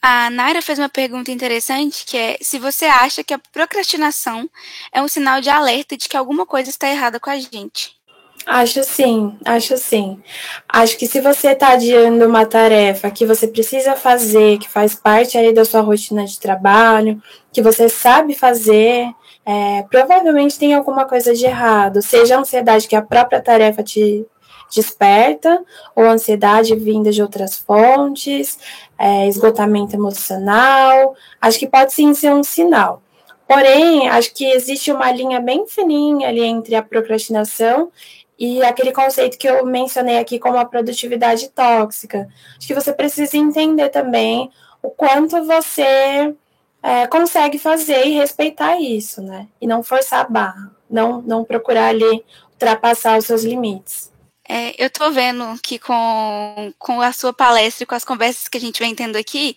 A 0.00 0.30
Naira 0.30 0.62
fez 0.62 0.78
uma 0.78 0.88
pergunta 0.88 1.30
interessante, 1.30 2.04
que 2.06 2.16
é 2.16 2.36
se 2.40 2.58
você 2.58 2.84
acha 2.84 3.24
que 3.24 3.34
a 3.34 3.40
procrastinação 3.52 4.48
é 4.92 5.02
um 5.02 5.08
sinal 5.08 5.40
de 5.40 5.50
alerta 5.50 5.96
de 5.96 6.08
que 6.08 6.16
alguma 6.16 6.46
coisa 6.46 6.70
está 6.70 6.88
errada 6.88 7.18
com 7.18 7.30
a 7.30 7.38
gente. 7.38 7.98
Acho 8.46 8.82
sim, 8.84 9.36
acho 9.44 9.76
sim. 9.76 10.22
Acho 10.68 10.96
que 10.96 11.06
se 11.06 11.20
você 11.20 11.48
está 11.48 11.72
adiando 11.72 12.26
uma 12.26 12.46
tarefa 12.46 13.10
que 13.10 13.26
você 13.26 13.46
precisa 13.48 13.96
fazer, 13.96 14.58
que 14.58 14.68
faz 14.68 14.94
parte 14.94 15.36
aí 15.36 15.52
da 15.52 15.64
sua 15.64 15.80
rotina 15.80 16.24
de 16.24 16.38
trabalho, 16.38 17.20
que 17.52 17.60
você 17.60 17.88
sabe 17.88 18.34
fazer, 18.34 19.12
é, 19.44 19.82
provavelmente 19.90 20.58
tem 20.58 20.74
alguma 20.74 21.04
coisa 21.06 21.34
de 21.34 21.44
errado. 21.44 22.00
Seja 22.00 22.36
a 22.36 22.40
ansiedade 22.40 22.88
que 22.88 22.96
a 22.96 23.02
própria 23.02 23.42
tarefa 23.42 23.82
te 23.82 24.24
desperta, 24.70 25.62
ou 25.94 26.04
ansiedade 26.04 26.74
vinda 26.74 27.10
de 27.10 27.22
outras 27.22 27.56
fontes, 27.56 28.58
é, 28.98 29.26
esgotamento 29.28 29.94
emocional. 29.94 31.14
Acho 31.40 31.58
que 31.58 31.66
pode 31.66 31.92
sim 31.92 32.12
ser 32.14 32.32
um 32.32 32.42
sinal. 32.42 33.02
Porém, 33.46 34.08
acho 34.10 34.34
que 34.34 34.44
existe 34.44 34.92
uma 34.92 35.10
linha 35.10 35.40
bem 35.40 35.66
fininha 35.66 36.28
ali 36.28 36.44
entre 36.44 36.74
a 36.74 36.82
procrastinação 36.82 37.90
e 38.38 38.62
aquele 38.62 38.92
conceito 38.92 39.38
que 39.38 39.48
eu 39.48 39.64
mencionei 39.64 40.18
aqui 40.18 40.38
como 40.38 40.58
a 40.58 40.64
produtividade 40.64 41.48
tóxica. 41.48 42.28
Acho 42.58 42.68
que 42.68 42.74
você 42.74 42.92
precisa 42.92 43.36
entender 43.36 43.88
também 43.88 44.50
o 44.82 44.90
quanto 44.90 45.42
você 45.44 46.34
é, 46.82 47.06
consegue 47.06 47.58
fazer 47.58 48.06
e 48.06 48.14
respeitar 48.14 48.78
isso, 48.78 49.22
né? 49.22 49.48
E 49.60 49.66
não 49.66 49.82
forçar 49.82 50.20
a 50.20 50.28
barra, 50.28 50.70
não, 50.88 51.22
não 51.22 51.42
procurar 51.42 51.88
ali 51.88 52.24
ultrapassar 52.52 53.18
os 53.18 53.24
seus 53.24 53.44
limites. 53.44 54.12
É, 54.50 54.74
eu 54.82 54.86
estou 54.86 55.12
vendo 55.12 55.44
que 55.62 55.78
com, 55.78 56.72
com 56.78 57.02
a 57.02 57.12
sua 57.12 57.34
palestra 57.34 57.84
e 57.84 57.86
com 57.86 57.94
as 57.94 58.04
conversas 58.04 58.48
que 58.48 58.56
a 58.56 58.60
gente 58.60 58.78
vem 58.78 58.94
tendo 58.94 59.16
aqui, 59.16 59.54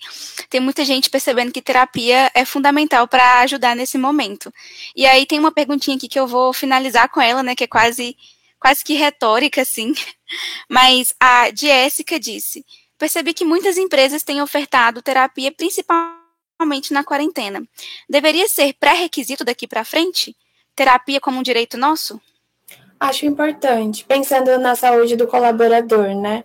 tem 0.49 0.59
muita 0.59 0.83
gente 0.83 1.09
percebendo 1.09 1.49
que 1.49 1.61
terapia 1.61 2.29
é 2.33 2.43
fundamental 2.43 3.07
para 3.07 3.39
ajudar 3.39 3.73
nesse 3.73 3.97
momento. 3.97 4.53
E 4.93 5.05
aí 5.05 5.25
tem 5.25 5.39
uma 5.39 5.51
perguntinha 5.51 5.95
aqui 5.95 6.09
que 6.09 6.19
eu 6.19 6.27
vou 6.27 6.51
finalizar 6.51 7.07
com 7.09 7.21
ela, 7.21 7.41
né, 7.41 7.55
que 7.55 7.63
é 7.63 7.67
quase, 7.67 8.17
quase 8.59 8.83
que 8.83 8.93
retórica, 8.95 9.61
assim. 9.61 9.93
Mas 10.69 11.15
a 11.17 11.49
Jéssica 11.55 12.19
disse: 12.19 12.65
percebi 12.97 13.33
que 13.33 13.45
muitas 13.45 13.77
empresas 13.77 14.23
têm 14.23 14.41
ofertado 14.41 15.01
terapia 15.01 15.53
principalmente 15.53 16.91
na 16.91 17.01
quarentena. 17.01 17.63
Deveria 18.09 18.47
ser 18.49 18.73
pré-requisito 18.73 19.45
daqui 19.45 19.67
para 19.67 19.85
frente? 19.85 20.35
Terapia 20.75 21.21
como 21.21 21.39
um 21.39 21.43
direito 21.43 21.77
nosso? 21.77 22.19
Acho 23.01 23.25
importante, 23.25 24.05
pensando 24.05 24.59
na 24.59 24.75
saúde 24.75 25.15
do 25.15 25.25
colaborador, 25.25 26.13
né? 26.15 26.43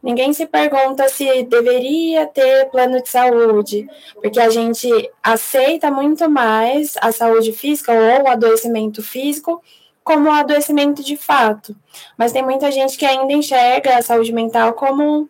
Ninguém 0.00 0.32
se 0.32 0.46
pergunta 0.46 1.08
se 1.08 1.42
deveria 1.42 2.26
ter 2.26 2.70
plano 2.70 3.02
de 3.02 3.08
saúde, 3.08 3.88
porque 4.14 4.38
a 4.38 4.48
gente 4.48 4.88
aceita 5.20 5.90
muito 5.90 6.30
mais 6.30 6.94
a 7.00 7.10
saúde 7.10 7.52
física 7.52 7.92
ou 7.92 8.22
o 8.22 8.28
adoecimento 8.28 9.02
físico 9.02 9.60
como 10.04 10.30
adoecimento 10.30 11.02
de 11.02 11.16
fato. 11.16 11.74
Mas 12.16 12.30
tem 12.30 12.44
muita 12.44 12.70
gente 12.70 12.96
que 12.96 13.04
ainda 13.04 13.32
enxerga 13.32 13.98
a 13.98 14.02
saúde 14.02 14.32
mental 14.32 14.74
como 14.74 15.28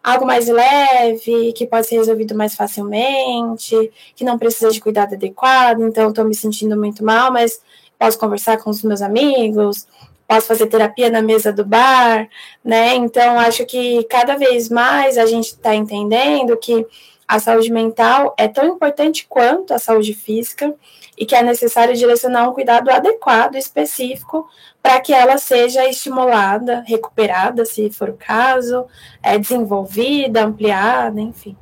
algo 0.00 0.24
mais 0.24 0.46
leve, 0.46 1.52
que 1.54 1.66
pode 1.66 1.88
ser 1.88 1.96
resolvido 1.96 2.36
mais 2.36 2.54
facilmente, 2.54 3.90
que 4.14 4.22
não 4.22 4.38
precisa 4.38 4.70
de 4.70 4.80
cuidado 4.80 5.14
adequado, 5.14 5.80
então 5.80 6.10
estou 6.10 6.24
me 6.24 6.36
sentindo 6.36 6.76
muito 6.76 7.04
mal, 7.04 7.32
mas 7.32 7.60
posso 7.98 8.18
conversar 8.18 8.58
com 8.58 8.70
os 8.70 8.82
meus 8.82 9.02
amigos, 9.02 9.86
posso 10.26 10.46
fazer 10.46 10.66
terapia 10.66 11.10
na 11.10 11.22
mesa 11.22 11.52
do 11.52 11.64
bar, 11.64 12.28
né? 12.64 12.94
Então, 12.94 13.38
acho 13.38 13.64
que 13.66 14.04
cada 14.04 14.36
vez 14.36 14.68
mais 14.68 15.18
a 15.18 15.26
gente 15.26 15.46
está 15.46 15.74
entendendo 15.74 16.56
que 16.56 16.86
a 17.26 17.38
saúde 17.38 17.72
mental 17.72 18.34
é 18.36 18.48
tão 18.48 18.66
importante 18.66 19.26
quanto 19.28 19.72
a 19.72 19.78
saúde 19.78 20.14
física 20.14 20.74
e 21.16 21.24
que 21.24 21.34
é 21.34 21.42
necessário 21.42 21.94
direcionar 21.94 22.48
um 22.48 22.52
cuidado 22.52 22.90
adequado, 22.90 23.56
específico, 23.56 24.48
para 24.82 25.00
que 25.00 25.12
ela 25.12 25.38
seja 25.38 25.88
estimulada, 25.88 26.84
recuperada, 26.86 27.64
se 27.64 27.88
for 27.90 28.10
o 28.10 28.16
caso, 28.16 28.86
é, 29.22 29.38
desenvolvida, 29.38 30.44
ampliada, 30.44 31.20
enfim. 31.20 31.56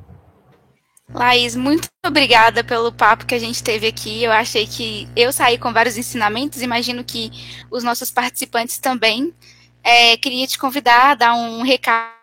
Laís, 1.09 1.55
muito 1.55 1.87
obrigada 2.05 2.63
pelo 2.63 2.91
papo 2.91 3.25
que 3.25 3.35
a 3.35 3.39
gente 3.39 3.63
teve 3.63 3.87
aqui. 3.87 4.23
Eu 4.23 4.31
achei 4.31 4.65
que 4.65 5.07
eu 5.15 5.31
saí 5.33 5.57
com 5.57 5.73
vários 5.73 5.97
ensinamentos, 5.97 6.61
imagino 6.61 7.03
que 7.03 7.31
os 7.69 7.83
nossos 7.83 8.09
participantes 8.11 8.77
também. 8.77 9.33
É, 9.83 10.15
queria 10.17 10.47
te 10.47 10.57
convidar 10.57 11.11
a 11.11 11.15
dar 11.15 11.33
um 11.35 11.61
recado 11.61 12.13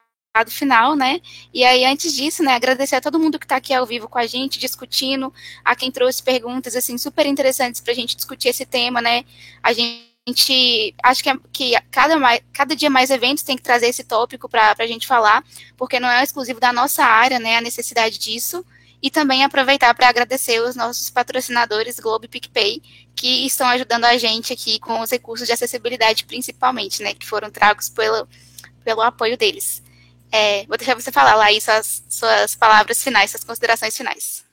final, 0.49 0.97
né? 0.97 1.21
E 1.53 1.65
aí, 1.65 1.85
antes 1.85 2.15
disso, 2.15 2.43
né, 2.43 2.55
agradecer 2.55 2.97
a 2.97 3.01
todo 3.01 3.19
mundo 3.19 3.39
que 3.39 3.45
está 3.45 3.57
aqui 3.57 3.75
ao 3.75 3.85
vivo 3.85 4.09
com 4.09 4.19
a 4.19 4.27
gente, 4.27 4.59
discutindo, 4.59 5.33
a 5.65 5.77
quem 5.77 5.91
trouxe 5.91 6.23
perguntas, 6.23 6.75
assim, 6.75 6.97
super 6.97 7.27
interessantes 7.27 7.81
para 7.81 7.93
a 7.93 7.97
gente 7.97 8.17
discutir 8.17 8.49
esse 8.49 8.65
tema, 8.65 9.03
né? 9.03 9.25
A 9.63 9.73
gente 9.73 10.10
acho 11.03 11.23
que, 11.23 11.31
é, 11.31 11.37
que 11.53 11.81
cada, 11.91 12.17
mais, 12.19 12.41
cada 12.53 12.77
dia 12.77 12.91
mais 12.91 13.11
eventos 13.11 13.43
tem 13.43 13.57
que 13.57 13.63
trazer 13.63 13.89
esse 13.89 14.05
tópico 14.05 14.49
para 14.49 14.75
a 14.79 14.87
gente 14.87 15.07
falar, 15.07 15.45
porque 15.77 15.99
não 15.99 16.09
é 16.09 16.23
exclusivo 16.23 16.61
da 16.61 16.73
nossa 16.73 17.05
área, 17.05 17.39
né, 17.39 17.57
a 17.57 17.61
necessidade 17.61 18.19
disso 18.19 18.65
e 19.03 19.11
também 19.11 19.43
aproveitar 19.45 19.95
para 19.95 20.09
agradecer 20.09 20.61
os 20.61 20.77
nossos 20.77 21.09
patrocinadores 21.09 21.99
Globo 21.99 22.27
e 22.27 22.29
PicPay, 22.29 22.83
que 23.17 23.47
estão 23.47 23.67
ajudando 23.69 24.05
a 24.05 24.19
gente 24.19 24.53
aqui 24.53 24.79
com 24.79 25.01
os 25.01 25.11
recursos 25.11 25.47
de 25.47 25.53
acessibilidade, 25.53 26.25
principalmente, 26.25 27.03
né, 27.03 27.15
que 27.15 27.27
foram 27.27 27.51
tragos 27.51 27.89
pelo, 27.89 28.29
pelo 28.85 29.01
apoio 29.01 29.39
deles. 29.39 29.83
É, 30.31 30.65
vou 30.67 30.77
deixar 30.77 30.95
você 30.95 31.11
falar, 31.11 31.35
Laís, 31.35 31.65
suas, 31.65 32.05
suas 32.09 32.55
palavras 32.55 33.03
finais, 33.03 33.31
suas 33.31 33.43
considerações 33.43 33.97
finais. 33.97 34.45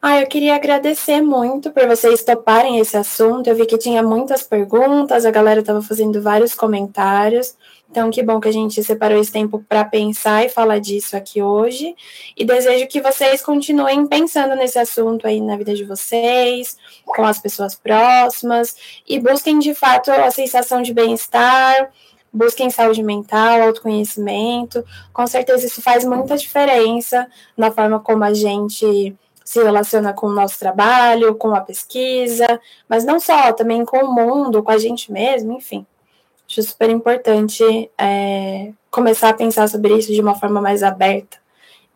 Ah, 0.00 0.20
eu 0.20 0.26
queria 0.26 0.54
agradecer 0.54 1.20
muito 1.20 1.70
por 1.72 1.86
vocês 1.88 2.22
toparem 2.22 2.78
esse 2.78 2.96
assunto. 2.96 3.48
Eu 3.48 3.56
vi 3.56 3.66
que 3.66 3.78
tinha 3.78 4.02
muitas 4.02 4.42
perguntas, 4.42 5.24
a 5.24 5.30
galera 5.30 5.60
estava 5.60 5.82
fazendo 5.82 6.20
vários 6.22 6.54
comentários. 6.54 7.56
Então, 7.90 8.10
que 8.10 8.22
bom 8.22 8.38
que 8.38 8.48
a 8.48 8.52
gente 8.52 8.82
separou 8.84 9.18
esse 9.18 9.32
tempo 9.32 9.64
para 9.68 9.84
pensar 9.84 10.44
e 10.44 10.48
falar 10.48 10.80
disso 10.80 11.16
aqui 11.16 11.40
hoje. 11.40 11.94
E 12.36 12.44
desejo 12.44 12.86
que 12.88 13.00
vocês 13.00 13.42
continuem 13.42 14.06
pensando 14.06 14.54
nesse 14.54 14.78
assunto 14.78 15.26
aí 15.26 15.40
na 15.40 15.56
vida 15.56 15.74
de 15.74 15.84
vocês, 15.84 16.76
com 17.04 17.24
as 17.24 17.38
pessoas 17.38 17.74
próximas, 17.74 18.76
e 19.08 19.18
busquem 19.18 19.58
de 19.58 19.74
fato 19.74 20.10
a 20.10 20.30
sensação 20.30 20.82
de 20.82 20.92
bem-estar, 20.92 21.90
busquem 22.32 22.68
saúde 22.70 23.02
mental, 23.02 23.62
autoconhecimento. 23.62 24.84
Com 25.12 25.26
certeza 25.26 25.66
isso 25.66 25.80
faz 25.80 26.04
muita 26.04 26.36
diferença 26.36 27.26
na 27.56 27.70
forma 27.70 27.98
como 27.98 28.24
a 28.24 28.34
gente 28.34 29.16
se 29.46 29.62
relaciona 29.62 30.12
com 30.12 30.26
o 30.26 30.32
nosso 30.32 30.58
trabalho, 30.58 31.36
com 31.36 31.54
a 31.54 31.60
pesquisa, 31.60 32.60
mas 32.88 33.04
não 33.04 33.20
só, 33.20 33.52
também 33.52 33.84
com 33.84 33.98
o 33.98 34.12
mundo, 34.12 34.60
com 34.60 34.72
a 34.72 34.76
gente 34.76 35.12
mesmo, 35.12 35.52
enfim. 35.52 35.86
Acho 36.48 36.62
super 36.64 36.90
importante 36.90 37.62
é, 37.96 38.72
começar 38.90 39.28
a 39.28 39.34
pensar 39.34 39.68
sobre 39.68 39.96
isso 39.96 40.12
de 40.12 40.20
uma 40.20 40.34
forma 40.34 40.60
mais 40.60 40.82
aberta 40.82 41.38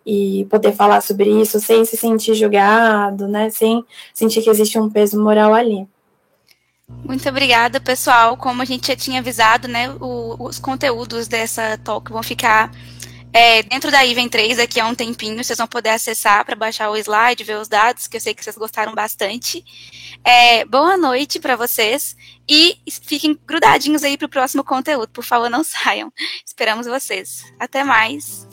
e 0.06 0.46
poder 0.48 0.72
falar 0.72 1.00
sobre 1.00 1.28
isso 1.28 1.58
sem 1.58 1.84
se 1.84 1.96
sentir 1.96 2.34
julgado, 2.34 3.26
né? 3.26 3.50
Sem 3.50 3.84
sentir 4.14 4.42
que 4.42 4.50
existe 4.50 4.78
um 4.78 4.88
peso 4.88 5.20
moral 5.20 5.52
ali. 5.52 5.88
Muito 7.04 7.28
obrigada, 7.28 7.80
pessoal. 7.80 8.36
Como 8.36 8.62
a 8.62 8.64
gente 8.64 8.86
já 8.86 8.96
tinha 8.96 9.18
avisado, 9.18 9.66
né, 9.66 9.90
o, 10.00 10.36
os 10.38 10.58
conteúdos 10.58 11.26
dessa 11.26 11.78
talk 11.78 12.10
vão 12.12 12.22
ficar 12.22 12.70
É, 13.32 13.62
dentro 13.62 13.90
da 13.92 14.04
Iven 14.04 14.28
3, 14.28 14.56
daqui 14.56 14.80
a 14.80 14.86
um 14.86 14.94
tempinho, 14.94 15.42
vocês 15.42 15.56
vão 15.56 15.68
poder 15.68 15.90
acessar 15.90 16.44
para 16.44 16.56
baixar 16.56 16.90
o 16.90 16.96
slide, 16.96 17.44
ver 17.44 17.58
os 17.58 17.68
dados, 17.68 18.08
que 18.08 18.16
eu 18.16 18.20
sei 18.20 18.34
que 18.34 18.42
vocês 18.42 18.56
gostaram 18.56 18.92
bastante. 18.92 19.64
É, 20.24 20.64
boa 20.64 20.96
noite 20.96 21.38
para 21.38 21.54
vocês 21.54 22.16
e 22.48 22.76
fiquem 23.02 23.38
grudadinhos 23.46 24.02
aí 24.02 24.18
para 24.18 24.26
o 24.26 24.28
próximo 24.28 24.64
conteúdo. 24.64 25.08
Por 25.08 25.24
favor, 25.24 25.48
não 25.48 25.62
saiam. 25.64 26.12
Esperamos 26.44 26.86
vocês. 26.86 27.44
Até 27.58 27.84
mais. 27.84 28.48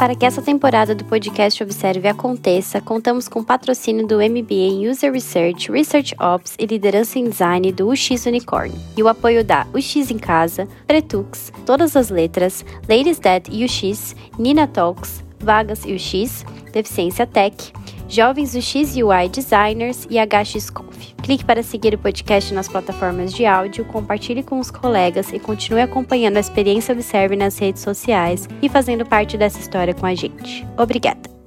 Para 0.00 0.14
que 0.14 0.24
essa 0.24 0.40
temporada 0.40 0.94
do 0.94 1.04
podcast 1.04 1.62
Observe 1.62 2.08
aconteça, 2.08 2.80
contamos 2.80 3.28
com 3.28 3.40
o 3.40 3.44
patrocínio 3.44 4.06
do 4.06 4.16
MBA 4.16 4.54
em 4.54 4.88
User 4.88 5.12
Research, 5.12 5.70
Research 5.70 6.14
Ops 6.18 6.56
e 6.58 6.64
Liderança 6.64 7.18
em 7.18 7.24
Design 7.24 7.70
do 7.70 7.90
UX 7.90 8.24
Unicorn. 8.24 8.74
E 8.96 9.02
o 9.02 9.08
apoio 9.08 9.44
da 9.44 9.66
UX 9.74 10.10
em 10.10 10.16
Casa, 10.16 10.66
Pretux, 10.86 11.52
Todas 11.66 11.96
as 11.96 12.08
Letras, 12.08 12.64
Ladies 12.88 13.18
That 13.18 13.50
UX, 13.50 14.16
Nina 14.38 14.66
Talks, 14.66 15.22
Vagas 15.38 15.84
UX, 15.84 16.46
Deficiência 16.72 17.26
Tech, 17.26 17.70
Jovens 18.10 18.56
UX 18.56 18.96
UI 18.96 19.28
Designers 19.28 20.04
e 20.10 20.16
HXConf. 20.18 21.14
Clique 21.22 21.44
para 21.44 21.62
seguir 21.62 21.94
o 21.94 21.98
podcast 21.98 22.52
nas 22.52 22.66
plataformas 22.66 23.32
de 23.32 23.46
áudio, 23.46 23.84
compartilhe 23.84 24.42
com 24.42 24.58
os 24.58 24.68
colegas 24.68 25.32
e 25.32 25.38
continue 25.38 25.82
acompanhando 25.82 26.36
a 26.36 26.40
experiência 26.40 26.92
Observe 26.92 27.36
nas 27.36 27.56
redes 27.56 27.82
sociais 27.82 28.48
e 28.60 28.68
fazendo 28.68 29.06
parte 29.06 29.38
dessa 29.38 29.60
história 29.60 29.94
com 29.94 30.06
a 30.06 30.14
gente. 30.14 30.66
Obrigada! 30.76 31.39